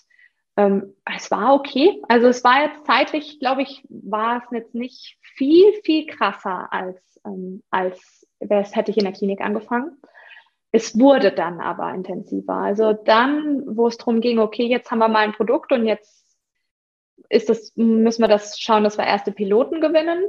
Ähm, 0.57 0.95
es 1.05 1.31
war 1.31 1.53
okay. 1.53 2.01
Also 2.09 2.27
es 2.27 2.43
war 2.43 2.63
jetzt 2.63 2.85
zeitlich, 2.85 3.39
glaube 3.39 3.61
ich, 3.61 3.83
war 3.89 4.37
es 4.37 4.51
jetzt 4.51 4.75
nicht 4.75 5.17
viel, 5.21 5.73
viel 5.83 6.05
krasser 6.07 6.71
als, 6.71 7.19
ähm, 7.25 7.63
als 7.69 8.27
es 8.39 8.75
hätte 8.75 8.91
ich 8.91 8.97
in 8.97 9.05
der 9.05 9.13
Klinik 9.13 9.41
angefangen. 9.41 9.97
Es 10.71 10.99
wurde 10.99 11.31
dann 11.31 11.61
aber 11.61 11.93
intensiver. 11.93 12.55
Also 12.55 12.93
dann, 12.93 13.63
wo 13.77 13.87
es 13.87 13.97
darum 13.97 14.21
ging, 14.21 14.39
okay, 14.39 14.65
jetzt 14.65 14.89
haben 14.89 14.99
wir 14.99 15.07
mal 15.07 15.19
ein 15.19 15.33
Produkt 15.33 15.71
und 15.71 15.85
jetzt 15.85 16.22
ist 17.30 17.49
das, 17.49 17.73
müssen 17.76 18.21
wir 18.21 18.28
das 18.28 18.60
schauen, 18.60 18.84
dass 18.84 18.97
wir 18.97 19.06
erste 19.06 19.32
Piloten 19.32 19.82
gewinnen 19.82 20.23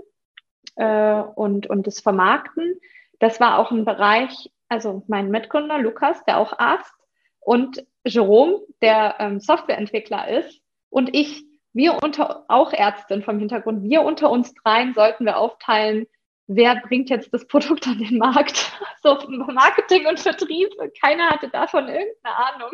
äh, 0.77 1.23
und, 1.35 1.69
und 1.69 1.87
das 1.87 2.01
vermarkten. 2.01 2.81
Das 3.19 3.41
war 3.41 3.59
auch 3.59 3.71
ein 3.71 3.85
Bereich, 3.85 4.51
also 4.69 5.03
mein 5.07 5.31
Mitgründer 5.31 5.79
Lukas, 5.79 6.25
der 6.25 6.39
auch 6.39 6.59
Arzt, 6.59 6.93
und 7.41 7.85
Jerome, 8.07 8.61
der 8.81 9.17
ähm, 9.19 9.39
Softwareentwickler 9.39 10.29
ist, 10.29 10.61
und 10.89 11.15
ich, 11.15 11.45
wir 11.73 12.03
unter, 12.03 12.45
auch 12.49 12.73
Ärztin 12.73 13.23
vom 13.23 13.39
Hintergrund, 13.39 13.83
wir 13.83 14.03
unter 14.03 14.31
uns 14.31 14.55
dreien 14.55 14.95
sollten 14.95 15.25
wir 15.25 15.39
aufteilen, 15.39 16.07
wer 16.47 16.77
bringt 16.77 17.11
jetzt 17.11 17.35
das 17.35 17.47
Produkt 17.47 17.87
an 17.87 17.99
den 17.99 18.19
Markt? 18.19 18.73
So 19.03 19.19
Marketing 19.29 20.07
und 20.07 20.19
Vertrieb, 20.19 20.71
keiner 20.99 21.29
hatte 21.29 21.51
davon 21.51 21.89
irgendeine 21.89 22.37
Ahnung. 22.37 22.71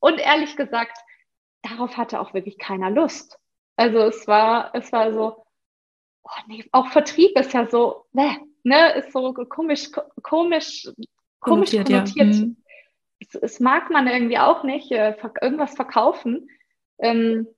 Und 0.00 0.18
ehrlich 0.18 0.56
gesagt, 0.56 0.98
darauf 1.64 1.96
hatte 1.96 2.20
auch 2.20 2.34
wirklich 2.34 2.58
keiner 2.58 2.90
Lust. 2.90 3.38
Also 3.76 3.98
es 3.98 4.26
war, 4.28 4.70
es 4.74 4.92
war 4.92 5.12
so, 5.12 5.44
oh 6.22 6.40
nee, 6.46 6.64
auch 6.72 6.88
Vertrieb 6.88 7.38
ist 7.38 7.52
ja 7.52 7.66
so, 7.66 8.04
ne, 8.12 8.36
ne 8.62 8.92
ist 8.94 9.12
so 9.12 9.32
komisch, 9.32 9.90
komisch, 10.22 10.88
komisch 11.40 11.74
konnotiert. 11.74 11.86
konnotiert. 11.88 12.34
Ja. 12.34 12.44
Mhm. 12.46 12.56
Es, 13.20 13.34
es, 13.34 13.60
mag 13.60 13.90
man 13.90 14.06
irgendwie 14.06 14.38
auch 14.38 14.64
nicht, 14.64 14.90
äh, 14.92 15.16
irgendwas 15.40 15.74
verkaufen. 15.74 16.48
Ähm, 16.98 17.48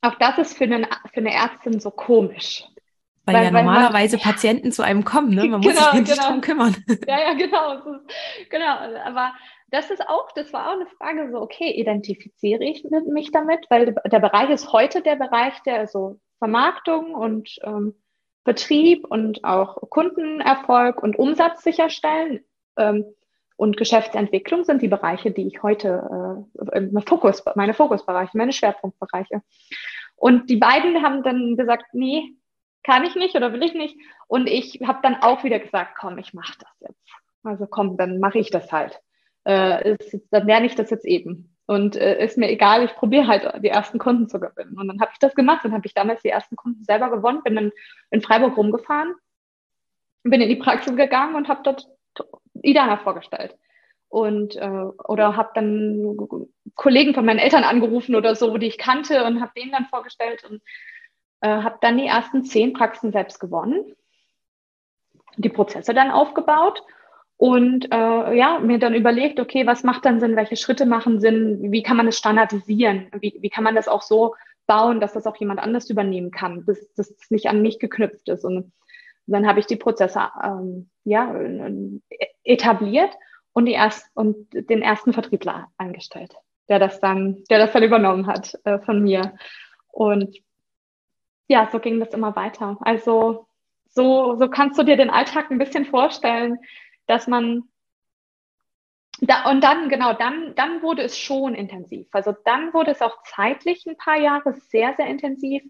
auch 0.00 0.14
das 0.16 0.38
ist 0.38 0.58
für 0.58 0.64
eine, 0.64 0.86
für 1.12 1.20
eine 1.20 1.32
Ärztin 1.32 1.80
so 1.80 1.90
komisch. 1.90 2.64
Weil, 3.24 3.36
weil 3.36 3.44
ja 3.44 3.52
weil 3.54 3.64
normalerweise 3.64 4.16
man, 4.18 4.24
Patienten 4.24 4.70
zu 4.70 4.82
einem 4.82 5.04
kommen, 5.04 5.34
ne? 5.34 5.46
Man 5.46 5.60
muss 5.62 5.74
genau, 5.74 5.92
sich 5.92 6.00
nicht 6.00 6.12
genau. 6.12 6.28
drum 6.28 6.40
kümmern. 6.42 6.76
Ja, 7.08 7.20
ja, 7.20 7.32
genau. 7.32 8.00
Genau. 8.50 9.00
Aber 9.06 9.32
das 9.74 9.90
ist 9.90 10.08
auch, 10.08 10.30
das 10.32 10.52
war 10.52 10.68
auch 10.68 10.74
eine 10.74 10.86
Frage 10.86 11.30
so, 11.32 11.40
okay, 11.40 11.72
identifiziere 11.72 12.62
ich 12.62 12.84
mich 12.84 13.32
damit? 13.32 13.66
Weil 13.70 13.96
der 14.04 14.20
Bereich 14.20 14.48
ist 14.50 14.72
heute 14.72 15.02
der 15.02 15.16
Bereich 15.16 15.60
der 15.64 15.80
also 15.80 16.20
Vermarktung 16.38 17.12
und 17.14 17.56
ähm, 17.62 17.94
Betrieb 18.44 19.04
und 19.04 19.42
auch 19.42 19.90
Kundenerfolg 19.90 21.02
und 21.02 21.18
Umsatz 21.18 21.64
sicherstellen 21.64 22.44
ähm, 22.76 23.04
und 23.56 23.76
Geschäftsentwicklung 23.76 24.62
sind 24.64 24.80
die 24.80 24.88
Bereiche, 24.88 25.32
die 25.32 25.48
ich 25.48 25.62
heute, 25.64 26.46
äh, 26.72 27.00
Fokus, 27.06 27.42
meine 27.56 27.74
Fokusbereiche, 27.74 28.38
meine 28.38 28.52
Schwerpunktbereiche. 28.52 29.42
Und 30.14 30.50
die 30.50 30.56
beiden 30.56 31.02
haben 31.02 31.24
dann 31.24 31.56
gesagt, 31.56 31.86
nee, 31.94 32.36
kann 32.84 33.04
ich 33.04 33.16
nicht 33.16 33.34
oder 33.34 33.52
will 33.52 33.64
ich 33.64 33.74
nicht. 33.74 33.96
Und 34.28 34.48
ich 34.48 34.80
habe 34.84 35.00
dann 35.02 35.16
auch 35.16 35.42
wieder 35.42 35.58
gesagt, 35.58 35.96
komm, 35.98 36.18
ich 36.18 36.32
mache 36.32 36.54
das 36.60 36.88
jetzt. 36.88 37.10
Also 37.42 37.66
komm, 37.66 37.96
dann 37.96 38.20
mache 38.20 38.38
ich 38.38 38.50
das 38.50 38.70
halt. 38.70 39.00
Äh, 39.46 39.96
ist, 39.96 40.26
dann 40.30 40.46
lerne 40.46 40.66
ich 40.66 40.74
das 40.74 40.90
jetzt 40.90 41.04
eben. 41.04 41.54
Und 41.66 41.96
äh, 41.96 42.22
ist 42.22 42.36
mir 42.36 42.50
egal, 42.50 42.84
ich 42.84 42.94
probiere 42.94 43.26
halt 43.26 43.62
die 43.62 43.68
ersten 43.68 43.98
Kunden 43.98 44.28
zu 44.28 44.38
gewinnen. 44.38 44.78
Und 44.78 44.88
dann 44.88 45.00
habe 45.00 45.12
ich 45.12 45.18
das 45.18 45.34
gemacht 45.34 45.64
und 45.64 45.72
habe 45.72 45.86
ich 45.86 45.94
damals 45.94 46.22
die 46.22 46.28
ersten 46.28 46.56
Kunden 46.56 46.84
selber 46.84 47.10
gewonnen, 47.10 47.42
bin 47.42 47.54
dann 47.54 47.72
in 48.10 48.20
Freiburg 48.20 48.56
rumgefahren, 48.56 49.14
bin 50.22 50.40
in 50.40 50.48
die 50.48 50.56
Praxis 50.56 50.94
gegangen 50.94 51.34
und 51.34 51.48
habe 51.48 51.62
dort 51.62 51.88
Idana 52.62 52.98
vorgestellt. 52.98 53.56
Und 54.08 54.56
äh, 54.56 54.68
oder 55.08 55.36
habe 55.36 55.50
dann 55.54 56.16
Kollegen 56.74 57.14
von 57.14 57.24
meinen 57.24 57.38
Eltern 57.38 57.64
angerufen 57.64 58.14
oder 58.14 58.34
so, 58.34 58.56
die 58.58 58.66
ich 58.66 58.78
kannte 58.78 59.24
und 59.24 59.40
habe 59.40 59.52
denen 59.56 59.72
dann 59.72 59.86
vorgestellt 59.86 60.44
und 60.44 60.62
äh, 61.40 61.48
habe 61.48 61.78
dann 61.80 61.98
die 61.98 62.06
ersten 62.06 62.44
zehn 62.44 62.74
Praxen 62.74 63.10
selbst 63.10 63.40
gewonnen, 63.40 63.96
die 65.36 65.48
Prozesse 65.48 65.94
dann 65.94 66.10
aufgebaut 66.10 66.82
und 67.36 67.92
äh, 67.92 68.36
ja, 68.36 68.60
mir 68.60 68.78
dann 68.78 68.94
überlegt, 68.94 69.40
okay, 69.40 69.66
was 69.66 69.82
macht 69.82 70.04
dann 70.04 70.20
Sinn, 70.20 70.36
welche 70.36 70.56
Schritte 70.56 70.86
machen 70.86 71.20
Sinn, 71.20 71.72
wie 71.72 71.82
kann 71.82 71.96
man 71.96 72.06
es 72.06 72.18
standardisieren, 72.18 73.08
wie, 73.18 73.36
wie 73.40 73.50
kann 73.50 73.64
man 73.64 73.74
das 73.74 73.88
auch 73.88 74.02
so 74.02 74.34
bauen, 74.66 75.00
dass 75.00 75.12
das 75.12 75.26
auch 75.26 75.36
jemand 75.36 75.60
anders 75.60 75.90
übernehmen 75.90 76.30
kann, 76.30 76.64
dass 76.64 76.78
das 76.94 77.12
nicht 77.30 77.46
an 77.46 77.60
mich 77.60 77.78
geknüpft 77.78 78.28
ist. 78.28 78.44
Und 78.44 78.72
dann 79.26 79.46
habe 79.46 79.60
ich 79.60 79.66
die 79.66 79.76
Prozesse 79.76 80.20
ähm, 80.42 80.88
ja, 81.04 81.34
etabliert 82.44 83.10
und, 83.52 83.66
die 83.66 83.72
erst, 83.72 84.06
und 84.14 84.36
den 84.52 84.82
ersten 84.82 85.12
Vertriebler 85.12 85.68
eingestellt, 85.76 86.34
der 86.68 86.78
das 86.78 87.00
dann, 87.00 87.42
der 87.50 87.58
das 87.58 87.72
dann 87.72 87.82
übernommen 87.82 88.26
hat 88.26 88.58
äh, 88.64 88.78
von 88.78 89.02
mir. 89.02 89.34
Und 89.88 90.36
ja, 91.48 91.68
so 91.70 91.78
ging 91.78 92.00
das 92.00 92.14
immer 92.14 92.36
weiter. 92.36 92.78
Also 92.80 93.46
so, 93.86 94.36
so 94.38 94.48
kannst 94.48 94.78
du 94.78 94.82
dir 94.82 94.96
den 94.96 95.10
Alltag 95.10 95.50
ein 95.50 95.58
bisschen 95.58 95.84
vorstellen, 95.84 96.58
dass 97.06 97.26
man 97.26 97.64
da, 99.20 99.50
und 99.50 99.62
dann, 99.62 99.88
genau, 99.88 100.12
dann, 100.12 100.54
dann 100.56 100.82
wurde 100.82 101.02
es 101.02 101.18
schon 101.18 101.54
intensiv. 101.54 102.08
Also 102.12 102.34
dann 102.44 102.72
wurde 102.74 102.90
es 102.90 103.00
auch 103.00 103.22
zeitlich 103.22 103.86
ein 103.86 103.96
paar 103.96 104.18
Jahre 104.18 104.54
sehr, 104.54 104.94
sehr 104.94 105.06
intensiv, 105.06 105.62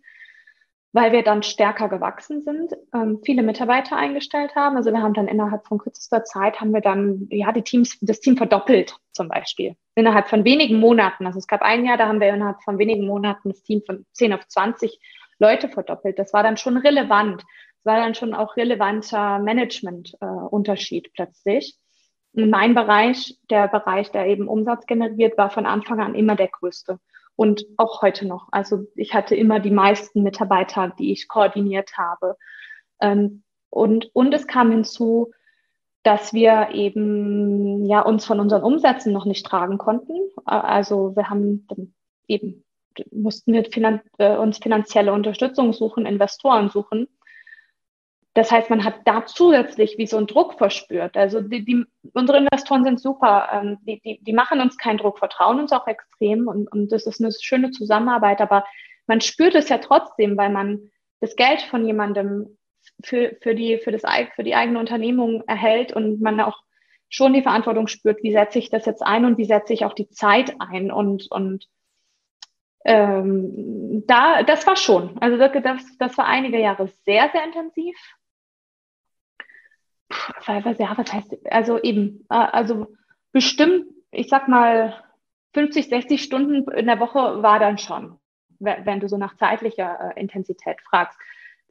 weil 0.93 1.12
wir 1.12 1.22
dann 1.22 1.43
stärker 1.43 1.89
gewachsen 1.89 2.43
sind, 2.43 2.72
ähm, 2.95 3.20
viele 3.24 3.43
Mitarbeiter 3.43 3.97
eingestellt 3.97 4.55
haben. 4.55 4.76
Also 4.76 4.93
wir 4.93 5.03
haben 5.03 5.12
dann 5.12 5.28
innerhalb 5.28 5.66
von 5.66 5.78
kürzester 5.78 6.24
Zeit 6.24 6.61
haben 6.61 6.72
wir 6.72 6.80
dann, 6.80 7.26
ja, 7.30 7.53
die 7.53 7.62
Teams, 7.62 7.99
das 8.01 8.20
Team 8.20 8.37
verdoppelt 8.37 8.97
zum 9.12 9.28
Beispiel. 9.28 9.76
Innerhalb 9.97 10.28
von 10.28 10.45
wenigen 10.45 10.78
Monaten. 10.78 11.26
Also 11.26 11.39
es 11.39 11.49
gab 11.49 11.62
ein 11.62 11.85
Jahr, 11.85 11.97
da 11.97 12.07
haben 12.07 12.20
wir 12.20 12.32
innerhalb 12.32 12.62
von 12.62 12.78
wenigen 12.78 13.07
Monaten 13.07 13.51
das 13.51 13.62
Team 13.62 13.82
von 13.85 14.07
10 14.12 14.32
auf 14.32 14.47
20 14.47 15.01
Leute 15.41 15.68
verdoppelt. 15.68 16.18
Das 16.18 16.32
war 16.32 16.45
dann 16.45 16.57
schon 16.57 16.76
relevant 16.76 17.43
war 17.85 17.97
dann 17.97 18.14
schon 18.14 18.35
auch 18.35 18.57
relevanter 18.57 19.39
Management-Unterschied 19.39 21.07
äh, 21.07 21.11
plötzlich. 21.14 21.76
mein 22.32 22.74
Bereich, 22.74 23.39
der 23.51 23.68
Bereich, 23.68 24.11
der 24.11 24.26
eben 24.26 24.49
Umsatz 24.49 24.87
generiert, 24.87 25.39
war 25.39 25.51
von 25.51 25.66
Anfang 25.66 26.01
an 26.01 26.14
immer 26.14 26.37
der 26.37 26.49
größte 26.49 26.99
und 27.37 27.64
auch 27.76 28.03
heute 28.03 28.26
noch. 28.26 28.49
Also 28.53 28.87
ich 28.97 29.14
hatte 29.14 29.35
immer 29.35 29.61
die 29.61 29.70
meisten 29.70 30.22
Mitarbeiter, 30.22 30.93
die 30.99 31.12
ich 31.12 31.28
koordiniert 31.28 31.97
habe. 31.97 32.37
Ähm, 33.01 33.43
und, 33.70 34.11
und 34.14 34.32
es 34.35 34.47
kam 34.47 34.70
hinzu, 34.70 35.32
dass 36.05 36.32
wir 36.32 36.68
eben 36.72 37.87
ja 37.87 38.03
uns 38.03 38.24
von 38.24 38.39
unseren 38.39 38.62
Umsätzen 38.62 39.12
noch 39.12 39.24
nicht 39.24 39.47
tragen 39.47 39.78
konnten. 39.78 40.14
Also 40.45 41.16
wir 41.16 41.30
haben 41.30 41.66
eben 42.28 42.64
mussten 43.11 43.53
wir 43.53 43.64
finan 43.64 44.01
äh, 44.18 44.37
uns 44.37 44.59
finanzielle 44.59 45.12
Unterstützung 45.12 45.72
suchen, 45.72 46.07
Investoren 46.07 46.68
suchen. 46.68 47.09
Das 48.35 48.51
heißt, 48.51 48.68
man 48.68 48.85
hat 48.85 48.97
da 49.05 49.24
zusätzlich 49.26 49.97
wie 49.97 50.09
so 50.09 50.16
einen 50.16 50.26
Druck 50.26 50.59
verspürt. 50.59 51.16
Also 51.16 51.41
die, 51.41 51.64
die, 51.64 51.85
unsere 52.12 52.39
Investoren 52.39 52.85
sind 52.85 53.01
super, 53.01 53.49
ähm, 53.53 53.78
die, 53.82 54.01
die, 54.01 54.18
die 54.22 54.32
machen 54.32 54.61
uns 54.61 54.76
keinen 54.76 54.99
Druck, 54.99 55.20
vertrauen 55.20 55.61
uns 55.61 55.70
auch 55.70 55.87
extrem 55.87 56.49
und, 56.49 56.70
und 56.72 56.91
das 56.91 57.07
ist 57.07 57.20
eine 57.20 57.32
schöne 57.32 57.70
Zusammenarbeit, 57.70 58.41
aber 58.41 58.64
man 59.07 59.20
spürt 59.20 59.55
es 59.55 59.68
ja 59.68 59.78
trotzdem, 59.78 60.37
weil 60.37 60.51
man 60.51 60.91
das 61.20 61.37
Geld 61.37 61.62
von 61.62 61.87
jemandem 61.87 62.59
für, 63.05 63.37
für, 63.41 63.55
die, 63.55 63.78
für, 63.78 63.93
das, 63.93 64.03
für 64.35 64.43
die 64.43 64.57
eigene 64.57 64.80
Unternehmung 64.80 65.45
erhält 65.47 65.93
und 65.93 66.20
man 66.20 66.41
auch 66.41 66.59
schon 67.09 67.35
die 67.35 67.43
Verantwortung 67.43 67.87
spürt, 67.87 68.22
wie 68.24 68.32
setze 68.32 68.59
ich 68.59 68.70
das 68.70 68.87
jetzt 68.87 69.03
ein 69.03 69.24
und 69.24 69.39
wie 69.39 69.45
setze 69.45 69.72
ich 69.72 69.85
auch 69.85 69.93
die 69.93 70.09
Zeit 70.09 70.57
ein. 70.59 70.91
Und, 70.91 71.30
und 71.30 71.68
ähm, 72.85 74.03
da, 74.07 74.43
das 74.43 74.66
war 74.66 74.76
schon, 74.76 75.16
also 75.20 75.39
das, 75.39 75.97
das 75.99 76.18
war 76.18 76.26
einige 76.26 76.59
Jahre 76.59 76.89
sehr, 77.05 77.30
sehr 77.30 77.45
intensiv 77.45 77.97
ja, 80.47 80.95
was 80.97 81.12
heißt, 81.12 81.37
also 81.51 81.81
eben, 81.81 82.27
äh, 82.31 82.35
also 82.35 82.87
bestimmt, 83.33 83.87
ich 84.11 84.29
sag 84.29 84.49
mal, 84.49 84.95
50, 85.55 85.89
60 85.89 86.23
Stunden 86.23 86.71
in 86.73 86.87
der 86.87 87.01
Woche 87.01 87.43
war 87.43 87.59
dann 87.59 87.79
schon, 87.79 88.19
wenn 88.59 89.01
du 89.01 89.09
so 89.09 89.17
nach 89.17 89.37
zeitlicher 89.37 90.15
äh, 90.17 90.21
Intensität 90.21 90.81
fragst. 90.83 91.19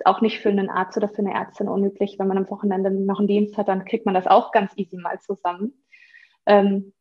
Auch 0.06 0.22
nicht 0.22 0.40
für 0.40 0.50
einen 0.50 0.70
Arzt 0.70 0.98
oder 0.98 1.08
für 1.08 1.20
eine 1.20 1.34
Ärztin 1.34 1.68
unüblich. 1.68 2.18
Wenn 2.18 2.28
man 2.28 2.38
am 2.38 2.50
Wochenende 2.50 2.90
noch 2.90 3.20
einen 3.20 3.28
Dienst 3.28 3.58
hat, 3.58 3.68
dann 3.68 3.86
kriegt 3.86 4.06
man 4.06 4.16
das 4.16 4.26
auch 4.26 4.52
ganz 4.52 4.74
easy 4.76 4.98
mal 4.98 5.20
zusammen. 5.20 5.74
Ähm, 6.46 6.94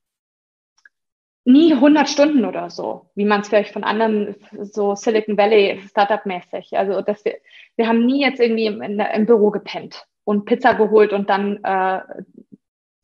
nie 1.44 1.72
100 1.72 2.08
Stunden 2.08 2.44
oder 2.44 2.68
so, 2.68 3.10
wie 3.14 3.24
man 3.24 3.40
es 3.40 3.48
vielleicht 3.48 3.72
von 3.72 3.82
anderen 3.82 4.36
so 4.60 4.94
Silicon 4.94 5.38
Valley 5.38 5.80
Startup-mäßig. 5.88 6.76
Also 6.76 7.00
dass 7.00 7.24
wir, 7.24 7.36
wir 7.76 7.88
haben 7.88 8.04
nie 8.04 8.20
jetzt 8.20 8.40
irgendwie 8.40 8.66
im, 8.66 8.82
im 8.82 9.26
Büro 9.26 9.50
gepennt 9.50 10.06
und 10.24 10.44
Pizza 10.44 10.74
geholt 10.74 11.12
und 11.12 11.28
dann 11.28 11.62
äh, 11.64 12.00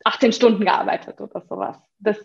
18 0.04 0.32
Stunden 0.32 0.64
gearbeitet 0.64 1.20
oder 1.20 1.40
sowas. 1.42 1.76
Das, 1.98 2.18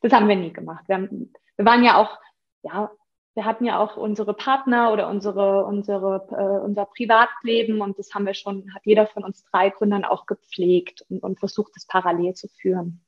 das 0.00 0.12
haben 0.12 0.28
wir 0.28 0.36
nie 0.36 0.52
gemacht. 0.52 0.84
Wir, 0.86 0.96
haben, 0.96 1.32
wir 1.56 1.66
waren 1.66 1.84
ja 1.84 1.96
auch, 1.96 2.18
ja, 2.62 2.90
wir 3.34 3.44
hatten 3.44 3.66
ja 3.66 3.78
auch 3.78 3.96
unsere 3.96 4.32
Partner 4.32 4.92
oder 4.92 5.08
unsere, 5.08 5.64
unsere, 5.66 6.26
äh, 6.30 6.64
unser 6.64 6.86
Privatleben 6.86 7.82
und 7.82 7.98
das 7.98 8.14
haben 8.14 8.24
wir 8.24 8.34
schon, 8.34 8.72
hat 8.74 8.82
jeder 8.84 9.06
von 9.06 9.24
uns 9.24 9.44
drei 9.44 9.70
Gründern 9.70 10.04
auch 10.04 10.26
gepflegt 10.26 11.02
und, 11.10 11.22
und 11.22 11.38
versucht, 11.38 11.72
das 11.76 11.86
parallel 11.86 12.34
zu 12.34 12.48
führen. 12.48 13.04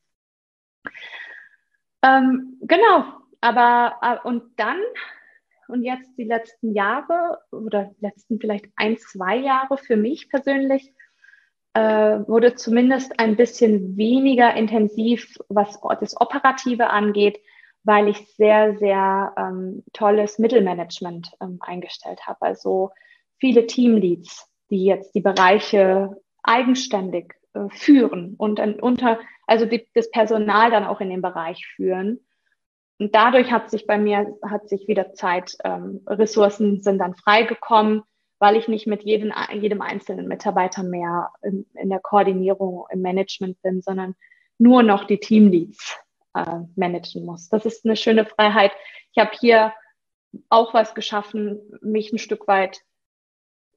Ähm, 2.03 2.59
genau, 2.61 3.05
aber 3.41 3.97
äh, 4.03 4.28
und 4.28 4.59
dann 4.59 4.80
und 5.68 5.82
jetzt 5.82 6.16
die 6.16 6.24
letzten 6.24 6.74
Jahre 6.74 7.41
oder 7.51 7.95
letzten 8.01 8.41
vielleicht 8.41 8.66
ein, 8.76 8.97
zwei 8.99 9.36
Jahre 9.36 9.78
für 9.78 9.97
mich 9.97 10.28
persönlich 10.28 10.93
äh, 11.79 12.26
wurde 12.26 12.57
zumindest 12.57 13.20
ein 13.20 13.37
bisschen 13.37 13.97
weniger 13.97 14.55
intensiv, 14.55 15.39
was 15.49 15.79
das 16.01 16.20
Operative 16.20 16.91
angeht, 16.91 17.39
weil 17.85 18.09
ich 18.09 18.35
sehr, 18.35 18.76
sehr 18.79 19.33
ähm, 19.37 19.85
tolles 19.93 20.41
Mittelmanagement 20.41 21.31
ähm, 21.41 21.59
eingestellt 21.61 22.26
habe. 22.26 22.43
Also 22.43 22.91
viele 23.39 23.66
Teamleads, 23.66 24.51
die 24.70 24.87
jetzt 24.87 25.14
die 25.14 25.20
Bereiche 25.20 26.20
eigenständig 26.43 27.35
äh, 27.55 27.68
führen 27.70 28.35
und 28.37 28.59
unter, 28.83 29.20
also 29.47 29.64
die, 29.64 29.87
das 29.95 30.11
Personal 30.11 30.72
dann 30.72 30.85
auch 30.85 31.01
in 31.01 31.11
den 31.11 31.22
Bereich 31.22 31.64
führen. 31.76 32.18
Und 32.99 33.14
dadurch 33.14 33.53
hat 33.53 33.70
sich 33.70 33.87
bei 33.87 33.99
mir, 33.99 34.37
hat 34.45 34.68
sich 34.68 34.89
wieder 34.89 35.14
Zeit, 35.14 35.57
ähm, 35.62 36.01
Ressourcen 36.09 36.81
sind 36.81 36.99
dann 36.99 37.14
freigekommen, 37.14 38.03
weil 38.39 38.57
ich 38.57 38.68
nicht 38.68 38.86
mit 38.86 39.03
jedem, 39.03 39.32
jedem 39.53 39.82
einzelnen 39.82 40.28
Mitarbeiter 40.28 40.82
mehr 40.82 41.30
in, 41.43 41.66
in 41.74 41.89
der 41.89 42.01
Koordinierung, 42.01 42.84
im 42.91 43.03
Management 43.03 43.61
bin, 43.62 43.82
sondern 43.82 44.14
nur 44.59 44.82
noch 44.82 45.05
die 45.05 45.18
Teamleads 45.18 45.99
äh, 46.34 46.61
managen 46.76 47.24
muss. 47.24 47.49
Das 47.49 47.64
ist 47.66 47.84
eine 47.84 47.97
schöne 47.97 48.24
Freiheit. 48.24 48.72
Ich 49.12 49.18
habe 49.18 49.30
hier 49.39 49.72
auch 50.51 50.74
was 50.74 50.95
geschaffen, 50.95 51.61
mich 51.80 52.12
ein 52.12 52.18
Stück 52.18 52.47
weit 52.49 52.80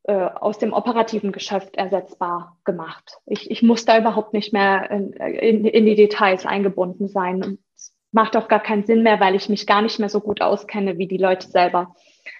äh, 0.03 0.13
aus 0.13 0.57
dem 0.57 0.73
operativen 0.73 1.31
Geschäft 1.31 1.75
ersetzbar 1.75 2.57
gemacht. 2.63 3.17
Ich, 3.25 3.49
ich 3.49 3.61
muss 3.61 3.85
da 3.85 3.97
überhaupt 3.97 4.33
nicht 4.33 4.51
mehr 4.51 4.89
in, 4.91 5.13
in, 5.13 5.65
in 5.65 5.85
die 5.85 5.95
Details 5.95 6.45
eingebunden 6.45 7.07
sein. 7.07 7.59
Es 7.75 7.93
macht 8.11 8.35
auch 8.35 8.47
gar 8.47 8.61
keinen 8.61 8.85
Sinn 8.85 9.03
mehr, 9.03 9.19
weil 9.19 9.35
ich 9.35 9.47
mich 9.47 9.67
gar 9.67 9.81
nicht 9.81 9.99
mehr 9.99 10.09
so 10.09 10.19
gut 10.19 10.41
auskenne 10.41 10.97
wie 10.97 11.07
die 11.07 11.17
Leute 11.17 11.47
selber. 11.47 11.95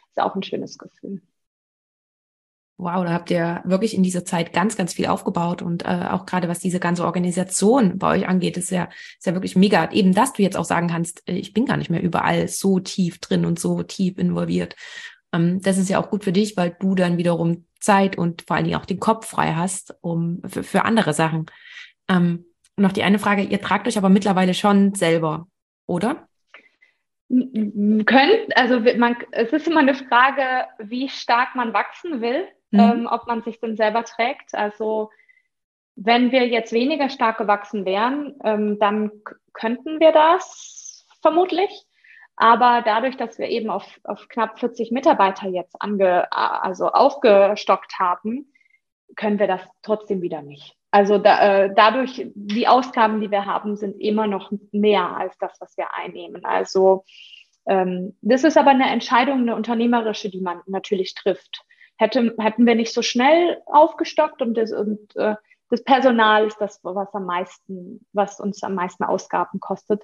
Ist 0.09 0.19
auch 0.19 0.35
ein 0.35 0.43
schönes 0.43 0.77
Gefühl. 0.77 1.21
Wow, 2.81 3.05
da 3.05 3.13
habt 3.13 3.29
ihr 3.29 3.61
wirklich 3.63 3.93
in 3.93 4.01
dieser 4.01 4.25
Zeit 4.25 4.53
ganz, 4.53 4.75
ganz 4.75 4.95
viel 4.95 5.05
aufgebaut 5.05 5.61
und 5.61 5.85
äh, 5.85 6.07
auch 6.09 6.25
gerade 6.25 6.49
was 6.49 6.57
diese 6.57 6.79
ganze 6.79 7.05
Organisation 7.05 7.99
bei 7.99 8.17
euch 8.17 8.27
angeht, 8.27 8.57
ist 8.57 8.71
ja, 8.71 8.89
ist 9.19 9.27
ja 9.27 9.33
wirklich 9.33 9.55
mega. 9.55 9.91
Eben, 9.91 10.15
dass 10.15 10.33
du 10.33 10.41
jetzt 10.41 10.57
auch 10.57 10.65
sagen 10.65 10.87
kannst, 10.87 11.21
äh, 11.29 11.33
ich 11.33 11.53
bin 11.53 11.67
gar 11.67 11.77
nicht 11.77 11.91
mehr 11.91 12.01
überall 12.01 12.47
so 12.47 12.79
tief 12.79 13.19
drin 13.19 13.45
und 13.45 13.59
so 13.59 13.83
tief 13.83 14.17
involviert. 14.17 14.75
Ähm, 15.31 15.61
das 15.61 15.77
ist 15.77 15.91
ja 15.91 16.01
auch 16.01 16.09
gut 16.09 16.23
für 16.23 16.31
dich, 16.31 16.57
weil 16.57 16.75
du 16.79 16.95
dann 16.95 17.17
wiederum 17.17 17.67
Zeit 17.79 18.17
und 18.17 18.41
vor 18.47 18.55
allen 18.55 18.65
Dingen 18.65 18.79
auch 18.79 18.87
den 18.87 18.99
Kopf 18.99 19.27
frei 19.27 19.53
hast, 19.53 19.93
um 20.01 20.41
für, 20.47 20.63
für 20.63 20.83
andere 20.83 21.13
Sachen. 21.13 21.45
Ähm, 22.09 22.45
noch 22.77 22.93
die 22.93 23.03
eine 23.03 23.19
Frage, 23.19 23.43
ihr 23.43 23.61
tragt 23.61 23.87
euch 23.87 23.99
aber 23.99 24.09
mittlerweile 24.09 24.55
schon 24.55 24.95
selber, 24.95 25.45
oder? 25.85 26.27
Können, 27.29 28.05
also 28.55 28.79
man, 28.97 29.17
es 29.33 29.53
ist 29.53 29.67
immer 29.67 29.81
eine 29.81 29.93
Frage, 29.93 30.65
wie 30.79 31.09
stark 31.09 31.53
man 31.53 31.73
wachsen 31.75 32.21
will 32.21 32.47
mhm. 32.71 32.79
ähm, 32.79 33.07
ob 33.09 33.27
man 33.27 33.43
sich 33.43 33.59
denn 33.59 33.75
selber 33.75 34.03
trägt. 34.03 34.55
Also 34.55 35.09
wenn 35.95 36.31
wir 36.31 36.47
jetzt 36.47 36.73
weniger 36.73 37.09
stark 37.09 37.37
gewachsen 37.37 37.85
wären, 37.85 38.35
ähm, 38.43 38.79
dann 38.79 39.11
könnten 39.53 39.99
wir 39.99 40.11
das 40.11 41.05
vermutlich. 41.21 41.69
Aber 42.37 42.81
dadurch, 42.83 43.17
dass 43.17 43.37
wir 43.37 43.49
eben 43.49 43.69
auf, 43.69 43.99
auf 44.03 44.27
knapp 44.27 44.59
40 44.59 44.91
Mitarbeiter 44.91 45.47
jetzt 45.47 45.75
ange, 45.79 46.31
also 46.31 46.87
aufgestockt 46.87 47.99
haben, 47.99 48.51
können 49.15 49.37
wir 49.37 49.47
das 49.47 49.61
trotzdem 49.83 50.21
wieder 50.21 50.41
nicht. 50.41 50.75
Also 50.89 51.17
da, 51.17 51.63
äh, 51.65 51.73
dadurch, 51.75 52.25
die 52.33 52.67
Ausgaben, 52.67 53.21
die 53.21 53.31
wir 53.31 53.45
haben, 53.45 53.75
sind 53.75 53.99
immer 53.99 54.27
noch 54.27 54.51
mehr 54.71 55.15
als 55.15 55.37
das, 55.37 55.59
was 55.61 55.77
wir 55.77 55.93
einnehmen. 55.93 56.43
Also 56.43 57.05
ähm, 57.65 58.17
das 58.21 58.43
ist 58.43 58.57
aber 58.57 58.71
eine 58.71 58.89
Entscheidung, 58.89 59.39
eine 59.39 59.55
unternehmerische, 59.55 60.29
die 60.29 60.41
man 60.41 60.61
natürlich 60.65 61.13
trifft. 61.13 61.63
Hätte, 62.01 62.33
hätten 62.39 62.65
wir 62.65 62.73
nicht 62.73 62.95
so 62.95 63.03
schnell 63.03 63.61
aufgestockt 63.67 64.41
und 64.41 64.55
das, 64.55 64.71
und, 64.71 65.15
äh, 65.17 65.35
das 65.69 65.83
Personal 65.83 66.47
ist 66.47 66.57
das, 66.59 66.79
was 66.83 67.13
am 67.13 67.25
meisten, 67.25 68.03
was 68.11 68.39
uns 68.39 68.63
am 68.63 68.73
meisten 68.73 69.03
Ausgaben 69.03 69.59
kostet. 69.59 70.01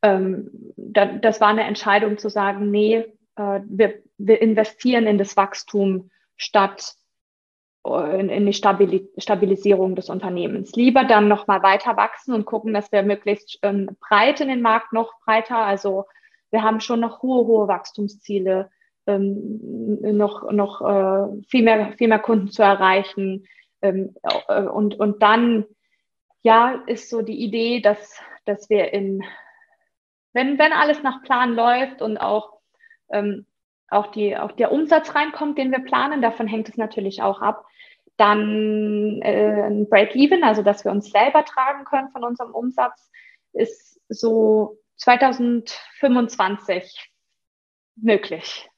Ähm, 0.00 0.50
da, 0.76 1.04
das 1.04 1.42
war 1.42 1.48
eine 1.48 1.64
Entscheidung 1.64 2.16
zu 2.16 2.30
sagen, 2.30 2.70
nee, 2.70 3.04
äh, 3.36 3.60
wir, 3.66 4.02
wir 4.16 4.40
investieren 4.40 5.06
in 5.06 5.18
das 5.18 5.36
Wachstum 5.36 6.10
statt 6.38 6.94
in, 7.84 8.30
in 8.30 8.46
die 8.46 8.54
Stabil 8.54 9.10
Stabilisierung 9.18 9.96
des 9.96 10.08
Unternehmens. 10.08 10.72
Lieber 10.76 11.04
dann 11.04 11.28
noch 11.28 11.46
mal 11.46 11.62
weiter 11.62 11.96
wachsen 11.98 12.32
und 12.32 12.46
gucken, 12.46 12.72
dass 12.72 12.90
wir 12.90 13.02
möglichst 13.02 13.58
ähm, 13.62 13.98
breit 14.00 14.40
in 14.40 14.48
den 14.48 14.62
Markt 14.62 14.94
noch 14.94 15.12
breiter, 15.26 15.58
also 15.58 16.06
wir 16.50 16.62
haben 16.62 16.80
schon 16.80 17.00
noch 17.00 17.20
hohe, 17.20 17.46
hohe 17.46 17.68
Wachstumsziele, 17.68 18.70
ähm, 19.06 20.16
noch, 20.16 20.50
noch 20.50 20.80
äh, 20.80 21.42
viel, 21.48 21.62
mehr, 21.62 21.92
viel 21.98 22.08
mehr 22.08 22.18
Kunden 22.18 22.48
zu 22.48 22.62
erreichen. 22.62 23.46
Ähm, 23.80 24.14
äh, 24.48 24.62
und, 24.62 24.98
und 24.98 25.22
dann, 25.22 25.66
ja, 26.42 26.82
ist 26.86 27.10
so 27.10 27.22
die 27.22 27.42
Idee, 27.42 27.80
dass, 27.80 28.20
dass 28.44 28.70
wir 28.70 28.92
in, 28.92 29.24
wenn, 30.32 30.58
wenn 30.58 30.72
alles 30.72 31.02
nach 31.02 31.22
Plan 31.22 31.54
läuft 31.54 32.02
und 32.02 32.18
auch, 32.18 32.58
ähm, 33.10 33.46
auch, 33.88 34.08
die, 34.08 34.36
auch 34.36 34.52
der 34.52 34.72
Umsatz 34.72 35.14
reinkommt, 35.14 35.58
den 35.58 35.70
wir 35.70 35.80
planen, 35.80 36.22
davon 36.22 36.46
hängt 36.46 36.68
es 36.68 36.76
natürlich 36.76 37.22
auch 37.22 37.42
ab, 37.42 37.66
dann 38.16 39.20
äh, 39.22 39.62
ein 39.62 39.88
Break-Even, 39.88 40.44
also 40.44 40.62
dass 40.62 40.84
wir 40.84 40.92
uns 40.92 41.10
selber 41.10 41.44
tragen 41.44 41.84
können 41.84 42.10
von 42.10 42.22
unserem 42.24 42.54
Umsatz, 42.54 43.10
ist 43.52 44.00
so 44.08 44.78
2025 44.96 47.12
möglich. 47.96 48.70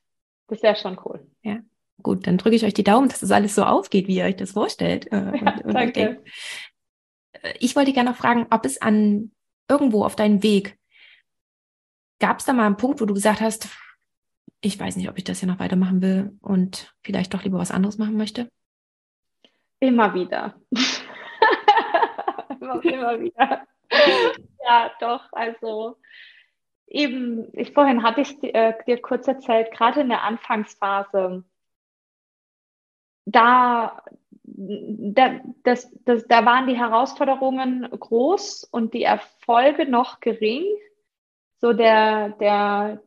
Das 0.48 0.62
wäre 0.62 0.76
schon 0.76 0.98
cool. 1.04 1.26
Ja, 1.42 1.58
gut, 2.02 2.26
dann 2.26 2.38
drücke 2.38 2.56
ich 2.56 2.64
euch 2.64 2.74
die 2.74 2.84
Daumen, 2.84 3.08
dass 3.08 3.20
das 3.20 3.30
alles 3.30 3.54
so 3.54 3.64
aufgeht, 3.64 4.08
wie 4.08 4.16
ihr 4.16 4.24
euch 4.24 4.36
das 4.36 4.52
vorstellt. 4.52 5.10
Äh, 5.12 5.16
ja, 5.44 5.60
und, 5.64 5.74
danke. 5.74 6.22
Äh, 7.32 7.54
ich 7.60 7.76
wollte 7.76 7.92
gerne 7.92 8.10
noch 8.10 8.16
fragen, 8.16 8.46
ob 8.50 8.64
es 8.64 8.80
an 8.80 9.32
irgendwo 9.68 10.04
auf 10.04 10.16
deinem 10.16 10.42
Weg 10.42 10.78
gab 12.18 12.38
es 12.38 12.44
da 12.44 12.52
mal 12.52 12.66
einen 12.66 12.76
Punkt, 12.76 13.00
wo 13.00 13.06
du 13.06 13.14
gesagt 13.14 13.40
hast, 13.40 13.68
ich 14.60 14.78
weiß 14.78 14.96
nicht, 14.96 15.10
ob 15.10 15.18
ich 15.18 15.24
das 15.24 15.40
hier 15.40 15.48
noch 15.48 15.58
weitermachen 15.58 16.00
will 16.00 16.38
und 16.40 16.94
vielleicht 17.02 17.34
doch 17.34 17.44
lieber 17.44 17.58
was 17.58 17.70
anderes 17.70 17.98
machen 17.98 18.16
möchte? 18.16 18.48
Immer 19.78 20.14
wieder. 20.14 20.54
immer, 22.60 22.82
immer 22.84 23.20
wieder. 23.20 23.66
ja, 24.64 24.90
doch, 25.00 25.30
also 25.32 25.98
eben, 26.86 27.48
ich 27.52 27.72
vorhin 27.72 28.02
hatte 28.02 28.20
ich 28.20 28.42
äh, 28.42 28.74
dir 28.86 29.00
kurz 29.00 29.26
erzählt, 29.26 29.70
gerade 29.72 30.00
in 30.00 30.08
der 30.08 30.22
Anfangsphase, 30.22 31.44
da, 33.26 34.02
da, 34.44 35.40
das, 35.62 35.90
das, 36.04 36.26
da 36.26 36.44
waren 36.44 36.66
die 36.66 36.78
Herausforderungen 36.78 37.88
groß 37.90 38.64
und 38.64 38.94
die 38.94 39.04
Erfolge 39.04 39.88
noch 39.88 40.20
gering. 40.20 40.64
So 41.58 41.72
der, 41.72 42.30
der, 42.40 43.02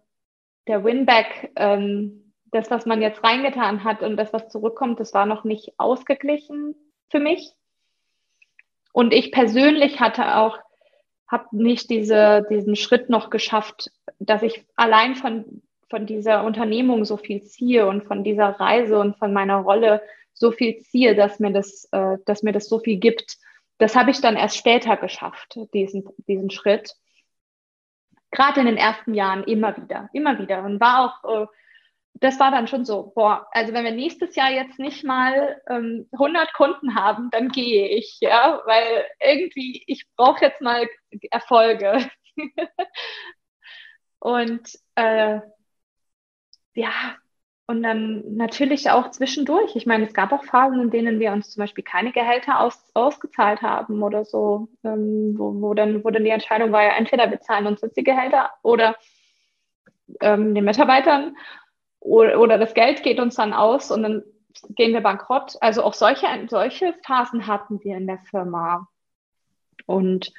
der 0.68 0.84
Winback, 0.84 1.52
ähm, 1.56 2.34
das, 2.52 2.72
was 2.72 2.86
man 2.86 3.02
jetzt 3.02 3.24
reingetan 3.24 3.84
hat 3.84 4.02
und 4.02 4.18
das, 4.18 4.34
was 4.34 4.50
zurückkommt, 4.50 5.00
das 5.00 5.14
war 5.14 5.26
noch 5.26 5.44
nicht 5.44 5.74
ausgeglichen 5.78 6.76
für 7.10 7.20
mich. 7.20 7.54
Und 8.94 9.14
ich 9.14 9.32
persönlich 9.32 10.00
hatte 10.00 10.38
auch, 10.38 10.58
habe 11.28 11.48
nicht 11.52 11.90
diese, 11.90 12.46
diesen 12.50 12.76
Schritt 12.76 13.10
noch 13.10 13.30
geschafft, 13.30 13.92
dass 14.20 14.44
ich 14.44 14.66
allein 14.76 15.16
von, 15.16 15.62
von 15.90 16.06
dieser 16.06 16.44
Unternehmung 16.44 17.06
so 17.06 17.18
viel 17.18 17.44
ziehe 17.44 17.88
und 17.88 18.06
von 18.06 18.24
dieser 18.24 18.48
Reise 18.60 19.00
und 19.00 19.18
von 19.18 19.34
meiner 19.34 19.58
Rolle 19.58 20.02
so 20.34 20.52
viel 20.52 20.78
ziehe, 20.80 21.16
dass 21.16 21.40
mir 21.40 21.52
das, 21.52 21.90
äh, 21.92 22.18
dass 22.26 22.44
mir 22.44 22.54
das 22.54 22.70
so 22.70 22.80
viel 22.80 22.98
gibt. 22.98 23.38
Das 23.78 23.96
habe 23.96 24.12
ich 24.12 24.22
dann 24.22 24.36
erst 24.36 24.58
später 24.58 24.98
geschafft, 24.98 25.60
diesen, 25.74 26.08
diesen 26.28 26.50
Schritt. 26.50 26.96
Gerade 28.32 28.60
in 28.60 28.66
den 28.66 28.78
ersten 28.78 29.14
Jahren 29.14 29.44
immer 29.44 29.76
wieder, 29.78 30.10
immer 30.14 30.38
wieder. 30.40 30.64
Und 30.64 30.80
war 30.80 31.22
auch 31.24 31.44
äh, 31.44 31.48
das 32.22 32.40
war 32.40 32.52
dann 32.52 32.68
schon 32.68 32.86
so, 32.86 33.12
boah, 33.16 33.48
also 33.52 33.74
wenn 33.74 33.84
wir 33.84 33.92
nächstes 33.92 34.36
Jahr 34.36 34.52
jetzt 34.52 34.80
nicht 34.80 35.04
mal 35.04 35.62
ähm, 35.70 36.08
100 36.14 36.54
Kunden 36.54 36.96
haben, 36.96 37.30
dann 37.32 37.50
gehe 37.50 37.88
ich, 37.90 38.18
ja, 38.22 38.62
weil 38.66 39.06
irgendwie, 39.20 39.84
ich 39.88 40.06
brauche 40.16 40.46
jetzt 40.46 40.62
mal 40.62 40.88
Erfolge. 41.32 42.10
und 44.20 44.70
äh, 44.96 45.40
ja, 46.74 47.18
und 47.68 47.84
dann 47.84 48.24
natürlich 48.36 48.90
auch 48.90 49.12
zwischendurch. 49.12 49.76
Ich 49.76 49.86
meine, 49.86 50.06
es 50.06 50.14
gab 50.14 50.32
auch 50.32 50.46
Phasen, 50.46 50.80
in 50.80 50.90
denen 50.90 51.20
wir 51.20 51.34
uns 51.34 51.50
zum 51.50 51.62
Beispiel 51.62 51.84
keine 51.84 52.14
Gehälter 52.14 52.62
aus, 52.62 52.92
ausgezahlt 52.94 53.62
haben 53.62 54.02
oder 54.04 54.24
so, 54.24 54.70
ähm, 54.86 55.36
wo, 55.38 55.54
wo, 55.62 55.74
dann, 55.74 56.04
wo 56.04 56.10
dann 56.10 56.24
die 56.24 56.30
Entscheidung 56.30 56.72
war, 56.72 56.84
ja, 56.84 56.96
entweder 56.96 57.30
wir 57.30 57.42
zahlen 57.42 57.68
uns 57.68 57.82
jetzt 57.82 57.98
die 57.98 58.06
Gehälter 58.06 58.52
oder 58.64 58.96
ähm, 60.22 60.56
den 60.56 60.64
Mitarbeitern 60.64 61.36
oder, 62.08 62.40
oder 62.40 62.58
das 62.58 62.74
Geld 62.74 63.04
geht 63.04 63.20
uns 63.20 63.36
dann 63.36 63.54
aus 63.54 63.92
und 63.92 64.04
dann 64.04 64.24
gehen 64.70 64.94
wir 64.94 65.02
bankrott. 65.02 65.58
Also 65.62 65.84
auch 65.84 65.94
solche, 65.94 66.28
solche 66.48 66.94
Phasen 67.06 67.48
hatten 67.48 67.84
wir 67.84 67.98
in 67.98 68.08
der 68.08 68.20
Firma. 68.30 68.88
Und 69.86 70.34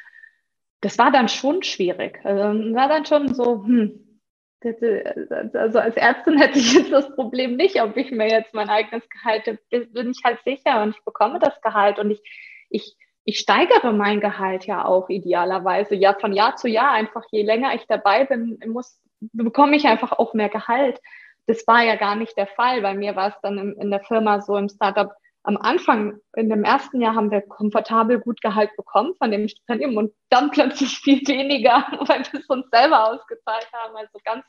das 0.80 0.98
war 0.98 1.10
dann 1.10 1.28
schon 1.28 1.62
schwierig. 1.62 2.20
Also 2.24 2.74
war 2.74 2.88
dann 2.88 3.06
schon 3.06 3.34
so, 3.34 3.64
hm, 3.64 4.20
also 4.60 5.78
als 5.78 5.96
Ärztin 5.96 6.38
hätte 6.38 6.58
ich 6.58 6.74
jetzt 6.74 6.92
das 6.92 7.14
Problem 7.14 7.56
nicht, 7.56 7.80
ob 7.80 7.96
ich 7.96 8.10
mir 8.10 8.28
jetzt 8.28 8.54
mein 8.54 8.68
eigenes 8.68 9.08
Gehalt, 9.08 9.44
bin 9.70 10.10
ich 10.10 10.20
halt 10.24 10.40
sicher 10.44 10.82
und 10.82 10.96
ich 10.96 11.04
bekomme 11.04 11.38
das 11.38 11.60
Gehalt 11.60 11.98
und 11.98 12.10
ich, 12.10 12.20
ich, 12.68 12.96
ich 13.24 13.38
steigere 13.38 13.92
mein 13.92 14.20
Gehalt 14.20 14.66
ja 14.66 14.84
auch 14.84 15.08
idealerweise, 15.08 15.94
ja 15.94 16.14
von 16.14 16.32
Jahr 16.32 16.56
zu 16.56 16.66
Jahr 16.66 16.90
einfach, 16.90 17.24
je 17.30 17.42
länger 17.42 17.74
ich 17.74 17.86
dabei 17.86 18.24
bin, 18.24 18.58
muss, 18.66 19.00
bekomme 19.20 19.76
ich 19.76 19.86
einfach 19.86 20.12
auch 20.12 20.34
mehr 20.34 20.48
Gehalt 20.48 21.00
das 21.48 21.66
war 21.66 21.82
ja 21.82 21.96
gar 21.96 22.14
nicht 22.14 22.36
der 22.36 22.46
Fall. 22.46 22.82
Bei 22.82 22.94
mir 22.94 23.16
war 23.16 23.30
es 23.30 23.40
dann 23.42 23.58
in, 23.58 23.72
in 23.80 23.90
der 23.90 24.04
Firma 24.04 24.40
so 24.42 24.56
im 24.56 24.68
Startup, 24.68 25.10
am 25.44 25.56
Anfang, 25.56 26.20
in 26.36 26.50
dem 26.50 26.62
ersten 26.62 27.00
Jahr 27.00 27.14
haben 27.14 27.30
wir 27.30 27.40
komfortabel 27.40 28.20
gut 28.20 28.42
Gehalt 28.42 28.70
bekommen 28.76 29.14
von 29.16 29.30
dem 29.30 29.48
Stipendium 29.48 29.96
und 29.96 30.12
dann 30.28 30.50
plötzlich 30.52 30.98
viel 30.98 31.26
weniger, 31.26 31.86
weil 32.06 32.22
wir 32.30 32.40
es 32.40 32.46
uns 32.46 32.66
selber 32.70 33.08
ausgezahlt 33.08 33.66
haben. 33.72 33.96
Also 33.96 34.18
ganz 34.24 34.44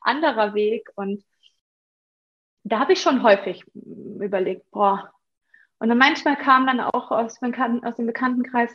anderer 0.00 0.52
Weg. 0.54 0.90
Und 0.96 1.22
da 2.64 2.80
habe 2.80 2.94
ich 2.94 3.00
schon 3.00 3.22
häufig 3.22 3.64
überlegt, 3.74 4.68
boah. 4.72 5.12
Und 5.78 5.88
dann 5.88 5.98
manchmal 5.98 6.36
kam 6.36 6.66
dann 6.66 6.80
auch 6.80 7.12
aus, 7.12 7.38
aus 7.40 7.96
dem 7.96 8.06
Bekanntenkreis, 8.06 8.74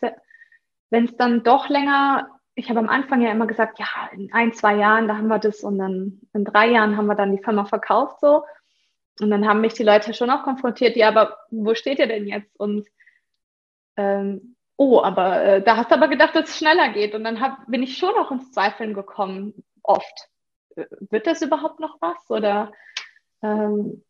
wenn 0.91 1.05
es 1.05 1.17
dann 1.17 1.43
doch 1.43 1.67
länger 1.67 2.29
ich 2.55 2.69
habe 2.69 2.79
am 2.79 2.89
Anfang 2.89 3.21
ja 3.21 3.31
immer 3.31 3.47
gesagt, 3.47 3.79
ja, 3.79 4.09
in 4.13 4.31
ein, 4.31 4.53
zwei 4.53 4.75
Jahren, 4.75 5.07
da 5.07 5.17
haben 5.17 5.27
wir 5.27 5.39
das 5.39 5.61
und 5.61 5.77
dann 5.77 6.21
in 6.33 6.45
drei 6.45 6.69
Jahren 6.69 6.95
haben 6.95 7.07
wir 7.07 7.15
dann 7.15 7.35
die 7.35 7.43
Firma 7.43 7.65
verkauft 7.65 8.21
so. 8.21 8.43
Und 9.21 9.29
dann 9.29 9.47
haben 9.47 9.61
mich 9.61 9.73
die 9.73 9.83
Leute 9.83 10.13
schon 10.13 10.29
auch 10.29 10.43
konfrontiert, 10.43 10.95
ja, 10.95 11.09
aber 11.09 11.37
wo 11.49 11.73
steht 11.73 11.99
ihr 11.99 12.07
denn 12.07 12.27
jetzt? 12.27 12.57
Und 12.59 12.87
ähm, 13.97 14.55
oh, 14.77 15.01
aber 15.01 15.41
äh, 15.41 15.63
da 15.63 15.77
hast 15.77 15.91
du 15.91 15.95
aber 15.95 16.07
gedacht, 16.07 16.35
dass 16.35 16.49
es 16.49 16.57
schneller 16.57 16.89
geht. 16.89 17.13
Und 17.13 17.23
dann 17.23 17.39
hab, 17.41 17.65
bin 17.67 17.83
ich 17.83 17.97
schon 17.97 18.13
auch 18.15 18.31
ins 18.31 18.51
Zweifeln 18.51 18.93
gekommen, 18.93 19.63
oft. 19.83 20.29
Äh, 20.75 20.85
wird 21.09 21.27
das 21.27 21.41
überhaupt 21.41 21.79
noch 21.79 21.97
was? 22.01 22.29
Oder 22.29 22.71
ähm, 23.41 24.03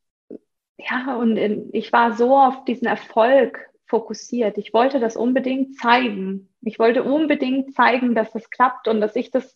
ja, 0.77 1.15
und 1.15 1.37
in, 1.37 1.69
ich 1.73 1.91
war 1.93 2.13
so 2.13 2.35
auf 2.37 2.65
diesen 2.65 2.87
Erfolg 2.87 3.59
fokussiert. 3.87 4.57
Ich 4.57 4.73
wollte 4.73 4.99
das 4.99 5.15
unbedingt 5.15 5.77
zeigen. 5.77 6.49
Ich 6.61 6.79
wollte 6.79 7.03
unbedingt 7.03 7.73
zeigen, 7.73 8.15
dass 8.15 8.33
es 8.35 8.49
klappt 8.49 8.87
und 8.87 9.01
dass 9.01 9.15
ich 9.15 9.31
das 9.31 9.55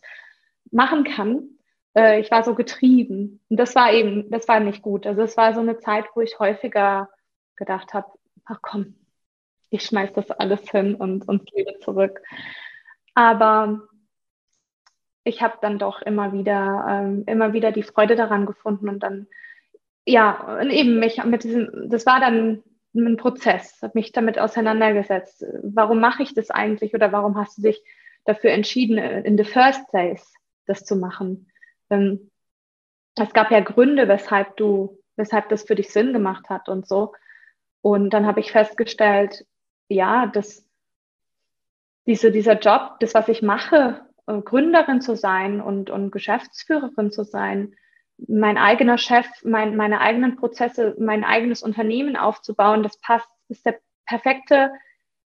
machen 0.72 1.04
kann. 1.04 1.50
Äh, 1.96 2.20
ich 2.20 2.32
war 2.32 2.44
so 2.44 2.56
getrieben. 2.56 3.42
Und 3.50 3.58
das 3.58 3.76
war 3.76 3.92
eben, 3.94 4.30
das 4.30 4.48
war 4.48 4.60
nicht 4.60 4.82
gut. 4.82 5.08
Also 5.08 5.22
es 5.22 5.38
war 5.38 5.54
so 5.54 5.62
eine 5.62 5.80
Zeit, 5.80 6.06
wo 6.14 6.22
ich 6.22 6.40
häufiger 6.40 7.10
gedacht 7.56 7.94
habe, 7.94 8.08
ach 8.46 8.60
komm, 8.62 8.96
ich 9.70 9.84
schmeiß 9.84 10.14
das 10.14 10.32
alles 10.32 10.70
hin 10.70 10.96
und, 10.96 11.28
und 11.28 11.46
gehe 11.52 11.80
zurück. 11.80 12.22
Aber 13.16 13.82
ich 15.24 15.42
habe 15.42 15.58
dann 15.62 15.80
doch 15.80 16.02
immer 16.02 16.34
wieder, 16.34 16.86
ähm, 16.90 17.24
immer 17.28 17.54
wieder 17.54 17.72
die 17.72 17.84
Freude 17.84 18.16
daran 18.16 18.46
gefunden 18.46 18.90
und 18.90 19.02
dann 19.02 19.28
ja, 20.06 20.60
eben 20.64 21.00
mich 21.00 21.24
mit 21.24 21.44
diesem, 21.44 21.90
das 21.90 22.06
war 22.06 22.20
dann 22.20 22.64
ein 22.94 23.18
Prozess, 23.18 23.82
habe 23.82 23.98
mich 23.98 24.12
damit 24.12 24.40
auseinandergesetzt. 24.40 25.46
Warum 25.64 26.00
mache 26.00 26.24
ich 26.24 26.34
das 26.34 26.50
eigentlich 26.50 26.94
oder 26.94 27.12
warum 27.12 27.38
hast 27.38 27.58
du 27.58 27.62
dich 27.64 27.84
dafür 28.26 28.52
entschieden, 28.52 28.98
in 28.98 29.38
the 29.38 29.44
first 29.44 29.88
place 29.90 30.34
das 30.66 30.86
zu 30.86 30.96
machen? 30.96 31.52
Ähm, 31.90 32.32
es 33.16 33.34
gab 33.34 33.52
ja 33.52 33.60
Gründe, 33.60 34.08
weshalb 34.08 34.58
du, 34.58 35.00
weshalb 35.16 35.50
das 35.50 35.64
für 35.64 35.76
dich 35.76 35.90
Sinn 35.90 36.14
gemacht 36.14 36.50
hat 36.50 36.70
und 36.70 36.88
so. 36.88 37.14
Und 37.82 38.12
dann 38.12 38.26
habe 38.26 38.40
ich 38.40 38.52
festgestellt, 38.52 39.46
ja, 39.88 40.28
dass 40.28 40.66
diese, 42.06 42.32
dieser 42.32 42.58
Job, 42.60 42.98
das, 43.00 43.14
was 43.14 43.28
ich 43.28 43.42
mache, 43.42 44.02
äh, 44.28 44.42
Gründerin 44.42 45.02
zu 45.02 45.16
sein 45.16 45.62
und, 45.62 45.90
und 45.90 46.12
Geschäftsführerin 46.12 47.12
zu 47.12 47.24
sein, 47.24 47.76
mein 48.28 48.58
eigener 48.58 48.98
Chef, 48.98 49.28
mein, 49.44 49.76
meine 49.76 50.02
eigenen 50.02 50.36
Prozesse, 50.36 50.96
mein 51.00 51.24
eigenes 51.24 51.64
Unternehmen 51.64 52.16
aufzubauen, 52.16 52.84
das 52.84 53.00
passt, 53.00 53.30
ist 53.48 53.66
der 53.66 53.80
perfekte, 54.06 54.72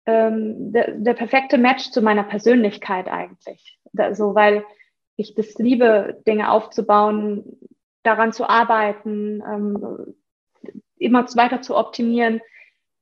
ähm, 0.06 0.72
der, 0.72 0.92
der 0.92 1.14
perfekte 1.14 1.58
Match 1.58 1.90
zu 1.90 2.02
meiner 2.02 2.24
Persönlichkeit 2.24 3.08
eigentlich. 3.08 3.78
Da, 3.92 4.14
so, 4.14 4.34
weil 4.34 4.64
ich 5.16 5.34
das 5.34 5.54
liebe, 5.54 6.22
Dinge 6.26 6.50
aufzubauen, 6.50 7.58
daran 8.02 8.32
zu 8.32 8.48
arbeiten, 8.48 9.42
ähm, 9.42 10.14
immer 10.96 11.24
weiter 11.36 11.62
zu 11.62 11.76
optimieren, 11.76 12.40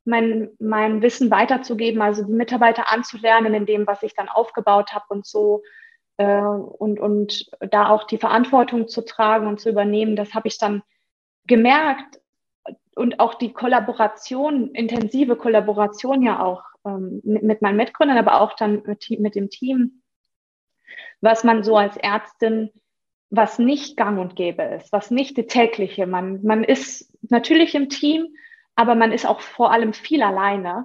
mein, 0.04 0.50
mein 0.58 1.02
Wissen 1.02 1.30
weiterzugeben, 1.30 2.02
also 2.02 2.24
die 2.24 2.32
Mitarbeiter 2.32 2.90
anzulernen 2.90 3.54
in 3.54 3.66
dem, 3.66 3.86
was 3.86 4.02
ich 4.02 4.14
dann 4.14 4.28
aufgebaut 4.28 4.92
habe 4.92 5.04
und 5.08 5.26
so. 5.26 5.62
Äh, 6.16 6.42
und, 6.42 7.00
und 7.00 7.50
da 7.60 7.88
auch 7.88 8.04
die 8.04 8.18
Verantwortung 8.18 8.88
zu 8.88 9.04
tragen 9.04 9.46
und 9.46 9.60
zu 9.60 9.70
übernehmen, 9.70 10.16
das 10.16 10.34
habe 10.34 10.48
ich 10.48 10.58
dann 10.58 10.82
gemerkt. 11.46 12.20
Und 12.94 13.20
auch 13.20 13.34
die 13.34 13.52
Kollaboration, 13.52 14.70
intensive 14.74 15.36
Kollaboration 15.36 16.22
ja 16.22 16.42
auch 16.42 16.62
ähm, 16.84 17.20
mit, 17.24 17.62
meinen 17.62 17.76
Mitgründern, 17.76 18.18
aber 18.18 18.40
auch 18.40 18.54
dann 18.54 18.82
mit, 18.84 19.08
mit 19.18 19.34
dem 19.34 19.48
Team, 19.48 20.02
was 21.20 21.42
man 21.42 21.62
so 21.62 21.76
als 21.76 21.96
Ärztin 21.96 22.70
was 23.32 23.58
nicht 23.58 23.96
gang 23.96 24.18
und 24.18 24.36
gäbe 24.36 24.62
ist, 24.62 24.92
was 24.92 25.10
nicht 25.10 25.38
die 25.38 25.46
tägliche. 25.46 26.06
Man, 26.06 26.42
man 26.44 26.62
ist 26.64 27.10
natürlich 27.30 27.74
im 27.74 27.88
Team, 27.88 28.26
aber 28.76 28.94
man 28.94 29.10
ist 29.10 29.26
auch 29.26 29.40
vor 29.40 29.72
allem 29.72 29.94
viel 29.94 30.22
alleine. 30.22 30.84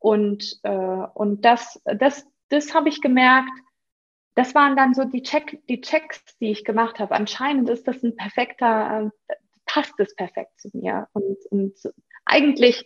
Und, 0.00 0.58
äh, 0.64 0.70
und 1.14 1.44
das, 1.44 1.80
das, 1.84 2.26
das 2.48 2.74
habe 2.74 2.88
ich 2.88 3.00
gemerkt, 3.00 3.52
das 4.34 4.54
waren 4.54 4.76
dann 4.76 4.94
so 4.94 5.04
die, 5.04 5.22
Check, 5.22 5.60
die 5.68 5.80
Checks, 5.80 6.22
die 6.40 6.50
ich 6.50 6.64
gemacht 6.64 6.98
habe. 6.98 7.14
Anscheinend 7.14 7.68
ist 7.68 7.86
das 7.86 8.02
ein 8.02 8.16
perfekter, 8.16 9.10
äh, 9.28 9.34
passt 9.66 9.98
es 9.98 10.14
perfekt 10.14 10.58
zu 10.60 10.70
mir. 10.72 11.08
Und, 11.12 11.38
und 11.50 11.74
eigentlich 12.24 12.84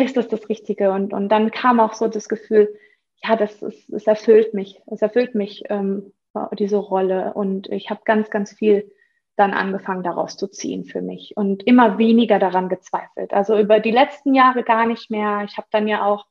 ist 0.00 0.16
das 0.16 0.28
das 0.28 0.48
Richtige. 0.48 0.92
Und, 0.92 1.12
und 1.12 1.28
dann 1.28 1.50
kam 1.50 1.80
auch 1.80 1.94
so 1.94 2.08
das 2.08 2.28
Gefühl, 2.28 2.74
ja, 3.22 3.36
das, 3.36 3.60
ist, 3.62 3.92
das 3.92 4.06
erfüllt 4.06 4.54
mich. 4.54 4.80
Es 4.86 5.02
erfüllt 5.02 5.34
mich, 5.34 5.64
ähm, 5.68 6.12
diese 6.52 6.76
Rolle. 6.76 7.34
Und 7.34 7.68
ich 7.68 7.90
habe 7.90 8.00
ganz, 8.04 8.30
ganz 8.30 8.52
viel 8.52 8.90
dann 9.36 9.54
angefangen 9.54 10.02
daraus 10.02 10.36
zu 10.36 10.48
ziehen 10.48 10.84
für 10.84 11.00
mich 11.00 11.36
und 11.36 11.62
immer 11.64 11.98
weniger 11.98 12.40
daran 12.40 12.68
gezweifelt. 12.68 13.32
Also 13.32 13.56
über 13.58 13.78
die 13.78 13.92
letzten 13.92 14.34
Jahre 14.34 14.64
gar 14.64 14.86
nicht 14.86 15.10
mehr. 15.10 15.44
Ich 15.44 15.56
habe 15.56 15.68
dann 15.70 15.86
ja 15.86 16.04
auch 16.04 16.26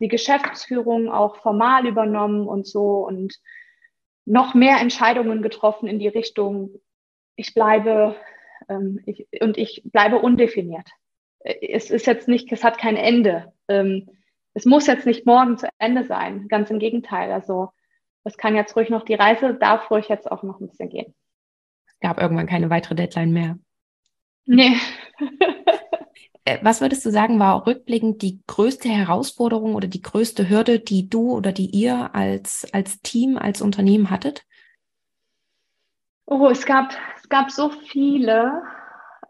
die 0.00 0.08
Geschäftsführung 0.08 1.10
auch 1.10 1.36
formal 1.36 1.86
übernommen 1.86 2.48
und 2.48 2.66
so 2.66 3.06
und 3.06 3.34
noch 4.24 4.54
mehr 4.54 4.80
Entscheidungen 4.80 5.42
getroffen 5.42 5.88
in 5.88 5.98
die 5.98 6.08
Richtung, 6.08 6.70
ich 7.36 7.54
bleibe 7.54 8.16
ähm, 8.68 9.00
ich, 9.06 9.26
und 9.40 9.58
ich 9.58 9.82
bleibe 9.84 10.18
undefiniert. 10.18 10.88
Es 11.40 11.90
ist 11.90 12.06
jetzt 12.06 12.28
nicht, 12.28 12.52
es 12.52 12.64
hat 12.64 12.78
kein 12.78 12.96
Ende. 12.96 13.52
Ähm, 13.68 14.08
es 14.54 14.66
muss 14.66 14.86
jetzt 14.86 15.06
nicht 15.06 15.26
morgen 15.26 15.56
zu 15.56 15.68
Ende 15.78 16.04
sein. 16.04 16.48
Ganz 16.48 16.70
im 16.70 16.78
Gegenteil. 16.78 17.32
Also 17.32 17.70
es 18.24 18.36
kann 18.36 18.56
jetzt 18.56 18.76
ruhig 18.76 18.90
noch, 18.90 19.04
die 19.04 19.14
Reise 19.14 19.54
darf 19.54 19.90
ruhig 19.90 20.08
jetzt 20.08 20.30
auch 20.30 20.42
noch 20.42 20.60
ein 20.60 20.68
bisschen 20.68 20.90
gehen. 20.90 21.14
Es 21.86 21.98
gab 22.00 22.20
irgendwann 22.20 22.46
keine 22.46 22.70
weitere 22.70 22.94
Deadline 22.94 23.32
mehr. 23.32 23.58
Nee. 24.44 24.76
Äh, 26.50 26.58
was 26.62 26.80
würdest 26.80 27.04
du 27.04 27.10
sagen, 27.10 27.38
war 27.38 27.66
rückblickend 27.66 28.22
die 28.22 28.42
größte 28.46 28.88
Herausforderung 28.88 29.74
oder 29.76 29.86
die 29.86 30.02
größte 30.02 30.48
Hürde, 30.48 30.80
die 30.80 31.08
du 31.08 31.30
oder 31.32 31.52
die 31.52 31.70
ihr 31.70 32.14
als, 32.14 32.66
als 32.72 33.00
Team, 33.02 33.38
als 33.38 33.62
Unternehmen 33.62 34.10
hattet? 34.10 34.44
Oh, 36.26 36.48
es 36.48 36.66
gab, 36.66 36.92
es 37.16 37.28
gab 37.28 37.50
so 37.50 37.70
viele. 37.70 38.62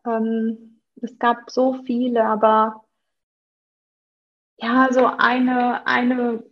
Ähm, 0.06 0.80
es 1.02 1.18
gab 1.18 1.50
so 1.50 1.82
viele, 1.84 2.24
aber 2.24 2.84
ja, 4.56 4.88
so 4.90 5.06
eine, 5.06 5.86
eine 5.86 6.44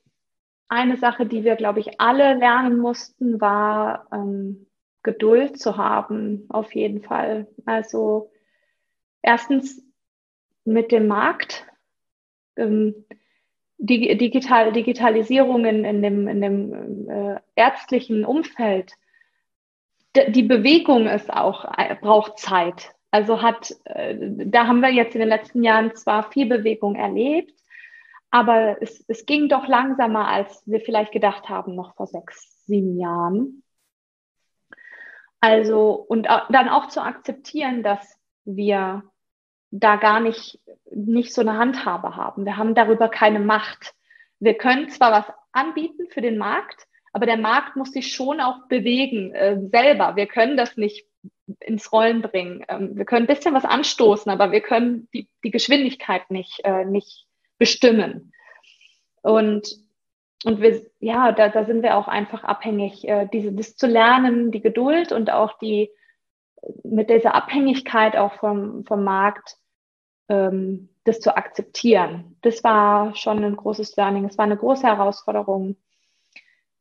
eine 0.70 0.98
Sache, 0.98 1.24
die 1.24 1.44
wir, 1.44 1.56
glaube 1.56 1.80
ich, 1.80 1.98
alle 1.98 2.34
lernen 2.34 2.76
mussten, 2.76 3.40
war 3.40 4.06
ähm, 4.12 4.66
Geduld 5.02 5.58
zu 5.58 5.78
haben, 5.78 6.44
auf 6.50 6.74
jeden 6.74 7.02
Fall. 7.02 7.46
Also 7.64 8.30
erstens 9.22 9.87
mit 10.68 10.92
dem 10.92 11.06
Markt, 11.06 11.66
ähm, 12.56 13.06
Digital, 13.78 14.72
Digitalisierung 14.72 15.64
in, 15.64 15.84
in 15.84 16.02
dem, 16.02 16.28
in 16.28 16.40
dem 16.40 17.08
äh, 17.08 17.40
ärztlichen 17.54 18.24
Umfeld. 18.24 18.94
D 20.16 20.30
die 20.32 20.42
Bewegung 20.42 21.06
ist 21.06 21.32
auch, 21.32 21.64
äh, 21.76 21.94
braucht 21.94 22.38
Zeit. 22.38 22.92
Also 23.10 23.40
hat, 23.40 23.74
äh, 23.84 24.16
da 24.18 24.66
haben 24.66 24.80
wir 24.80 24.90
jetzt 24.90 25.14
in 25.14 25.20
den 25.20 25.28
letzten 25.28 25.62
Jahren 25.62 25.94
zwar 25.94 26.30
viel 26.32 26.46
Bewegung 26.46 26.96
erlebt, 26.96 27.54
aber 28.30 28.82
es, 28.82 29.04
es 29.08 29.24
ging 29.26 29.48
doch 29.48 29.68
langsamer, 29.68 30.26
als 30.26 30.62
wir 30.66 30.80
vielleicht 30.80 31.12
gedacht 31.12 31.48
haben, 31.48 31.74
noch 31.74 31.94
vor 31.94 32.06
sechs, 32.06 32.66
sieben 32.66 32.98
Jahren. 32.98 33.62
Also, 35.40 35.92
und 35.92 36.26
dann 36.26 36.68
auch 36.68 36.88
zu 36.88 37.00
akzeptieren, 37.00 37.84
dass 37.84 38.18
wir 38.44 39.04
da 39.70 39.96
gar 39.96 40.20
nicht, 40.20 40.60
nicht 40.90 41.34
so 41.34 41.40
eine 41.40 41.58
Handhabe 41.58 42.16
haben. 42.16 42.44
Wir 42.44 42.56
haben 42.56 42.74
darüber 42.74 43.08
keine 43.08 43.40
Macht. 43.40 43.94
Wir 44.40 44.54
können 44.54 44.88
zwar 44.88 45.12
was 45.12 45.34
anbieten 45.52 46.06
für 46.10 46.20
den 46.20 46.38
Markt, 46.38 46.86
aber 47.12 47.26
der 47.26 47.36
Markt 47.36 47.76
muss 47.76 47.92
sich 47.92 48.12
schon 48.12 48.40
auch 48.40 48.68
bewegen, 48.68 49.34
äh, 49.34 49.58
selber. 49.70 50.16
Wir 50.16 50.26
können 50.26 50.56
das 50.56 50.76
nicht 50.76 51.06
ins 51.60 51.92
Rollen 51.92 52.22
bringen. 52.22 52.64
Ähm, 52.68 52.96
wir 52.96 53.04
können 53.04 53.24
ein 53.24 53.34
bisschen 53.34 53.54
was 53.54 53.64
anstoßen, 53.64 54.30
aber 54.30 54.52
wir 54.52 54.60
können 54.60 55.08
die, 55.12 55.28
die 55.44 55.50
Geschwindigkeit 55.50 56.30
nicht, 56.30 56.60
äh, 56.64 56.84
nicht 56.84 57.26
bestimmen. 57.58 58.32
Und, 59.22 59.68
und 60.44 60.60
wir, 60.60 60.82
ja, 61.00 61.32
da, 61.32 61.48
da 61.48 61.64
sind 61.64 61.82
wir 61.82 61.96
auch 61.96 62.08
einfach 62.08 62.44
abhängig, 62.44 63.06
äh, 63.06 63.28
diese, 63.32 63.52
das 63.52 63.76
zu 63.76 63.86
lernen, 63.86 64.50
die 64.52 64.60
Geduld 64.60 65.12
und 65.12 65.30
auch 65.30 65.58
die, 65.58 65.90
mit 66.84 67.10
dieser 67.10 67.34
Abhängigkeit 67.34 68.16
auch 68.16 68.34
vom, 68.34 68.84
vom 68.84 69.04
Markt, 69.04 69.57
ähm, 70.28 70.88
das 71.04 71.20
zu 71.20 71.36
akzeptieren. 71.36 72.36
Das 72.42 72.62
war 72.62 73.14
schon 73.14 73.42
ein 73.44 73.56
großes 73.56 73.96
Learning. 73.96 74.24
Es 74.26 74.38
war 74.38 74.44
eine 74.44 74.56
große 74.56 74.86
Herausforderung. 74.86 75.76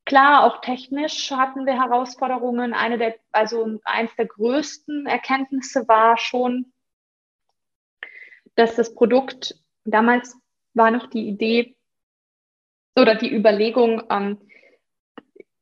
Klar, 0.06 0.46
auch 0.46 0.62
technisch 0.62 1.32
hatten 1.32 1.66
wir 1.66 1.74
Herausforderungen. 1.74 2.74
Eine 2.74 2.98
der, 2.98 3.16
also 3.32 3.80
eins 3.84 4.16
der 4.16 4.28
größten 4.28 5.06
Erkenntnisse 5.06 5.88
war 5.88 6.18
schon, 6.18 6.72
dass 8.56 8.76
das 8.76 8.94
Produkt 8.94 9.56
damals 9.86 10.38
war 10.74 10.92
noch 10.92 11.08
die 11.08 11.28
Idee 11.28 11.76
oder 12.96 13.16
die 13.16 13.34
Überlegung, 13.34 14.04
ähm, 14.10 14.40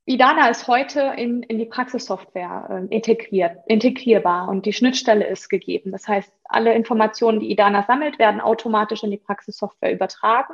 Idana 0.08 0.50
ist 0.50 0.68
heute 0.68 1.14
in, 1.18 1.42
in 1.44 1.58
die 1.58 1.66
Praxissoftware 1.66 2.88
äh, 2.92 2.96
integriert, 2.96 3.58
integrierbar 3.68 4.48
und 4.50 4.66
die 4.68 4.74
Schnittstelle 4.74 5.26
ist 5.28 5.50
gegeben. 5.50 5.92
Das 5.92 6.08
heißt, 6.08 6.32
alle 6.44 6.76
Informationen, 6.76 7.40
die 7.40 7.50
Idana 7.50 7.84
sammelt, 7.84 8.20
werden 8.20 8.40
automatisch 8.40 9.04
in 9.04 9.10
die 9.10 9.18
Praxissoftware 9.18 9.92
übertragen. 9.92 10.54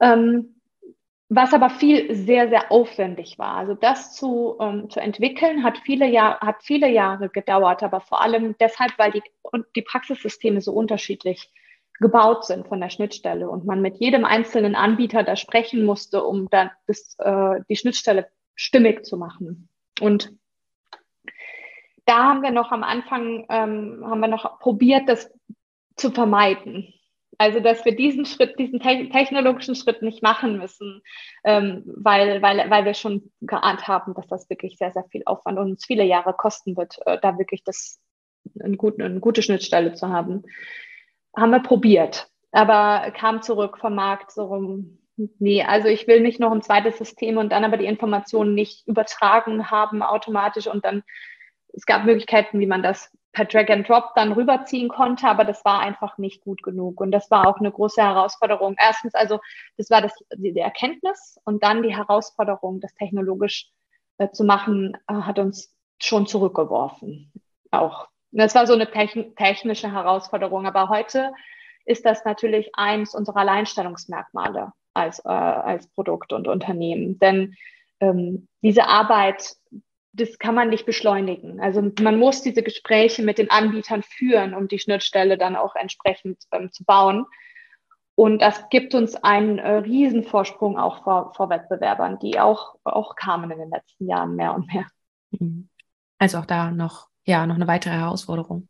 Ähm, 0.00 0.54
was 1.28 1.52
aber 1.52 1.70
viel 1.70 2.14
sehr, 2.14 2.48
sehr 2.48 2.72
aufwendig 2.72 3.38
war. 3.38 3.56
Also 3.56 3.74
das 3.74 4.14
zu, 4.14 4.56
ähm, 4.60 4.88
zu 4.88 5.00
entwickeln, 5.00 5.62
hat 5.62 5.78
viele, 5.78 6.06
Jahr, 6.06 6.40
hat 6.40 6.62
viele 6.62 6.88
Jahre 6.88 7.28
gedauert, 7.28 7.82
aber 7.82 8.00
vor 8.00 8.22
allem 8.22 8.56
deshalb, 8.58 8.96
weil 8.96 9.10
die, 9.10 9.22
die 9.76 9.82
Praxissysteme 9.82 10.60
so 10.60 10.72
unterschiedlich 10.72 11.50
gebaut 12.00 12.44
sind 12.44 12.68
von 12.68 12.80
der 12.80 12.90
Schnittstelle 12.90 13.48
und 13.48 13.64
man 13.64 13.80
mit 13.80 13.96
jedem 13.96 14.24
einzelnen 14.24 14.74
Anbieter 14.74 15.22
da 15.22 15.36
sprechen 15.36 15.84
musste, 15.84 16.22
um 16.22 16.48
dann 16.50 16.70
das, 16.86 17.16
äh, 17.18 17.60
die 17.68 17.76
Schnittstelle 17.76 18.28
stimmig 18.54 19.04
zu 19.04 19.16
machen. 19.16 19.68
Und 20.00 20.32
da 22.06 22.24
haben 22.24 22.42
wir 22.42 22.52
noch 22.52 22.72
am 22.72 22.84
Anfang, 22.84 23.46
ähm, 23.48 24.02
haben 24.04 24.20
wir 24.20 24.28
noch 24.28 24.58
probiert, 24.60 25.08
das 25.08 25.30
zu 25.96 26.10
vermeiden. 26.10 26.94
Also, 27.36 27.60
dass 27.60 27.84
wir 27.84 27.94
diesen 27.94 28.24
Schritt, 28.26 28.58
diesen 28.58 28.80
te 28.80 29.08
technologischen 29.10 29.76
Schritt 29.76 30.02
nicht 30.02 30.22
machen 30.22 30.58
müssen, 30.58 31.02
ähm, 31.44 31.84
weil, 31.86 32.42
weil, 32.42 32.68
weil 32.68 32.84
wir 32.84 32.94
schon 32.94 33.30
geahnt 33.40 33.86
haben, 33.86 34.14
dass 34.14 34.26
das 34.26 34.50
wirklich 34.50 34.76
sehr, 34.76 34.90
sehr 34.92 35.04
viel 35.10 35.22
Aufwand 35.24 35.58
und 35.58 35.70
uns 35.70 35.84
viele 35.84 36.04
Jahre 36.04 36.32
kosten 36.32 36.76
wird, 36.76 36.96
äh, 37.06 37.18
da 37.20 37.38
wirklich 37.38 37.62
das 37.62 38.00
eine, 38.60 38.76
gute, 38.76 39.04
eine 39.04 39.20
gute 39.20 39.42
Schnittstelle 39.42 39.94
zu 39.94 40.08
haben. 40.08 40.42
Haben 41.38 41.50
wir 41.50 41.60
probiert, 41.60 42.28
aber 42.52 43.10
kam 43.12 43.42
zurück 43.42 43.78
vom 43.78 43.94
Markt 43.94 44.32
so 44.32 44.44
rum. 44.46 44.98
Nee, 45.38 45.62
also 45.62 45.88
ich 45.88 46.06
will 46.06 46.20
nicht 46.20 46.40
noch 46.40 46.52
ein 46.52 46.62
zweites 46.62 46.98
System 46.98 47.38
und 47.38 47.50
dann 47.50 47.64
aber 47.64 47.76
die 47.76 47.86
Informationen 47.86 48.54
nicht 48.54 48.86
übertragen 48.86 49.70
haben 49.70 50.02
automatisch 50.02 50.66
und 50.66 50.84
dann 50.84 51.02
es 51.72 51.86
gab 51.86 52.04
Möglichkeiten, 52.04 52.60
wie 52.60 52.66
man 52.66 52.82
das 52.82 53.10
per 53.32 53.44
Drag 53.44 53.68
and 53.68 53.88
Drop 53.88 54.14
dann 54.14 54.32
rüberziehen 54.32 54.88
konnte, 54.88 55.28
aber 55.28 55.44
das 55.44 55.64
war 55.64 55.80
einfach 55.80 56.18
nicht 56.18 56.42
gut 56.42 56.62
genug. 56.62 57.00
Und 57.00 57.12
das 57.12 57.30
war 57.30 57.46
auch 57.46 57.58
eine 57.58 57.70
große 57.70 58.02
Herausforderung. 58.02 58.74
Erstens, 58.78 59.14
also 59.14 59.38
das 59.76 59.90
war 59.90 60.02
das, 60.02 60.12
die, 60.34 60.56
Erkenntnis 60.56 61.38
und 61.44 61.62
dann 61.62 61.82
die 61.82 61.94
Herausforderung, 61.94 62.80
das 62.80 62.94
technologisch 62.94 63.70
äh, 64.18 64.30
zu 64.30 64.44
machen, 64.44 64.96
äh, 65.06 65.14
hat 65.14 65.38
uns 65.38 65.74
schon 66.00 66.26
zurückgeworfen. 66.26 67.32
Auch. 67.70 68.08
Das 68.30 68.54
war 68.54 68.66
so 68.66 68.74
eine 68.74 68.90
techn 68.90 69.34
technische 69.36 69.92
Herausforderung. 69.92 70.66
Aber 70.66 70.88
heute 70.88 71.32
ist 71.84 72.04
das 72.04 72.24
natürlich 72.24 72.70
eins 72.74 73.14
unserer 73.14 73.38
Alleinstellungsmerkmale 73.38 74.72
als, 74.94 75.20
äh, 75.24 75.28
als 75.28 75.88
Produkt 75.88 76.32
und 76.32 76.48
Unternehmen. 76.48 77.18
Denn 77.18 77.56
ähm, 78.00 78.48
diese 78.62 78.86
Arbeit 78.86 79.56
das 80.18 80.38
kann 80.38 80.54
man 80.54 80.68
nicht 80.68 80.86
beschleunigen. 80.86 81.60
Also 81.60 81.92
man 82.00 82.18
muss 82.18 82.42
diese 82.42 82.62
Gespräche 82.62 83.22
mit 83.22 83.38
den 83.38 83.50
Anbietern 83.50 84.02
führen, 84.02 84.54
um 84.54 84.68
die 84.68 84.78
Schnittstelle 84.78 85.38
dann 85.38 85.56
auch 85.56 85.74
entsprechend 85.76 86.38
ähm, 86.50 86.72
zu 86.72 86.84
bauen. 86.84 87.26
Und 88.14 88.42
das 88.42 88.68
gibt 88.68 88.94
uns 88.94 89.14
einen 89.14 89.58
äh, 89.58 89.76
Riesenvorsprung 89.76 90.78
auch 90.78 91.04
vor, 91.04 91.32
vor 91.34 91.50
Wettbewerbern, 91.50 92.18
die 92.18 92.40
auch, 92.40 92.74
auch 92.84 93.14
kamen 93.14 93.50
in 93.50 93.58
den 93.58 93.70
letzten 93.70 94.08
Jahren 94.08 94.34
mehr 94.34 94.54
und 94.54 94.66
mehr. 94.72 94.86
Mhm. 95.30 95.68
Also 96.18 96.38
auch 96.38 96.46
da 96.46 96.72
noch, 96.72 97.07
ja, 97.28 97.46
noch 97.46 97.56
eine 97.56 97.66
weitere 97.66 97.94
Herausforderung. 97.94 98.68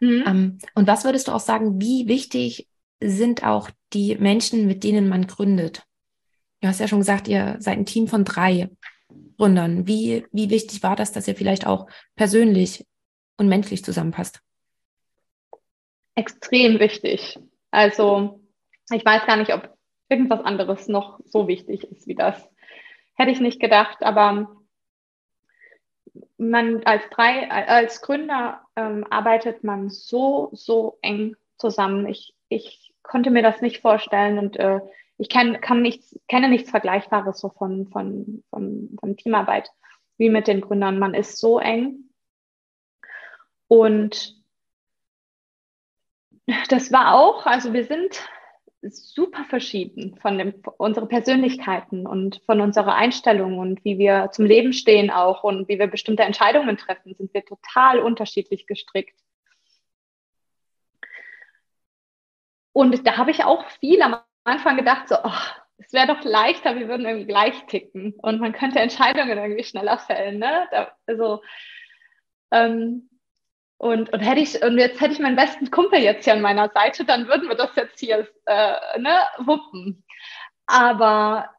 Mhm. 0.00 0.24
Ähm, 0.26 0.58
und 0.74 0.86
was 0.86 1.04
würdest 1.04 1.28
du 1.28 1.32
auch 1.32 1.40
sagen, 1.40 1.80
wie 1.80 2.06
wichtig 2.06 2.68
sind 3.00 3.44
auch 3.44 3.68
die 3.92 4.16
Menschen, 4.16 4.66
mit 4.66 4.84
denen 4.84 5.08
man 5.08 5.26
gründet? 5.26 5.82
Du 6.60 6.68
hast 6.68 6.80
ja 6.80 6.88
schon 6.88 7.00
gesagt, 7.00 7.26
ihr 7.28 7.56
seid 7.58 7.76
ein 7.76 7.84
Team 7.84 8.06
von 8.06 8.24
drei. 8.24 8.70
Gründern? 9.38 9.86
Wie, 9.86 10.24
wie 10.32 10.50
wichtig 10.50 10.82
war 10.82 10.96
das, 10.96 11.12
dass 11.12 11.28
ihr 11.28 11.34
vielleicht 11.34 11.66
auch 11.66 11.88
persönlich 12.14 12.86
und 13.36 13.48
menschlich 13.48 13.84
zusammenpasst? 13.84 14.40
Extrem 16.14 16.78
wichtig. 16.78 17.38
Also 17.70 18.40
ich 18.90 19.04
weiß 19.04 19.26
gar 19.26 19.36
nicht, 19.36 19.52
ob 19.52 19.76
irgendwas 20.08 20.40
anderes 20.40 20.88
noch 20.88 21.20
so 21.24 21.48
wichtig 21.48 21.84
ist 21.84 22.06
wie 22.06 22.14
das. 22.14 22.48
Hätte 23.14 23.32
ich 23.32 23.40
nicht 23.40 23.60
gedacht, 23.60 24.02
aber 24.02 24.56
man 26.38 26.82
als 26.84 27.02
drei, 27.10 27.50
als 27.50 28.00
Gründer 28.00 28.62
ähm, 28.76 29.06
arbeitet 29.10 29.64
man 29.64 29.88
so, 29.90 30.50
so 30.52 30.98
eng 31.02 31.36
zusammen. 31.58 32.06
Ich, 32.06 32.34
ich 32.48 32.94
konnte 33.02 33.30
mir 33.30 33.42
das 33.42 33.60
nicht 33.60 33.80
vorstellen 33.80 34.38
und 34.38 34.56
äh, 34.56 34.80
ich 35.18 35.28
kenn, 35.28 35.60
kann 35.60 35.80
nichts, 35.80 36.18
kenne 36.28 36.48
nichts 36.48 36.70
Vergleichbares 36.70 37.38
so 37.38 37.48
von, 37.48 37.88
von, 37.88 38.44
von, 38.50 38.96
von 39.00 39.16
Teamarbeit 39.16 39.70
wie 40.18 40.30
mit 40.30 40.46
den 40.46 40.60
Gründern. 40.60 40.98
Man 40.98 41.14
ist 41.14 41.38
so 41.38 41.58
eng. 41.58 42.10
Und 43.68 44.36
das 46.68 46.92
war 46.92 47.14
auch, 47.14 47.46
also 47.46 47.72
wir 47.72 47.84
sind 47.84 48.20
super 48.90 49.44
verschieden 49.44 50.16
von 50.20 50.38
dem, 50.38 50.54
unsere 50.78 51.06
Persönlichkeiten 51.06 52.06
und 52.06 52.40
von 52.46 52.60
unserer 52.60 52.94
Einstellung 52.94 53.58
und 53.58 53.84
wie 53.84 53.98
wir 53.98 54.30
zum 54.32 54.44
Leben 54.46 54.72
stehen 54.72 55.10
auch 55.10 55.44
und 55.44 55.68
wie 55.68 55.78
wir 55.78 55.86
bestimmte 55.86 56.22
Entscheidungen 56.22 56.76
treffen, 56.76 57.14
sind 57.14 57.32
wir 57.34 57.44
total 57.44 58.00
unterschiedlich 58.00 58.66
gestrickt. 58.66 59.18
Und 62.72 63.06
da 63.06 63.16
habe 63.16 63.30
ich 63.30 63.44
auch 63.44 63.64
viel 63.80 64.02
am 64.02 64.16
Anfang 64.44 64.76
gedacht, 64.76 65.08
so, 65.08 65.16
oh, 65.22 65.30
es 65.78 65.92
wäre 65.92 66.06
doch 66.06 66.22
leichter, 66.24 66.76
wir 66.76 66.88
würden 66.88 67.06
irgendwie 67.06 67.26
gleich 67.26 67.66
ticken 67.66 68.14
und 68.18 68.40
man 68.40 68.52
könnte 68.52 68.80
Entscheidungen 68.80 69.38
irgendwie 69.38 69.64
schneller 69.64 69.98
fällen. 69.98 70.38
Ne? 70.38 70.68
Da, 70.70 70.92
also, 71.06 71.42
ähm, 72.50 73.08
und, 73.78 74.12
und 74.12 74.20
hätte 74.20 74.40
ich, 74.40 74.62
und 74.62 74.78
jetzt 74.78 75.00
hätte 75.00 75.12
ich 75.12 75.18
meinen 75.18 75.36
besten 75.36 75.70
Kumpel 75.70 76.00
jetzt 76.00 76.24
hier 76.24 76.32
an 76.32 76.40
meiner 76.40 76.70
Seite, 76.70 77.04
dann 77.04 77.28
würden 77.28 77.48
wir 77.48 77.56
das 77.56 77.74
jetzt 77.76 78.00
hier 78.00 78.26
äh, 78.46 78.98
ne, 78.98 79.18
wuppen. 79.38 80.04
Aber 80.66 81.50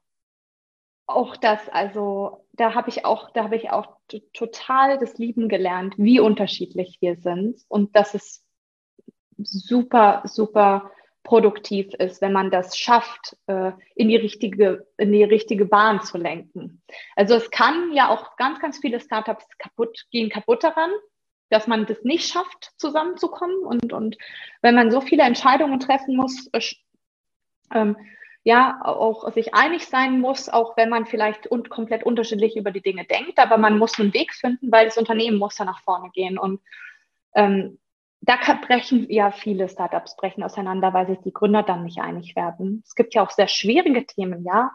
auch 1.05 1.37
das, 1.37 1.69
also 1.69 2.45
da 2.53 2.73
habe 2.73 2.89
ich 2.89 3.05
auch, 3.05 3.31
da 3.31 3.43
habe 3.43 3.55
ich 3.55 3.69
auch 3.69 3.97
total 4.33 4.97
das 4.97 5.17
Lieben 5.17 5.47
gelernt, 5.47 5.93
wie 5.97 6.19
unterschiedlich 6.19 6.97
wir 7.01 7.15
sind 7.15 7.61
und 7.69 7.95
dass 7.95 8.13
es 8.13 8.43
super, 9.37 10.23
super 10.25 10.91
produktiv 11.23 11.93
ist, 11.93 12.21
wenn 12.21 12.31
man 12.31 12.51
das 12.51 12.77
schafft, 12.77 13.37
äh, 13.47 13.73
in 13.95 14.09
die 14.09 14.15
richtige, 14.15 14.87
in 14.97 15.11
die 15.11 15.23
richtige 15.23 15.65
Bahn 15.65 16.01
zu 16.01 16.17
lenken. 16.17 16.81
Also 17.15 17.35
es 17.35 17.51
kann 17.51 17.91
ja 17.93 18.09
auch 18.09 18.37
ganz, 18.37 18.59
ganz 18.59 18.79
viele 18.79 18.99
Startups 18.99 19.45
kaputt 19.59 20.05
gehen 20.09 20.29
kaputt 20.29 20.63
daran, 20.63 20.89
dass 21.49 21.67
man 21.67 21.85
das 21.85 22.03
nicht 22.03 22.31
schafft, 22.31 22.71
zusammenzukommen. 22.77 23.63
Und, 23.63 23.93
und 23.93 24.17
wenn 24.61 24.75
man 24.75 24.91
so 24.91 25.01
viele 25.01 25.23
Entscheidungen 25.23 25.79
treffen 25.79 26.15
muss, 26.15 26.47
äh, 26.53 26.61
ähm, 27.73 27.97
ja, 28.43 28.79
auch 28.81 29.29
sich 29.33 29.53
einig 29.53 29.87
sein 29.87 30.21
muss, 30.21 30.47
auch 30.47 30.77
wenn 30.77 30.87
man 30.87 31.05
vielleicht 31.05 31.51
un 31.51 31.67
komplett 31.67 32.03
unterschiedlich 32.03 32.55
über 32.55 32.71
die 32.71 32.81
Dinge 32.81 33.03
denkt, 33.03 33.39
aber 33.39 33.57
man 33.57 33.77
muss 33.77 33.99
einen 33.99 34.13
Weg 34.13 34.33
finden, 34.33 34.71
weil 34.71 34.85
das 34.85 34.97
Unternehmen 34.97 35.37
muss 35.37 35.57
ja 35.57 35.65
nach 35.65 35.81
vorne 35.81 36.09
gehen. 36.11 36.37
Und 36.37 36.61
ähm, 37.35 37.77
da 38.21 38.37
brechen 38.65 39.09
ja 39.09 39.31
viele 39.31 39.67
Startups 39.69 40.15
brechen 40.15 40.43
auseinander, 40.43 40.93
weil 40.93 41.07
sich 41.07 41.19
die 41.19 41.33
Gründer 41.33 41.63
dann 41.63 41.83
nicht 41.83 41.99
einig 41.99 42.35
werden. 42.35 42.83
Es 42.85 42.95
gibt 42.95 43.13
ja 43.15 43.21
auch 43.21 43.31
sehr 43.31 43.47
schwierige 43.47 44.05
Themen, 44.05 44.45
ja. 44.45 44.71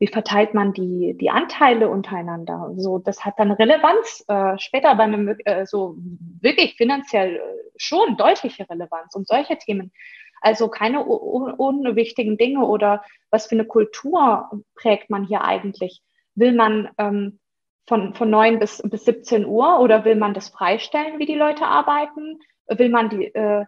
Wie 0.00 0.06
verteilt 0.06 0.54
man 0.54 0.72
die, 0.72 1.14
die 1.20 1.28
Anteile 1.28 1.90
untereinander? 1.90 2.72
So, 2.76 2.98
das 2.98 3.22
hat 3.22 3.34
dann 3.38 3.50
Relevanz 3.52 4.24
äh, 4.28 4.58
später 4.58 4.94
bei 4.94 5.02
einem, 5.02 5.36
äh, 5.44 5.66
so 5.66 5.96
wirklich 6.40 6.74
finanziell 6.76 7.36
äh, 7.36 7.40
schon 7.76 8.16
deutliche 8.16 8.68
Relevanz 8.68 9.14
und 9.14 9.28
solche 9.28 9.58
Themen. 9.58 9.92
Also 10.40 10.68
keine 10.68 11.04
unwichtigen 11.04 12.38
Dinge 12.38 12.64
oder 12.64 13.04
was 13.30 13.46
für 13.46 13.56
eine 13.56 13.66
Kultur 13.66 14.50
prägt 14.74 15.10
man 15.10 15.24
hier 15.24 15.44
eigentlich? 15.44 16.02
Will 16.34 16.52
man 16.52 16.88
ähm, 16.96 17.38
von, 17.86 18.14
von 18.14 18.30
9 18.30 18.58
bis, 18.58 18.80
bis 18.82 19.04
17 19.04 19.44
Uhr 19.44 19.80
oder 19.80 20.06
will 20.06 20.16
man 20.16 20.32
das 20.32 20.48
freistellen, 20.48 21.18
wie 21.18 21.26
die 21.26 21.34
Leute 21.34 21.66
arbeiten? 21.66 22.38
Will 22.68 22.88
man 22.88 23.10
die, 23.10 23.34
äh, 23.34 23.66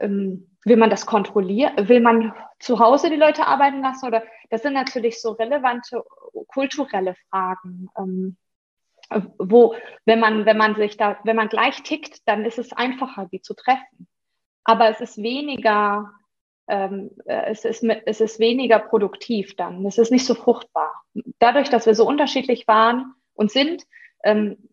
ähm, 0.00 0.49
will 0.64 0.76
man 0.76 0.90
das 0.90 1.06
kontrollieren? 1.06 1.88
Will 1.88 2.00
man 2.00 2.34
zu 2.58 2.78
Hause 2.78 3.10
die 3.10 3.16
Leute 3.16 3.46
arbeiten 3.46 3.80
lassen? 3.82 4.06
Oder 4.06 4.22
das 4.50 4.62
sind 4.62 4.74
natürlich 4.74 5.20
so 5.20 5.32
relevante 5.32 6.02
kulturelle 6.48 7.14
Fragen. 7.30 7.88
Ähm, 7.96 8.36
wo, 9.38 9.74
wenn 10.04 10.20
man, 10.20 10.46
wenn 10.46 10.56
man 10.56 10.76
sich 10.76 10.96
da, 10.96 11.18
wenn 11.24 11.36
man 11.36 11.48
gleich 11.48 11.82
tickt, 11.82 12.28
dann 12.28 12.44
ist 12.44 12.58
es 12.58 12.72
einfacher, 12.72 13.28
die 13.32 13.42
zu 13.42 13.54
treffen. 13.54 14.06
Aber 14.62 14.88
es 14.88 15.00
ist 15.00 15.18
weniger, 15.18 16.12
ähm, 16.68 17.10
äh, 17.24 17.50
es, 17.50 17.64
ist, 17.64 17.82
es 17.82 18.20
ist 18.20 18.38
weniger 18.38 18.78
produktiv 18.78 19.56
dann. 19.56 19.84
Es 19.84 19.98
ist 19.98 20.12
nicht 20.12 20.26
so 20.26 20.34
fruchtbar. 20.34 20.92
Dadurch, 21.38 21.70
dass 21.70 21.86
wir 21.86 21.94
so 21.94 22.06
unterschiedlich 22.06 22.68
waren 22.68 23.14
und 23.34 23.50
sind, 23.50 23.84
ähm, 24.22 24.68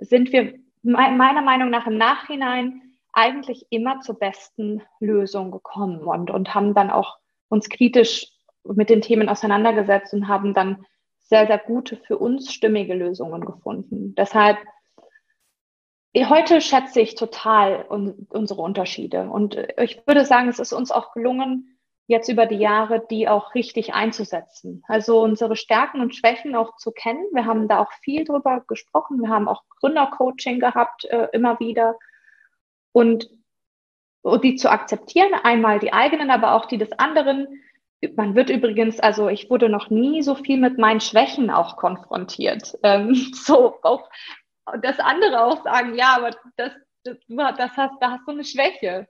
sind 0.00 0.32
wir 0.32 0.54
meiner 0.82 1.42
Meinung 1.42 1.70
nach 1.70 1.86
im 1.86 1.96
Nachhinein 1.96 2.93
eigentlich 3.14 3.66
immer 3.70 4.00
zur 4.00 4.18
besten 4.18 4.82
Lösung 5.00 5.50
gekommen 5.50 6.00
und, 6.04 6.30
und 6.30 6.54
haben 6.54 6.74
dann 6.74 6.90
auch 6.90 7.18
uns 7.48 7.68
kritisch 7.68 8.30
mit 8.64 8.90
den 8.90 9.02
Themen 9.02 9.28
auseinandergesetzt 9.28 10.14
und 10.14 10.28
haben 10.28 10.54
dann 10.54 10.84
sehr, 11.20 11.46
sehr 11.46 11.58
gute, 11.58 11.96
für 11.96 12.18
uns 12.18 12.52
stimmige 12.52 12.94
Lösungen 12.94 13.44
gefunden. 13.44 14.14
Deshalb, 14.14 14.58
heute 16.16 16.60
schätze 16.60 17.00
ich 17.00 17.14
total 17.14 17.86
un 17.88 18.26
unsere 18.30 18.62
Unterschiede. 18.62 19.28
Und 19.30 19.56
ich 19.78 20.06
würde 20.06 20.24
sagen, 20.24 20.48
es 20.48 20.58
ist 20.58 20.72
uns 20.72 20.90
auch 20.90 21.12
gelungen, 21.12 21.74
jetzt 22.06 22.28
über 22.28 22.46
die 22.46 22.58
Jahre 22.58 23.04
die 23.10 23.28
auch 23.28 23.54
richtig 23.54 23.94
einzusetzen. 23.94 24.82
Also 24.86 25.22
unsere 25.22 25.56
Stärken 25.56 26.00
und 26.00 26.14
Schwächen 26.14 26.54
auch 26.54 26.76
zu 26.76 26.92
kennen. 26.92 27.24
Wir 27.32 27.46
haben 27.46 27.68
da 27.68 27.80
auch 27.80 27.92
viel 28.02 28.24
drüber 28.24 28.62
gesprochen. 28.66 29.22
Wir 29.22 29.30
haben 29.30 29.48
auch 29.48 29.62
Gründercoaching 29.80 30.60
gehabt, 30.60 31.06
äh, 31.06 31.28
immer 31.32 31.58
wieder 31.60 31.96
und, 32.94 33.28
und 34.22 34.44
die 34.44 34.54
zu 34.54 34.70
akzeptieren, 34.70 35.34
einmal 35.42 35.80
die 35.80 35.92
eigenen, 35.92 36.30
aber 36.30 36.54
auch 36.54 36.66
die 36.66 36.78
des 36.78 36.92
anderen. 36.92 37.60
Man 38.16 38.34
wird 38.36 38.50
übrigens, 38.50 39.00
also 39.00 39.28
ich 39.28 39.50
wurde 39.50 39.68
noch 39.68 39.90
nie 39.90 40.22
so 40.22 40.34
viel 40.36 40.58
mit 40.58 40.78
meinen 40.78 41.00
Schwächen 41.00 41.50
auch 41.50 41.76
konfrontiert. 41.76 42.78
Ähm, 42.82 43.14
so 43.34 43.78
auch 43.82 44.08
das 44.80 45.00
andere 45.00 45.44
auch 45.44 45.62
sagen, 45.64 45.96
ja, 45.96 46.16
aber 46.16 46.30
das, 46.56 46.72
das, 47.02 47.18
das 47.28 47.76
hast, 47.76 47.94
da 48.00 48.12
hast 48.12 48.26
du 48.26 48.32
eine 48.32 48.44
Schwäche. 48.44 49.08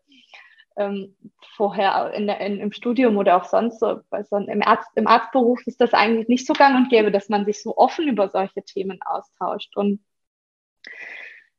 Ähm, 0.77 1.17
vorher 1.55 2.13
in 2.15 2.29
in, 2.29 2.59
im 2.59 2.73
Studium 2.73 3.17
oder 3.17 3.37
auch 3.37 3.45
sonst 3.45 3.79
so, 3.79 4.01
also 4.11 4.37
im, 4.39 4.63
Arzt, 4.63 4.89
im 4.97 5.07
Arztberuf 5.07 5.65
ist 5.67 5.81
das 5.81 5.95
eigentlich 5.95 6.27
nicht 6.27 6.47
so 6.47 6.53
gang 6.53 6.75
und 6.75 6.89
gäbe, 6.89 7.13
dass 7.13 7.29
man 7.29 7.45
sich 7.45 7.63
so 7.63 7.77
offen 7.77 8.09
über 8.09 8.29
solche 8.29 8.63
Themen 8.63 8.99
austauscht. 9.03 9.77
Und 9.77 10.01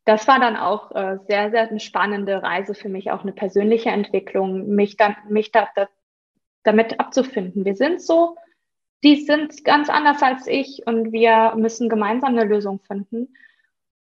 das 0.06 0.28
war 0.28 0.40
dann 0.40 0.56
auch 0.56 0.92
äh, 0.92 1.18
sehr, 1.28 1.50
sehr 1.50 1.68
eine 1.68 1.80
spannende 1.80 2.42
Reise 2.44 2.76
für 2.76 2.90
mich, 2.90 3.12
auch 3.12 3.24
eine 3.24 3.34
persönliche 3.34 3.90
Entwicklung, 3.90 4.68
mich 4.68 4.98
dann, 4.98 5.16
mich 5.30 5.52
da, 5.52 5.68
da, 5.76 5.90
damit 6.64 7.00
abzufinden. 7.00 7.66
Wir 7.66 7.76
sind 7.76 8.02
so, 8.02 8.38
die 9.04 9.24
sind 9.26 9.66
ganz 9.66 9.90
anders 9.90 10.22
als 10.22 10.48
ich 10.48 10.84
und 10.86 11.12
wir 11.12 11.56
müssen 11.56 11.90
gemeinsam 11.90 12.38
eine 12.38 12.46
Lösung 12.46 12.80
finden. 12.80 13.34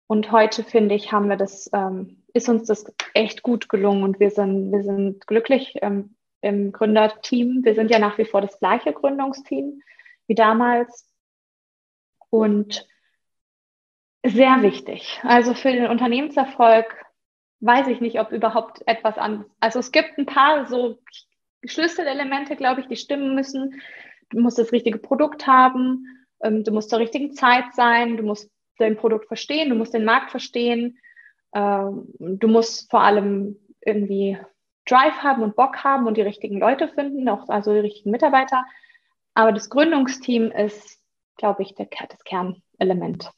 Und 0.07 0.33
heute 0.33 0.65
finde 0.65 0.95
ich, 0.95 1.13
haben 1.13 1.29
wir 1.29 1.37
das, 1.37 1.71
ähm, 1.73 2.25
ist 2.33 2.49
uns 2.49 2.67
das 2.67 2.85
echt 3.15 3.43
gut 3.43 3.69
gelungen 3.69 4.03
und 4.03 4.21
wir 4.21 4.31
sind, 4.31 4.73
wir 4.73 4.83
sind 4.83 5.27
glücklich 5.27 5.77
ähm, 5.83 6.17
im 6.41 6.73
Gründerteam. 6.73 7.61
Wir 7.63 7.75
sind 7.75 7.91
ja 7.91 7.99
nach 7.99 8.19
wie 8.19 8.25
vor 8.25 8.41
das 8.41 8.59
gleiche 8.59 8.93
Gründungsteam 8.93 9.83
wie 10.27 10.35
damals. 10.35 11.07
Und 12.31 12.87
sehr 14.25 14.63
wichtig. 14.63 15.21
Also 15.23 15.55
für 15.55 15.73
den 15.73 15.87
Unternehmenserfolg 15.87 16.95
weiß 17.61 17.89
ich 17.89 18.01
nicht, 18.01 18.21
ob 18.21 18.33
überhaupt 18.33 18.83
etwas 18.87 19.19
an. 19.19 19.45
Also 19.61 19.79
es 19.79 19.93
gibt 19.93 20.19
ein 20.19 20.27
paar 20.27 20.67
so 20.67 20.99
Schlüsselelemente, 21.65 22.57
glaube 22.57 22.81
ich, 22.81 22.87
die 22.87 22.97
stimmen 22.97 23.35
müssen. 23.35 23.81
Du 24.31 24.41
musst 24.41 24.59
das 24.59 24.73
richtige 24.73 24.99
Produkt 24.99 25.47
haben, 25.47 26.07
ähm, 26.43 26.65
du 26.65 26.73
musst 26.73 26.91
zur 26.91 26.99
richtigen 26.99 27.35
Zeit 27.35 27.75
sein, 27.75 28.17
du 28.17 28.23
musst 28.23 28.51
dein 28.79 28.97
Produkt 28.97 29.27
verstehen, 29.27 29.69
du 29.69 29.75
musst 29.75 29.93
den 29.93 30.05
Markt 30.05 30.31
verstehen, 30.31 30.99
ähm, 31.55 32.09
du 32.19 32.49
musst 32.49 32.91
vor 32.91 33.03
allem 33.03 33.57
irgendwie 33.83 34.39
Drive 34.87 35.19
haben 35.19 35.43
und 35.43 35.57
Bock 35.57 35.85
haben 35.85 36.07
und 36.07 36.17
die 36.17 36.23
richtigen 36.23 36.59
Leute 36.59 36.89
finden, 36.89 37.29
auch 37.29 37.49
also 37.49 37.73
die 37.73 37.81
richtigen 37.81 38.11
Mitarbeiter. 38.11 38.65
Aber 39.35 39.53
das 39.53 39.69
Gründungsteam 39.69 40.51
ist, 40.51 41.01
glaube 41.37 41.63
ich, 41.63 41.75
der, 41.75 41.89
das 42.09 42.25
Kernelement. 42.25 43.31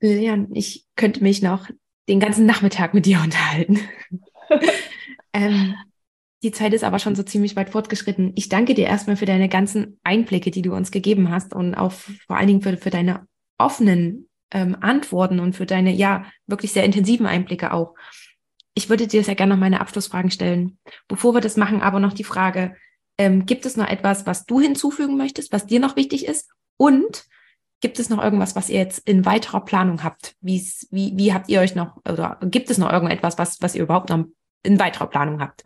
Lilian, 0.00 0.48
ich 0.54 0.86
könnte 0.96 1.22
mich 1.22 1.42
noch 1.42 1.68
den 2.08 2.20
ganzen 2.20 2.46
Nachmittag 2.46 2.94
mit 2.94 3.06
dir 3.06 3.20
unterhalten. 3.24 3.80
ähm, 5.32 5.74
die 6.42 6.52
Zeit 6.52 6.72
ist 6.72 6.84
aber 6.84 6.98
schon 6.98 7.14
so 7.14 7.22
ziemlich 7.22 7.54
weit 7.54 7.70
fortgeschritten. 7.70 8.32
Ich 8.34 8.48
danke 8.48 8.74
dir 8.74 8.86
erstmal 8.86 9.16
für 9.16 9.26
deine 9.26 9.48
ganzen 9.48 10.00
Einblicke, 10.02 10.50
die 10.50 10.62
du 10.62 10.74
uns 10.74 10.90
gegeben 10.90 11.30
hast 11.30 11.54
und 11.54 11.74
auch 11.74 11.92
vor 11.92 12.36
allen 12.36 12.46
Dingen 12.46 12.62
für, 12.62 12.76
für 12.78 12.90
deine 12.90 13.26
offenen 13.58 14.28
ähm, 14.50 14.76
Antworten 14.80 15.38
und 15.38 15.54
für 15.54 15.66
deine, 15.66 15.92
ja, 15.92 16.24
wirklich 16.46 16.72
sehr 16.72 16.84
intensiven 16.84 17.26
Einblicke 17.26 17.72
auch. 17.72 17.94
Ich 18.74 18.88
würde 18.88 19.06
dir 19.06 19.22
sehr 19.22 19.34
gerne 19.34 19.54
noch 19.54 19.60
meine 19.60 19.80
Abschlussfragen 19.80 20.30
stellen. 20.30 20.78
Bevor 21.08 21.34
wir 21.34 21.42
das 21.42 21.58
machen, 21.58 21.82
aber 21.82 22.00
noch 22.00 22.14
die 22.14 22.24
Frage, 22.24 22.74
ähm, 23.18 23.44
gibt 23.44 23.66
es 23.66 23.76
noch 23.76 23.88
etwas, 23.88 24.26
was 24.26 24.46
du 24.46 24.60
hinzufügen 24.60 25.18
möchtest, 25.18 25.52
was 25.52 25.66
dir 25.66 25.78
noch 25.78 25.96
wichtig 25.96 26.26
ist? 26.26 26.48
Und 26.78 27.26
Gibt 27.80 27.98
es 27.98 28.10
noch 28.10 28.22
irgendwas, 28.22 28.54
was 28.56 28.68
ihr 28.68 28.78
jetzt 28.78 29.08
in 29.08 29.24
weiterer 29.24 29.64
Planung 29.64 30.04
habt? 30.04 30.36
Wie's, 30.40 30.86
wie, 30.90 31.16
wie 31.16 31.32
habt 31.32 31.48
ihr 31.48 31.60
euch 31.60 31.74
noch, 31.74 31.96
oder 32.08 32.38
gibt 32.42 32.70
es 32.70 32.78
noch 32.78 32.92
irgendetwas, 32.92 33.38
was, 33.38 33.62
was 33.62 33.74
ihr 33.74 33.82
überhaupt 33.82 34.10
noch 34.10 34.24
in 34.62 34.78
weiterer 34.78 35.06
Planung 35.06 35.40
habt? 35.40 35.64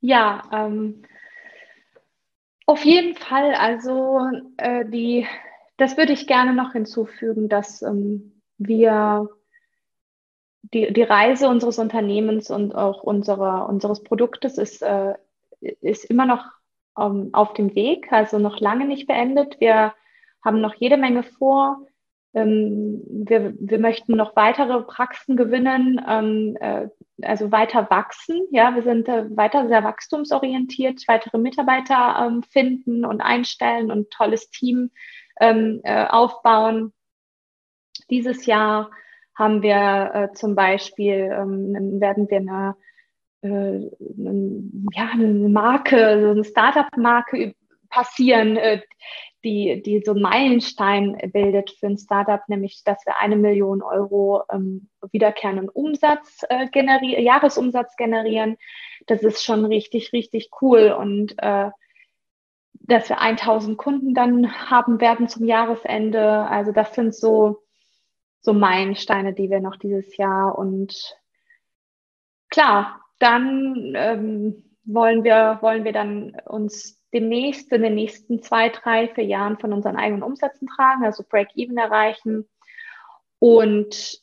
Ja, 0.00 0.42
ähm, 0.52 1.02
auf 2.66 2.84
jeden 2.84 3.16
Fall. 3.16 3.54
Also 3.54 4.20
äh, 4.56 4.84
die, 4.86 5.26
das 5.76 5.96
würde 5.96 6.12
ich 6.12 6.28
gerne 6.28 6.54
noch 6.54 6.72
hinzufügen, 6.72 7.48
dass 7.48 7.82
ähm, 7.82 8.40
wir 8.58 9.28
die, 10.62 10.92
die 10.92 11.02
Reise 11.02 11.48
unseres 11.48 11.78
Unternehmens 11.78 12.50
und 12.50 12.74
auch 12.74 13.02
unserer, 13.02 13.68
unseres 13.68 14.04
Produktes 14.04 14.58
ist, 14.58 14.82
äh, 14.82 15.14
ist 15.60 16.04
immer 16.04 16.26
noch 16.26 16.44
ähm, 16.96 17.30
auf 17.32 17.54
dem 17.54 17.74
Weg, 17.74 18.12
also 18.12 18.38
noch 18.38 18.60
lange 18.60 18.86
nicht 18.86 19.08
beendet. 19.08 19.58
Wir 19.58 19.92
haben 20.44 20.60
noch 20.60 20.74
jede 20.74 20.96
Menge 20.96 21.22
vor. 21.22 21.86
Ähm, 22.32 23.02
wir, 23.08 23.54
wir 23.58 23.78
möchten 23.80 24.16
noch 24.16 24.36
weitere 24.36 24.82
Praxen 24.82 25.36
gewinnen, 25.36 26.00
ähm, 26.06 26.56
äh, 26.60 26.88
also 27.22 27.50
weiter 27.50 27.90
wachsen. 27.90 28.46
Ja, 28.50 28.74
wir 28.74 28.82
sind 28.82 29.08
äh, 29.08 29.24
weiter 29.36 29.66
sehr 29.68 29.82
wachstumsorientiert, 29.82 31.02
weitere 31.08 31.38
Mitarbeiter 31.38 32.24
ähm, 32.24 32.42
finden 32.42 33.04
und 33.04 33.20
einstellen 33.20 33.90
und 33.90 34.10
tolles 34.10 34.50
Team 34.50 34.90
ähm, 35.40 35.80
äh, 35.82 36.06
aufbauen. 36.06 36.92
Dieses 38.10 38.46
Jahr 38.46 38.90
haben 39.34 39.62
wir 39.62 40.10
äh, 40.14 40.32
zum 40.34 40.54
Beispiel, 40.54 41.30
ähm, 41.32 42.00
werden 42.00 42.28
wir 42.30 42.38
eine, 42.38 42.76
äh, 43.42 43.90
ja, 44.92 45.08
eine 45.12 45.48
Marke, 45.48 46.20
so 46.20 46.30
eine 46.30 46.44
Startup-Marke 46.44 47.54
passieren, 47.88 48.56
äh, 48.56 48.82
die, 49.44 49.82
die 49.82 50.02
so 50.04 50.14
Meilenstein 50.14 51.16
bildet 51.32 51.70
für 51.70 51.86
ein 51.86 51.98
Startup, 51.98 52.40
nämlich 52.48 52.82
dass 52.84 53.04
wir 53.06 53.18
eine 53.18 53.36
Million 53.36 53.82
Euro 53.82 54.42
ähm, 54.52 54.88
wiederkehrenden 55.12 55.68
Umsatz 55.68 56.44
äh, 56.48 56.68
generieren, 56.68 57.24
Jahresumsatz 57.24 57.96
generieren. 57.96 58.56
Das 59.06 59.22
ist 59.22 59.44
schon 59.44 59.64
richtig, 59.64 60.12
richtig 60.12 60.50
cool. 60.60 60.94
Und 60.98 61.34
äh, 61.38 61.70
dass 62.72 63.08
wir 63.08 63.20
1000 63.20 63.78
Kunden 63.78 64.14
dann 64.14 64.70
haben 64.70 65.00
werden 65.00 65.28
zum 65.28 65.44
Jahresende. 65.44 66.46
Also 66.46 66.72
das 66.72 66.94
sind 66.94 67.14
so, 67.14 67.62
so 68.40 68.52
Meilensteine, 68.52 69.32
die 69.32 69.50
wir 69.50 69.60
noch 69.60 69.76
dieses 69.76 70.16
Jahr 70.16 70.58
und 70.58 71.16
klar, 72.50 73.00
dann 73.18 73.92
ähm, 73.96 74.69
wollen 74.94 75.24
wir, 75.24 75.58
wollen 75.60 75.84
wir 75.84 75.92
dann 75.92 76.36
uns 76.46 77.00
demnächst 77.12 77.72
in 77.72 77.82
den 77.82 77.94
nächsten 77.94 78.42
zwei, 78.42 78.68
drei, 78.68 79.08
vier 79.08 79.24
Jahren 79.24 79.58
von 79.58 79.72
unseren 79.72 79.96
eigenen 79.96 80.22
Umsätzen 80.22 80.68
tragen, 80.68 81.04
also 81.04 81.24
Break-Even 81.28 81.76
erreichen. 81.76 82.48
Und 83.38 84.20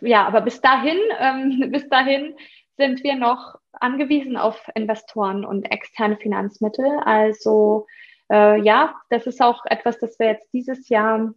ja, 0.00 0.26
aber 0.26 0.40
bis 0.40 0.60
dahin, 0.60 0.98
ähm, 1.18 1.70
bis 1.72 1.88
dahin 1.88 2.36
sind 2.76 3.02
wir 3.04 3.16
noch 3.16 3.56
angewiesen 3.72 4.36
auf 4.36 4.70
Investoren 4.74 5.44
und 5.44 5.64
externe 5.64 6.16
Finanzmittel. 6.16 6.86
Also 7.04 7.86
äh, 8.30 8.60
ja, 8.60 9.00
das 9.10 9.26
ist 9.26 9.40
auch 9.40 9.64
etwas, 9.66 9.98
das 9.98 10.18
wir 10.18 10.26
jetzt 10.28 10.52
dieses 10.52 10.88
Jahr 10.88 11.34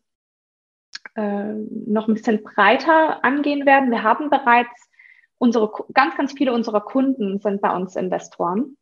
äh, 1.16 1.54
noch 1.88 2.08
ein 2.08 2.14
bisschen 2.14 2.44
breiter 2.44 3.24
angehen 3.24 3.66
werden. 3.66 3.92
Wir 3.92 4.04
haben 4.04 4.30
bereits 4.30 4.90
unsere 5.38 5.72
ganz, 5.94 6.16
ganz 6.16 6.34
viele 6.34 6.54
unserer 6.54 6.82
Kunden 6.82 7.40
sind 7.40 7.62
bei 7.62 7.76
uns 7.76 7.96
Investoren. 7.96 8.78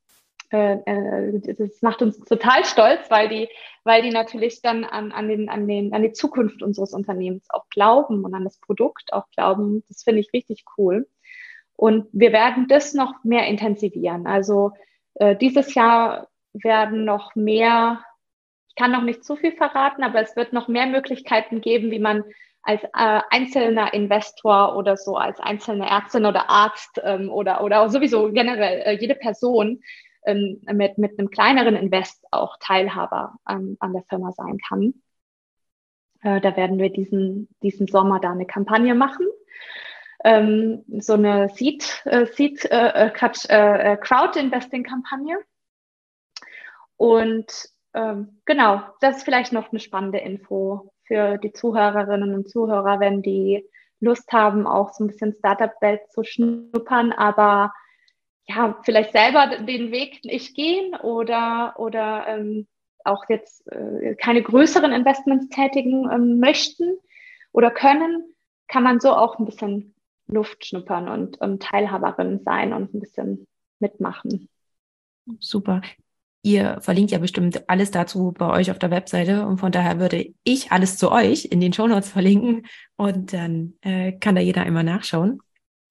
Äh, 0.52 0.78
äh, 0.86 1.56
das 1.58 1.82
macht 1.82 2.02
uns 2.02 2.20
total 2.20 2.66
stolz, 2.66 3.10
weil 3.10 3.30
die, 3.30 3.50
weil 3.84 4.02
die 4.02 4.12
natürlich 4.12 4.62
dann 4.62 4.84
an, 4.84 5.12
an, 5.12 5.28
den, 5.28 5.50
an, 5.50 5.68
den, 5.68 5.94
an 5.94 6.04
die 6.04 6.12
Zukunft 6.12 6.62
unseres 6.62 6.94
Unternehmens 6.94 7.48
auch 7.50 7.68
glauben 7.70 8.24
und 8.24 8.34
an 8.34 8.44
das 8.44 8.58
Produkt 8.60 9.12
auch 9.12 9.28
glauben. 9.36 9.84
Das 9.88 10.04
finde 10.04 10.22
ich 10.22 10.34
richtig 10.34 10.64
cool. 10.78 11.08
Und 11.76 12.08
wir 12.14 12.32
werden 12.32 12.68
das 12.68 12.94
noch 12.94 13.24
mehr 13.24 13.48
intensivieren. 13.48 14.28
Also 14.28 14.72
äh, 15.16 15.36
dieses 15.36 15.74
Jahr 15.74 16.28
werden 16.54 17.04
noch 17.04 17.36
mehr, 17.36 18.06
ich 18.70 18.76
kann 18.76 18.92
noch 18.92 19.02
nicht 19.02 19.26
zu 19.26 19.36
viel 19.36 19.52
verraten, 19.52 20.04
aber 20.04 20.22
es 20.22 20.36
wird 20.36 20.54
noch 20.54 20.68
mehr 20.68 20.86
Möglichkeiten 20.86 21.60
geben, 21.60 21.92
wie 21.92 22.00
man 22.00 22.24
als 22.66 22.84
äh, 22.84 23.22
einzelner 23.30 23.94
Investor 23.94 24.76
oder 24.76 24.98
so, 24.98 25.16
als 25.16 25.40
einzelne 25.40 25.88
Ärztin 25.88 26.26
oder 26.26 26.50
Arzt 26.50 27.00
ähm, 27.04 27.30
oder, 27.30 27.64
oder 27.64 27.90
sowieso 27.90 28.32
generell 28.32 28.82
äh, 28.82 28.98
jede 29.00 29.16
Person 29.16 29.82
ähm, 30.26 30.62
mit, 30.74 30.98
mit 30.98 31.18
einem 31.18 31.30
kleineren 31.30 31.76
Invest 31.76 32.26
auch 32.32 32.58
Teilhaber 32.60 33.36
ähm, 33.48 33.78
an 33.80 33.94
der 33.94 34.04
Firma 34.10 34.32
sein 34.32 34.58
kann. 34.68 34.96
Äh, 36.24 36.42
da 36.42 36.58
werden 36.58 36.80
wir 36.80 36.90
diesen, 36.90 37.50
diesen 37.62 37.88
Sommer 37.88 38.20
da 38.20 38.32
eine 38.32 38.48
Kampagne 38.48 38.96
machen. 38.96 39.28
Ähm, 40.24 40.84
so 41.00 41.14
eine 41.14 41.50
Seed, 41.50 42.02
äh, 42.06 42.26
Seed 42.26 42.66
äh, 42.66 43.10
äh, 43.10 43.32
äh, 43.50 43.94
äh 43.94 43.98
Crowd 43.98 44.40
Investing 44.40 44.84
Kampagne. 44.84 45.38
Und 46.98 47.70
ähm, 47.94 48.42
genau, 48.46 48.82
das 49.02 49.18
ist 49.18 49.24
vielleicht 49.24 49.54
noch 49.54 49.72
eine 49.72 49.80
spannende 49.80 50.18
Info 50.18 50.92
für 51.06 51.38
die 51.38 51.54
Zuhörerinnen 51.54 52.34
und 52.34 52.50
Zuhörer, 52.50 53.00
wenn 53.00 53.22
die 53.22 53.66
Lust 54.00 54.32
haben, 54.32 54.68
auch 54.68 54.94
so 54.94 55.04
ein 55.04 55.08
bisschen 55.08 55.36
Startup-Welt 55.38 56.02
zu 56.12 56.24
schnuppern, 56.24 57.12
aber 57.12 57.72
ja, 58.48 58.78
vielleicht 58.84 59.12
selber 59.12 59.58
den 59.58 59.92
Weg 59.92 60.24
nicht 60.24 60.56
gehen 60.56 60.96
oder, 60.96 61.76
oder 61.78 62.28
ähm, 62.28 62.68
auch 63.04 63.24
jetzt 63.30 63.68
äh, 63.72 64.16
keine 64.16 64.42
größeren 64.42 64.92
Investments 64.92 65.50
tätigen 65.50 66.10
ähm, 66.12 66.40
möchten 66.40 66.98
oder 67.52 67.72
können, 67.72 68.24
kann 68.68 68.84
man 68.84 69.00
so 69.00 69.12
auch 69.14 69.40
ein 69.40 69.46
bisschen 69.46 69.96
Luft 70.28 70.66
schnuppern 70.66 71.08
und 71.08 71.38
ähm, 71.42 71.60
Teilhaberin 71.60 72.42
sein 72.44 72.74
und 72.74 72.94
ein 72.94 73.00
bisschen 73.00 73.48
mitmachen. 73.80 74.50
Super. 75.40 75.82
Ihr 76.46 76.78
verlinkt 76.80 77.10
ja 77.10 77.18
bestimmt 77.18 77.68
alles 77.68 77.90
dazu 77.90 78.32
bei 78.32 78.48
euch 78.48 78.70
auf 78.70 78.78
der 78.78 78.92
Webseite 78.92 79.48
und 79.48 79.58
von 79.58 79.72
daher 79.72 80.00
würde 80.00 80.32
ich 80.44 80.72
alles 80.72 80.96
zu 80.96 81.12
euch 81.12 81.46
in 81.46 81.60
den 81.60 81.74
Show 81.74 81.88
Notes 81.88 82.10
verlinken 82.10 82.68
und 82.98 83.34
dann 83.34 83.74
äh, 83.82 84.12
kann 84.12 84.36
da 84.36 84.42
jeder 84.42 84.62
einmal 84.62 84.84
nachschauen. 84.84 85.40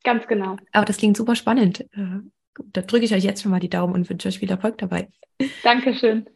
Ganz 0.05 0.29
genau. 0.29 0.57
Aber 0.71 0.85
das 0.85 0.99
klingt 0.99 1.17
super 1.17 1.35
spannend. 1.35 1.81
Äh, 1.81 2.21
da 2.55 2.83
drücke 2.83 3.05
ich 3.05 3.13
euch 3.13 3.25
jetzt 3.25 3.43
schon 3.43 3.51
mal 3.51 3.59
die 3.59 3.69
Daumen 3.69 3.95
und 3.95 4.09
wünsche 4.09 4.29
euch 4.29 4.39
viel 4.39 4.49
Erfolg 4.49 4.79
dabei. 4.79 5.09
Dankeschön. 5.65 6.31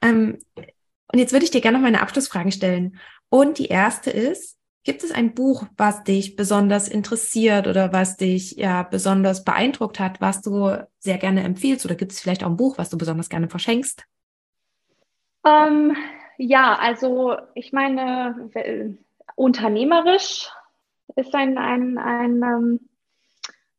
Ähm, 0.00 0.38
und 0.54 1.18
jetzt 1.18 1.32
würde 1.32 1.44
ich 1.44 1.50
dir 1.50 1.60
gerne 1.60 1.78
noch 1.78 1.82
meine 1.82 2.02
Abschlussfragen 2.02 2.52
stellen. 2.52 3.00
Und 3.30 3.58
die 3.58 3.66
erste 3.66 4.12
ist, 4.12 4.59
Gibt 4.82 5.04
es 5.04 5.12
ein 5.12 5.34
Buch, 5.34 5.64
was 5.76 6.04
dich 6.04 6.36
besonders 6.36 6.88
interessiert 6.88 7.66
oder 7.66 7.92
was 7.92 8.16
dich 8.16 8.52
ja 8.52 8.82
besonders 8.82 9.44
beeindruckt 9.44 10.00
hat, 10.00 10.22
was 10.22 10.40
du 10.40 10.86
sehr 10.98 11.18
gerne 11.18 11.42
empfiehlst? 11.42 11.84
Oder 11.84 11.96
gibt 11.96 12.12
es 12.12 12.20
vielleicht 12.20 12.42
auch 12.42 12.48
ein 12.48 12.56
Buch, 12.56 12.78
was 12.78 12.88
du 12.88 12.96
besonders 12.96 13.28
gerne 13.28 13.50
verschenkst? 13.50 14.06
Ähm, 15.44 15.96
ja, 16.38 16.76
also 16.76 17.36
ich 17.54 17.72
meine, 17.72 18.50
unternehmerisch 19.36 20.50
ist 21.16 21.34
ein, 21.34 21.58
ein, 21.58 21.98
ein, 21.98 22.42
ähm, 22.42 22.80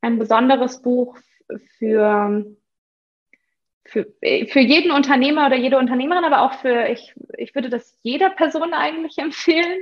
ein 0.01 0.19
besonderes 0.19 0.83
Buch 0.83 1.17
für, 1.79 2.45
für, 3.85 4.05
für 4.21 4.59
jeden 4.59 4.91
Unternehmer 4.91 5.47
oder 5.47 5.55
jede 5.55 5.79
Unternehmerin, 5.79 6.25
aber 6.25 6.41
auch 6.41 6.53
für, 6.61 6.87
ich, 6.89 7.15
ich 7.37 7.55
würde 7.55 7.69
das 7.69 7.97
jeder 8.03 8.29
Person 8.29 8.73
eigentlich 8.75 9.17
empfehlen. 9.17 9.81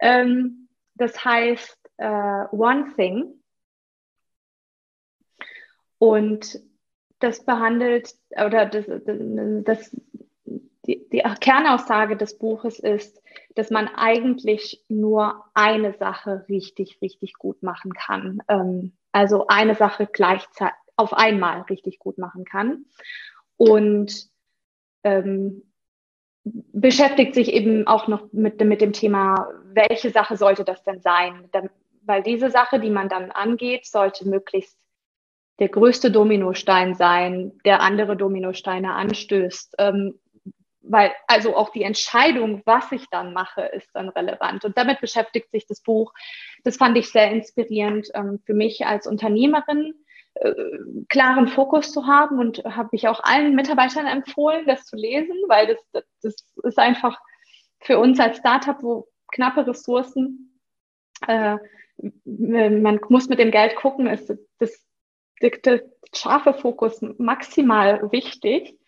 Ähm, 0.00 0.68
das 0.94 1.24
heißt 1.24 1.78
uh, 2.00 2.46
One 2.52 2.92
Thing. 2.96 3.34
Und 5.98 6.60
das 7.18 7.44
behandelt, 7.44 8.14
oder 8.30 8.66
das, 8.66 8.86
das, 8.86 9.96
die, 10.86 11.08
die 11.10 11.22
Kernaussage 11.40 12.16
des 12.16 12.38
Buches 12.38 12.78
ist, 12.78 13.22
dass 13.54 13.70
man 13.70 13.88
eigentlich 13.88 14.82
nur 14.88 15.44
eine 15.54 15.92
Sache 15.92 16.46
richtig, 16.48 17.02
richtig 17.02 17.34
gut 17.34 17.62
machen 17.62 17.92
kann. 17.92 18.42
Ähm, 18.48 18.92
also 19.12 19.46
eine 19.48 19.74
Sache 19.74 20.08
gleichzeitig 20.10 20.74
auf 20.96 21.12
einmal 21.14 21.62
richtig 21.62 21.98
gut 21.98 22.18
machen 22.18 22.44
kann. 22.44 22.86
Und 23.56 24.28
ähm, 25.02 25.69
beschäftigt 26.72 27.34
sich 27.34 27.52
eben 27.52 27.86
auch 27.86 28.08
noch 28.08 28.32
mit, 28.32 28.62
mit 28.64 28.80
dem 28.80 28.92
Thema, 28.92 29.48
welche 29.64 30.10
Sache 30.10 30.36
sollte 30.36 30.64
das 30.64 30.82
denn 30.82 31.00
sein? 31.00 31.48
weil 32.02 32.22
diese 32.22 32.50
Sache, 32.50 32.80
die 32.80 32.90
man 32.90 33.08
dann 33.08 33.30
angeht, 33.30 33.86
sollte 33.86 34.28
möglichst 34.28 34.76
der 35.60 35.68
größte 35.68 36.10
Dominostein 36.10 36.94
sein, 36.94 37.52
der 37.64 37.80
andere 37.80 38.16
Dominosteine 38.16 38.94
anstößt. 38.94 39.76
Ähm, 39.78 40.18
weil 40.82 41.12
also 41.26 41.54
auch 41.54 41.70
die 41.70 41.82
Entscheidung, 41.82 42.62
was 42.64 42.90
ich 42.90 43.06
dann 43.10 43.32
mache, 43.34 43.62
ist 43.62 43.88
dann 43.92 44.08
relevant. 44.08 44.64
Und 44.64 44.76
damit 44.76 45.00
beschäftigt 45.00 45.50
sich 45.50 45.66
das 45.66 45.82
Buch. 45.82 46.12
Das 46.64 46.78
fand 46.78 46.96
ich 46.96 47.10
sehr 47.10 47.30
inspirierend 47.30 48.08
ähm, 48.14 48.40
für 48.44 48.54
mich 48.54 48.86
als 48.86 49.06
Unternehmerin, 49.06 49.94
äh, 50.34 50.54
klaren 51.08 51.48
Fokus 51.48 51.92
zu 51.92 52.06
haben 52.06 52.38
und 52.38 52.58
habe 52.64 52.90
ich 52.92 53.08
auch 53.08 53.20
allen 53.22 53.54
Mitarbeitern 53.54 54.06
empfohlen, 54.06 54.66
das 54.66 54.84
zu 54.84 54.96
lesen, 54.96 55.36
weil 55.48 55.66
das, 55.66 55.78
das, 55.92 56.04
das 56.22 56.34
ist 56.64 56.78
einfach 56.78 57.18
für 57.80 57.98
uns 57.98 58.20
als 58.20 58.38
Startup, 58.38 58.82
wo 58.82 59.08
knappe 59.32 59.66
Ressourcen, 59.66 60.60
äh, 61.26 61.56
man 62.24 63.00
muss 63.08 63.28
mit 63.28 63.38
dem 63.38 63.50
Geld 63.50 63.76
gucken, 63.76 64.06
ist 64.06 64.32
das, 64.58 64.86
das 65.62 65.80
scharfe 66.14 66.54
Fokus 66.54 67.00
maximal 67.18 68.10
wichtig. 68.12 68.78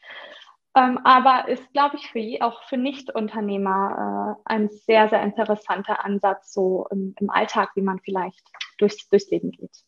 Ähm, 0.74 0.98
aber 1.04 1.48
ist, 1.48 1.70
glaube 1.72 1.96
ich, 1.96 2.08
für, 2.10 2.44
auch 2.44 2.62
für 2.64 2.78
Nicht-Unternehmer 2.78 4.38
äh, 4.38 4.42
ein 4.46 4.70
sehr, 4.70 5.08
sehr 5.10 5.22
interessanter 5.22 6.02
Ansatz, 6.04 6.52
so 6.52 6.86
im, 6.90 7.14
im 7.20 7.28
Alltag, 7.28 7.72
wie 7.74 7.82
man 7.82 7.98
vielleicht 7.98 8.42
durchs, 8.78 9.06
durchs 9.08 9.30
Leben 9.30 9.50
geht. 9.50 9.84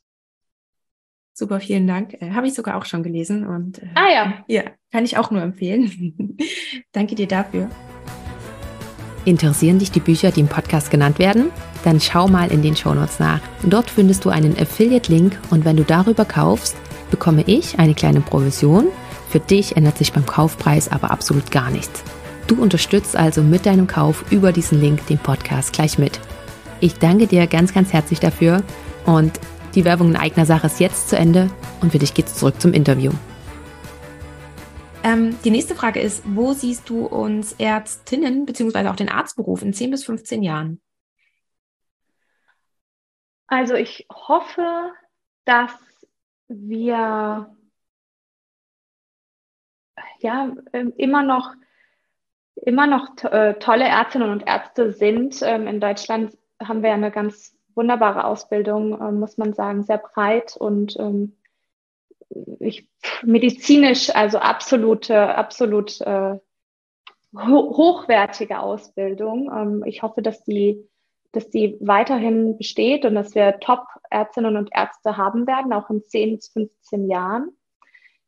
Super, 1.37 1.59
vielen 1.59 1.89
Dank. 1.89 2.14
Äh, 2.22 2.30
Habe 2.30 2.47
ich 2.47 2.55
sogar 2.55 2.76
auch 2.76 2.85
schon 2.85 3.03
gelesen 3.03 3.45
und 3.45 3.82
äh, 3.82 3.89
ah, 3.97 4.09
ja. 4.12 4.45
ja, 4.47 4.62
kann 4.93 5.05
ich 5.05 5.18
auch 5.18 5.32
nur 5.32 5.43
empfehlen. 5.43 6.39
Danke 6.93 7.16
dir 7.16 7.26
dafür. 7.26 7.68
Interessieren 9.24 9.80
dich 9.80 9.91
die 9.91 10.01
Bücher, 10.01 10.30
die 10.30 10.41
im 10.41 10.47
Podcast 10.47 10.93
genannt 10.93 11.18
werden? 11.18 11.51
Dann 11.82 12.01
schau 12.01 12.28
mal 12.28 12.53
in 12.53 12.62
den 12.62 12.76
Shownotes 12.76 13.18
nach. 13.18 13.41
Dort 13.64 13.91
findest 13.91 14.24
du 14.24 14.30
einen 14.30 14.57
Affiliate-Link 14.57 15.37
und 15.51 15.64
wenn 15.64 15.76
du 15.76 15.82
darüber 15.82 16.24
kaufst, 16.24 16.76
bekomme 17.11 17.43
ich 17.47 17.80
eine 17.80 17.95
kleine 17.95 18.20
Provision. 18.20 18.87
Für 19.28 19.41
dich 19.41 19.76
ändert 19.76 19.99
sich 19.99 20.12
beim 20.12 20.26
Kaufpreis 20.26 20.89
aber 20.89 21.11
absolut 21.11 21.51
gar 21.51 21.70
nichts. 21.70 22.05
Du 22.47 22.62
unterstützt 22.62 23.16
also 23.16 23.43
mit 23.43 23.66
deinem 23.66 23.89
Kauf 23.89 24.24
über 24.30 24.53
diesen 24.53 24.80
Link 24.80 25.05
den 25.09 25.18
Podcast 25.18 25.72
gleich 25.72 25.99
mit. 25.99 26.20
Ich 26.78 26.99
danke 26.99 27.26
dir 27.26 27.49
ganz, 27.49 27.74
ganz 27.74 27.93
herzlich 27.93 28.20
dafür 28.20 28.62
und 29.07 29.32
die 29.75 29.85
Werbung 29.85 30.11
in 30.11 30.16
eigener 30.16 30.47
Sache 30.47 30.66
ist 30.66 30.81
jetzt 30.81 31.09
zu 31.09 31.16
Ende 31.16 31.51
und 31.81 31.91
für 31.93 31.99
dich 31.99 32.14
geht's 32.14 32.39
zurück 32.39 32.61
zum 32.61 32.72
Interview. 32.72 33.12
Ähm, 35.03 35.37
die 35.45 35.51
nächste 35.51 35.75
Frage 35.75 36.01
ist, 36.01 36.22
wo 36.27 36.53
siehst 36.53 36.89
du 36.89 37.07
uns 37.07 37.53
Ärztinnen 37.55 38.47
bzw. 38.47 38.89
auch 38.89 38.97
den 38.97 39.11
Arztberuf 39.11 39.62
in 39.62 39.72
10 39.72 39.91
bis 39.91 40.05
15 40.05 40.43
Jahren? 40.43 40.81
Also 43.47 43.75
ich 43.75 44.07
hoffe, 44.11 44.93
dass 45.45 45.72
wir 46.49 47.55
ja 50.20 50.57
ähm, 50.72 50.93
immer 50.97 51.22
noch 51.22 51.55
immer 52.57 52.87
noch 52.87 53.22
äh, 53.25 53.55
tolle 53.55 53.85
Ärztinnen 53.85 54.31
und 54.31 54.47
Ärzte 54.47 54.93
sind. 54.93 55.41
Ähm, 55.43 55.66
in 55.66 55.81
Deutschland 55.81 56.37
haben 56.62 56.83
wir 56.83 56.91
ja 56.91 56.95
eine 56.95 57.11
ganz 57.11 57.53
wunderbare 57.77 58.25
Ausbildung, 58.25 59.01
äh, 59.01 59.12
muss 59.12 59.39
man 59.39 59.55
sagen, 59.55 59.83
sehr 59.83 59.99
breit 59.99 60.57
und 60.57 60.97
ähm, 60.99 61.37
ich, 62.61 62.89
medizinisch, 63.22 64.14
also 64.14 64.39
absolute, 64.39 65.35
absolut 65.35 66.01
äh, 66.01 66.39
ho 67.37 67.77
hochwertige 67.77 68.61
Ausbildung. 68.61 69.51
Ähm, 69.55 69.85
ich 69.87 70.03
hoffe, 70.03 70.22
dass 70.22 70.45
die, 70.45 70.89
dass 71.33 71.51
die 71.51 71.77
weiterhin 71.81 72.57
besteht 72.57 73.05
und 73.05 73.14
dass 73.14 73.35
wir 73.35 73.59
Top-Ärztinnen 73.61 74.57
und 74.57 74.70
Ärzte 74.72 75.16
haben 75.16 75.47
werden, 75.47 75.72
auch 75.72 75.91
in 75.91 76.03
10 76.05 76.37
bis 76.37 76.49
15 76.49 77.09
Jahren. 77.09 77.51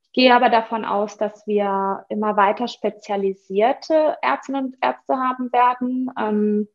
Ich 0.02 0.12
gehe 0.12 0.34
aber 0.34 0.48
davon 0.48 0.84
aus, 0.84 1.18
dass 1.18 1.46
wir 1.46 2.04
immer 2.08 2.36
weiter 2.36 2.68
spezialisierte 2.68 4.16
Ärztinnen 4.22 4.66
und 4.66 4.76
Ärzte 4.80 5.16
haben 5.16 5.52
werden. 5.52 6.10
Ähm, 6.18 6.68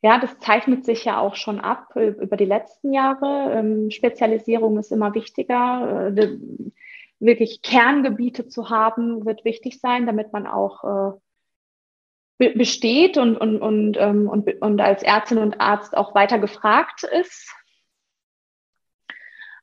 ja, 0.00 0.18
das 0.18 0.38
zeichnet 0.38 0.84
sich 0.84 1.04
ja 1.04 1.18
auch 1.18 1.34
schon 1.34 1.60
ab 1.60 1.96
äh, 1.96 2.08
über 2.08 2.36
die 2.36 2.44
letzten 2.44 2.92
Jahre. 2.92 3.52
Ähm, 3.52 3.90
Spezialisierung 3.90 4.78
ist 4.78 4.92
immer 4.92 5.14
wichtiger. 5.14 6.12
Äh, 6.16 6.38
wirklich 7.20 7.62
Kerngebiete 7.62 8.46
zu 8.46 8.70
haben, 8.70 9.26
wird 9.26 9.44
wichtig 9.44 9.80
sein, 9.80 10.06
damit 10.06 10.32
man 10.32 10.46
auch 10.46 11.18
äh, 12.38 12.50
besteht 12.50 13.18
und, 13.18 13.36
und, 13.36 13.60
und, 13.60 13.96
ähm, 13.96 14.28
und, 14.28 14.62
und 14.62 14.80
als 14.80 15.02
Ärztin 15.02 15.38
und 15.38 15.60
Arzt 15.60 15.96
auch 15.96 16.14
weiter 16.14 16.38
gefragt 16.38 17.02
ist. 17.02 17.52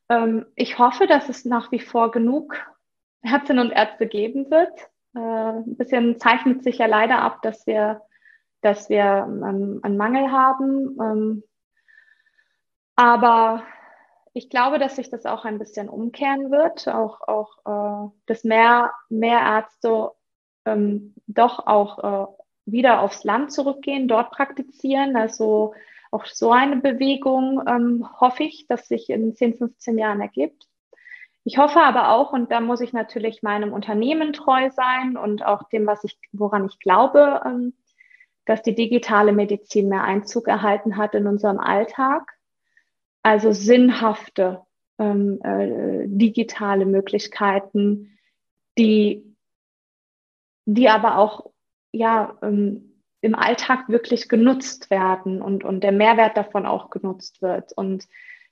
Ähm, 0.10 0.46
ich 0.56 0.78
hoffe, 0.78 1.08
dass 1.08 1.30
es 1.30 1.46
nach 1.46 1.72
wie 1.72 1.80
vor 1.80 2.12
genug 2.12 2.58
Ärztinnen 3.22 3.68
und 3.68 3.72
Ärzte 3.72 4.06
geben 4.06 4.52
wird. 4.52 4.74
Ein 5.18 5.78
bisschen 5.78 6.20
zeichnet 6.20 6.62
sich 6.62 6.80
ja 6.80 6.88
leider 6.88 7.20
ab, 7.20 7.42
dass 7.42 7.66
wir 7.66 8.02
dass 8.66 8.90
wir 8.90 9.28
ähm, 9.28 9.80
einen 9.84 9.96
Mangel 9.96 10.32
haben. 10.32 10.98
Ähm, 11.00 11.44
aber 12.96 13.62
ich 14.34 14.50
glaube, 14.50 14.80
dass 14.80 14.96
sich 14.96 15.12
das 15.12 15.28
auch 15.28 15.46
ein 15.46 15.60
bisschen 15.60 15.88
umkehren 15.88 16.50
wird, 16.50 16.88
auch, 16.88 17.22
auch 17.22 18.08
äh, 18.08 18.10
dass 18.26 18.44
mehr, 18.44 18.92
mehr 19.10 19.40
Ärzte 19.40 20.12
ähm, 20.66 21.14
doch 21.28 21.68
auch 21.68 22.00
äh, 22.00 22.28
wieder 22.66 23.02
aufs 23.02 23.24
Land 23.24 23.52
zurückgehen, 23.52 24.08
dort 24.08 24.32
praktizieren. 24.32 25.16
Also 25.16 25.76
auch 26.10 26.26
so 26.26 26.52
eine 26.52 26.78
Bewegung 26.78 27.62
ähm, 27.68 28.10
hoffe 28.20 28.44
ich, 28.44 28.66
dass 28.68 28.88
sich 28.88 29.12
in 29.12 29.36
10, 29.36 29.58
15 29.58 29.98
Jahren 30.00 30.22
ergibt. 30.22 30.66
Ich 31.44 31.60
hoffe 31.60 31.82
aber 31.82 32.10
auch, 32.10 32.34
und 32.34 32.52
da 32.52 32.62
muss 32.62 32.82
ich 32.82 32.94
natürlich 32.94 33.44
meinem 33.44 33.74
Unternehmen 33.74 34.34
treu 34.34 34.72
sein 34.72 35.18
und 35.18 35.46
auch 35.46 35.70
dem, 35.70 35.86
was 35.86 36.04
ich, 36.04 36.18
woran 36.32 36.66
ich 36.66 36.80
glaube, 36.80 37.42
ähm, 37.46 37.76
dass 38.46 38.62
die 38.62 38.76
digitale 38.76 39.34
Medizin 39.34 39.90
mehr 39.90 40.04
Einzug 40.04 40.48
erhalten 40.48 40.98
hat 40.98 41.16
in 41.16 41.28
unserem 41.28 41.60
Alltag. 41.60 42.32
Also 43.24 43.52
sinnhafte 43.52 44.62
ähm, 45.00 45.42
äh, 45.44 46.06
digitale 46.08 46.86
Möglichkeiten, 46.86 48.18
die, 48.78 49.36
die 50.66 50.90
aber 50.90 51.18
auch 51.18 51.52
ja, 51.92 52.38
ähm, 52.42 53.02
im 53.22 53.34
Alltag 53.34 53.90
wirklich 53.90 54.30
genutzt 54.30 54.92
werden 54.92 55.42
und, 55.42 55.64
und 55.64 55.84
der 55.84 55.92
Mehrwert 55.92 56.38
davon 56.38 56.66
auch 56.66 56.92
genutzt 56.92 57.42
wird. 57.42 57.74
Und 57.74 58.06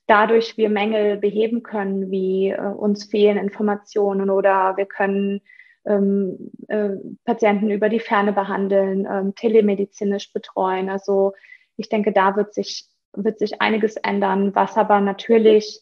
dadurch 0.07 0.57
wir 0.57 0.69
Mängel 0.69 1.17
beheben 1.17 1.61
können, 1.61 2.09
wie 2.09 2.49
äh, 2.49 2.59
uns 2.59 3.05
fehlen 3.05 3.37
Informationen 3.37 4.29
oder 4.29 4.75
wir 4.75 4.85
können 4.85 5.41
ähm, 5.85 6.51
äh, 6.67 6.91
Patienten 7.25 7.69
über 7.69 7.89
die 7.89 7.99
Ferne 7.99 8.33
behandeln, 8.33 9.07
ähm, 9.09 9.35
telemedizinisch 9.35 10.31
betreuen. 10.33 10.89
Also 10.89 11.33
ich 11.77 11.89
denke, 11.89 12.11
da 12.11 12.35
wird 12.35 12.53
sich, 12.53 12.87
wird 13.13 13.39
sich 13.39 13.61
einiges 13.61 13.97
ändern, 13.97 14.55
was 14.55 14.77
aber 14.77 15.01
natürlich, 15.01 15.81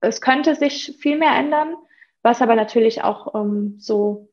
es 0.00 0.20
könnte 0.20 0.54
sich 0.54 0.96
viel 1.00 1.18
mehr 1.18 1.34
ändern, 1.34 1.74
was 2.22 2.42
aber 2.42 2.54
natürlich 2.54 3.02
auch 3.02 3.34
ähm, 3.34 3.76
so 3.78 4.28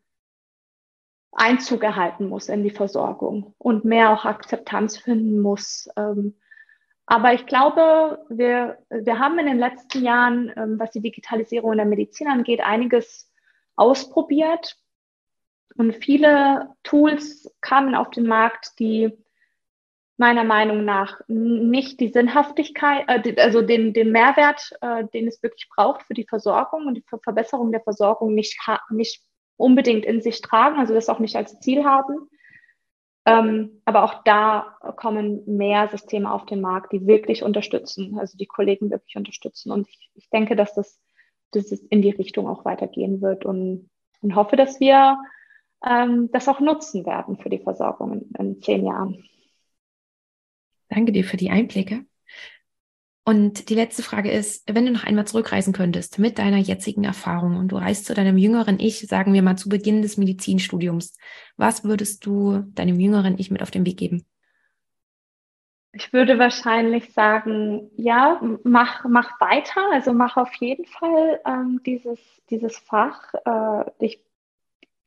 Einzug 1.31 1.83
erhalten 1.83 2.27
muss 2.27 2.49
in 2.49 2.63
die 2.63 2.71
Versorgung 2.71 3.53
und 3.57 3.85
mehr 3.85 4.11
auch 4.11 4.25
Akzeptanz 4.25 4.97
finden 4.97 5.39
muss. 5.39 5.87
Ähm, 5.95 6.35
aber 7.05 7.33
ich 7.33 7.45
glaube, 7.45 8.25
wir, 8.29 8.77
wir 8.89 9.19
haben 9.19 9.39
in 9.39 9.45
den 9.45 9.59
letzten 9.59 10.03
Jahren, 10.03 10.51
ähm, 10.55 10.79
was 10.79 10.91
die 10.91 11.01
Digitalisierung 11.01 11.71
in 11.71 11.77
der 11.77 11.85
Medizin 11.85 12.27
angeht, 12.27 12.61
einiges 12.61 13.30
ausprobiert. 13.76 14.78
Und 15.76 15.93
viele 15.93 16.76
Tools 16.84 17.49
kamen 17.61 17.95
auf 17.95 18.09
den 18.09 18.28
Markt, 18.28 18.80
die 18.80 19.11
meiner 20.22 20.43
Meinung 20.43 20.86
nach 20.86 21.19
nicht 21.28 21.99
die 21.99 22.09
Sinnhaftigkeit, 22.09 23.05
äh, 23.07 23.41
also 23.41 23.61
den, 23.63 23.91
den 23.91 24.11
Mehrwert, 24.11 24.72
äh, 24.82 25.05
den 25.13 25.28
es 25.28 25.41
wirklich 25.41 25.67
braucht 25.76 26.03
für 26.03 26.13
die 26.13 26.28
Versorgung 26.28 26.86
und 26.86 26.93
die 26.95 27.03
Verbesserung 27.24 27.72
der 27.72 27.82
Versorgung 27.82 28.36
nicht, 28.36 28.59
nicht 28.91 29.24
unbedingt 29.57 30.05
in 30.05 30.22
sich 30.22 30.41
tragen, 30.41 30.80
also 30.80 30.93
das 30.93 31.09
auch 31.09 31.19
nicht 31.19 31.36
als 31.36 31.59
Ziel 31.59 31.86
haben. 31.86 32.30
Ähm, 33.26 33.82
aber 33.86 34.03
auch 34.03 34.24
da 34.24 34.78
kommen 34.95 35.43
mehr 35.45 35.88
Systeme 35.88 36.32
auf 36.32 36.45
den 36.45 36.61
Markt, 36.61 36.91
die 36.91 37.05
wirklich 37.05 37.43
unterstützen, 37.43 38.17
also 38.19 38.38
die 38.38 38.47
Kollegen 38.47 38.89
wirklich 38.91 39.15
unterstützen. 39.15 39.72
Und 39.72 39.88
ich, 39.88 40.11
ich 40.15 40.30
denke, 40.30 40.55
dass 40.55 40.74
das, 40.74 40.99
dass 41.52 41.72
es 41.72 41.82
in 41.82 42.02
die 42.02 42.12
Richtung 42.12 42.47
auch 42.47 42.66
weitergehen 42.66 43.22
wird 43.22 43.45
und, 43.45 43.89
und 44.22 44.36
hoffe, 44.36 44.56
dass 44.56 44.80
wir 44.80 45.18
ähm, 45.86 46.30
das 46.32 46.47
auch 46.47 46.60
nutzen 46.60 47.06
werden 47.06 47.38
für 47.38 47.49
die 47.49 47.60
Versorgung 47.60 48.14
in, 48.14 48.32
in 48.38 48.62
zehn 48.62 48.86
Jahren. 48.86 49.24
Danke 50.89 51.12
dir 51.12 51.24
für 51.24 51.38
die 51.38 51.49
Einblicke. 51.49 52.06
Und 53.24 53.70
die 53.70 53.76
letzte 53.76 54.02
Frage 54.02 54.32
ist, 54.32 54.64
wenn 54.68 54.86
du 54.86 54.91
noch 54.91 55.04
einmal 55.04 55.28
zurückreisen 55.28 55.74
könntest 55.74 56.18
mit 56.18 56.39
deiner 56.39 56.58
jetzigen 56.58 57.04
Erfahrung 57.04 57.56
und 57.56 57.72
du 57.72 57.78
reist 57.78 58.06
zu 58.06 58.16
deinem 58.16 58.38
jüngeren 58.38 58.80
Ich, 58.80 58.99
sagen 59.02 59.34
wir 59.34 59.43
mal 59.43 59.58
zu 59.58 59.70
Beginn 59.70 60.02
des 60.02 60.18
Medizinstudiums, 60.18 61.16
was 61.56 61.84
würdest 61.84 62.26
du 62.26 62.64
deinem 62.74 62.99
jüngeren 62.99 63.38
Ich 63.38 63.52
mit 63.52 63.62
auf 63.62 63.70
den 63.70 63.86
Weg 63.86 63.97
geben? 63.97 64.26
Ich 65.93 66.13
würde 66.13 66.39
wahrscheinlich 66.39 67.13
sagen, 67.13 67.91
ja, 67.97 68.41
mach, 68.63 69.03
mach 69.05 69.39
weiter, 69.41 69.81
also 69.91 70.13
mach 70.13 70.37
auf 70.37 70.53
jeden 70.55 70.85
Fall 70.85 71.41
ähm, 71.45 71.81
dieses, 71.85 72.19
dieses 72.49 72.77
Fach. 72.77 73.33
Äh, 73.45 73.91
ich, 73.99 74.23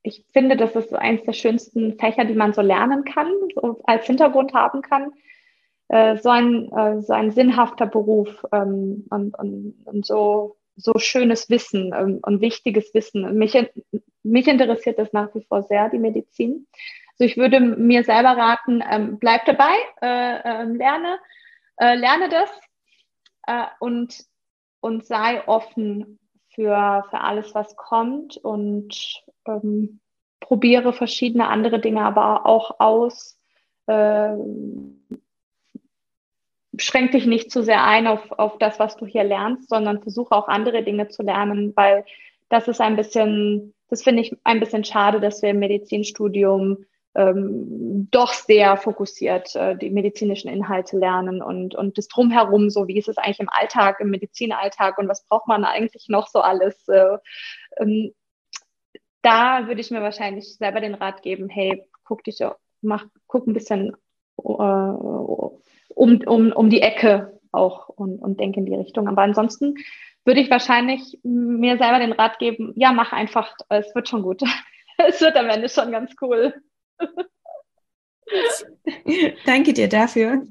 ich 0.02 0.26
finde, 0.32 0.56
das 0.56 0.76
ist 0.76 0.94
eines 0.94 1.24
der 1.24 1.32
schönsten 1.32 1.98
Fächer, 1.98 2.26
die 2.26 2.34
man 2.34 2.52
so 2.52 2.60
lernen 2.60 3.04
kann, 3.04 3.32
so 3.54 3.80
als 3.84 4.06
Hintergrund 4.06 4.52
haben 4.52 4.82
kann 4.82 5.12
äh, 5.88 6.16
so, 6.18 6.30
ein, 6.30 6.72
äh, 6.72 7.02
so 7.02 7.12
ein 7.12 7.30
sinnhafter 7.30 7.86
Beruf 7.86 8.44
ähm, 8.52 9.06
und, 9.10 9.38
und, 9.38 9.74
und 9.84 10.06
so, 10.06 10.56
so 10.76 10.92
schönes 10.96 11.50
Wissen 11.50 11.92
ähm, 11.96 12.20
und 12.22 12.40
wichtiges 12.40 12.92
Wissen. 12.94 13.36
Mich, 13.36 13.56
mich 14.22 14.48
interessiert 14.48 14.98
das 14.98 15.12
nach 15.12 15.34
wie 15.34 15.42
vor 15.42 15.62
sehr, 15.62 15.88
die 15.90 15.98
Medizin. 15.98 16.66
Also 17.18 17.30
ich 17.30 17.36
würde 17.36 17.60
mir 17.60 18.02
selber 18.02 18.36
raten, 18.36 18.82
ähm, 18.90 19.18
bleib 19.18 19.44
dabei, 19.44 19.72
äh, 20.02 20.38
äh, 20.38 20.64
lerne, 20.64 21.18
äh, 21.76 21.94
lerne 21.94 22.28
das 22.28 22.50
äh, 23.46 23.66
und, 23.78 24.24
und 24.80 25.06
sei 25.06 25.46
offen 25.46 26.18
für, 26.54 27.04
für 27.10 27.20
alles, 27.20 27.54
was 27.54 27.76
kommt 27.76 28.36
und 28.36 29.22
ähm, 29.46 30.00
probiere 30.40 30.92
verschiedene 30.92 31.48
andere 31.48 31.78
Dinge 31.78 32.02
aber 32.02 32.46
auch 32.46 32.80
aus. 32.80 33.38
Äh, 33.86 34.34
schränk 36.76 37.12
dich 37.12 37.26
nicht 37.26 37.52
zu 37.52 37.62
sehr 37.62 37.84
ein 37.84 38.08
auf, 38.08 38.32
auf 38.32 38.58
das, 38.58 38.80
was 38.80 38.96
du 38.96 39.06
hier 39.06 39.22
lernst, 39.22 39.68
sondern 39.68 40.02
versuche 40.02 40.34
auch 40.34 40.48
andere 40.48 40.82
Dinge 40.82 41.08
zu 41.08 41.22
lernen, 41.22 41.72
weil 41.76 42.04
das 42.48 42.66
ist 42.66 42.80
ein 42.80 42.96
bisschen, 42.96 43.72
das 43.88 44.02
finde 44.02 44.22
ich 44.22 44.36
ein 44.42 44.58
bisschen 44.58 44.82
schade, 44.84 45.20
dass 45.20 45.42
wir 45.42 45.50
im 45.50 45.60
Medizinstudium 45.60 46.84
ähm, 47.14 48.08
doch 48.10 48.32
sehr 48.32 48.76
fokussiert 48.76 49.54
äh, 49.54 49.76
die 49.76 49.90
medizinischen 49.90 50.48
Inhalte 50.48 50.98
lernen 50.98 51.42
und, 51.42 51.74
und 51.74 51.96
das 51.96 52.08
drumherum, 52.08 52.70
so 52.70 52.88
wie 52.88 52.98
ist 52.98 53.08
es 53.08 53.18
eigentlich 53.18 53.40
im 53.40 53.48
Alltag, 53.48 54.00
im 54.00 54.10
Medizinalltag 54.10 54.98
und 54.98 55.08
was 55.08 55.24
braucht 55.26 55.46
man 55.46 55.64
eigentlich 55.64 56.08
noch 56.08 56.26
so 56.26 56.40
alles. 56.40 56.88
Äh, 56.88 57.18
ähm, 57.78 58.12
da 59.22 59.66
würde 59.68 59.80
ich 59.80 59.90
mir 59.90 60.02
wahrscheinlich 60.02 60.56
selber 60.56 60.80
den 60.80 60.94
Rat 60.94 61.22
geben, 61.22 61.48
hey, 61.48 61.84
guck 62.04 62.24
dich, 62.24 62.40
mach, 62.82 63.04
guck 63.26 63.46
ein 63.46 63.54
bisschen 63.54 63.96
äh, 64.38 64.42
um, 64.42 66.20
um, 66.26 66.52
um 66.52 66.70
die 66.70 66.82
Ecke 66.82 67.40
auch 67.52 67.88
und, 67.88 68.18
und 68.18 68.40
denke 68.40 68.60
in 68.60 68.66
die 68.66 68.74
Richtung. 68.74 69.08
Aber 69.08 69.22
ansonsten 69.22 69.76
würde 70.24 70.40
ich 70.40 70.50
wahrscheinlich 70.50 71.18
mir 71.22 71.78
selber 71.78 72.00
den 72.00 72.12
Rat 72.12 72.38
geben, 72.38 72.72
ja, 72.76 72.92
mach 72.92 73.12
einfach, 73.12 73.54
es 73.68 73.94
wird 73.94 74.08
schon 74.08 74.22
gut. 74.22 74.42
es 74.98 75.20
wird 75.20 75.36
am 75.36 75.48
Ende 75.48 75.68
schon 75.68 75.92
ganz 75.92 76.14
cool. 76.20 76.54
danke 79.46 79.72
dir 79.72 79.88
dafür. 79.88 80.46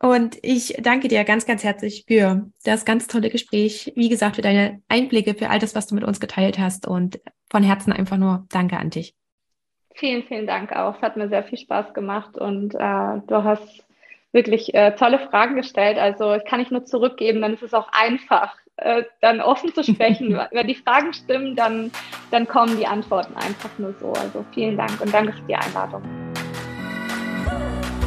Und 0.00 0.38
ich 0.42 0.76
danke 0.80 1.08
dir 1.08 1.24
ganz, 1.24 1.46
ganz 1.46 1.64
herzlich 1.64 2.04
für 2.06 2.48
das 2.64 2.84
ganz 2.84 3.08
tolle 3.08 3.30
Gespräch. 3.30 3.92
Wie 3.96 4.08
gesagt, 4.08 4.36
für 4.36 4.42
deine 4.42 4.80
Einblicke, 4.88 5.34
für 5.34 5.50
all 5.50 5.58
das, 5.58 5.74
was 5.74 5.88
du 5.88 5.94
mit 5.94 6.04
uns 6.04 6.20
geteilt 6.20 6.58
hast. 6.58 6.86
Und 6.86 7.20
von 7.50 7.62
Herzen 7.62 7.92
einfach 7.92 8.16
nur 8.16 8.46
Danke 8.50 8.76
an 8.76 8.90
dich. 8.90 9.14
Vielen, 9.94 10.22
vielen 10.24 10.46
Dank 10.46 10.72
auch. 10.72 10.96
Es 10.96 11.02
hat 11.02 11.16
mir 11.16 11.28
sehr 11.28 11.42
viel 11.42 11.58
Spaß 11.58 11.92
gemacht 11.92 12.38
und 12.38 12.74
äh, 12.74 13.20
du 13.26 13.42
hast 13.42 13.84
wirklich 14.30 14.72
äh, 14.74 14.94
tolle 14.94 15.18
Fragen 15.18 15.56
gestellt. 15.56 15.98
Also 15.98 16.34
ich 16.34 16.44
kann 16.44 16.60
nicht 16.60 16.70
nur 16.70 16.84
zurückgeben, 16.84 17.40
dann 17.40 17.54
ist 17.54 17.62
es 17.62 17.74
auch 17.74 17.88
einfach, 17.90 18.54
äh, 18.78 19.02
dann 19.20 19.40
offen 19.40 19.72
zu 19.74 19.82
sprechen. 19.82 20.38
Wenn 20.52 20.66
die 20.66 20.74
Fragen 20.74 21.12
stimmen, 21.12 21.56
dann, 21.56 21.90
dann 22.30 22.46
kommen 22.46 22.76
die 22.76 22.86
Antworten 22.86 23.34
einfach 23.34 23.70
nur 23.78 23.94
so. 24.00 24.12
Also 24.12 24.44
vielen 24.52 24.76
Dank 24.76 25.00
und 25.00 25.12
danke 25.12 25.32
für 25.32 25.42
die 25.42 25.54
Einladung. 25.54 26.02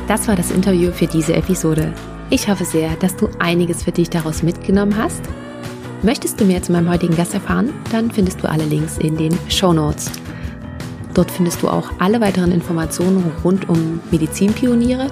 Das 0.08 0.28
war 0.28 0.36
das 0.36 0.52
Interview 0.52 0.92
für 0.92 1.08
diese 1.08 1.34
Episode. 1.34 1.94
Ich 2.30 2.48
hoffe 2.48 2.66
sehr, 2.66 2.96
dass 2.96 3.16
du 3.18 3.30
einiges 3.40 3.84
für 3.84 3.92
dich 3.92 4.10
daraus 4.10 4.44
mitgenommen 4.44 4.96
hast. 4.98 5.24
Möchtest 6.04 6.40
du 6.40 6.46
mehr 6.46 6.64
zu 6.64 6.72
meinem 6.72 6.90
heutigen 6.90 7.16
Gast 7.16 7.34
erfahren? 7.34 7.74
Dann 7.92 8.10
findest 8.10 8.42
du 8.42 8.50
alle 8.50 8.64
Links 8.64 8.98
in 8.98 9.18
den 9.18 9.38
Show 9.50 9.74
Notes. 9.74 10.12
Dort 11.14 11.30
findest 11.30 11.62
du 11.62 11.68
auch 11.68 11.92
alle 12.00 12.22
weiteren 12.22 12.52
Informationen 12.52 13.32
rund 13.44 13.68
um 13.70 14.00
Medizinpioniere 14.12 15.12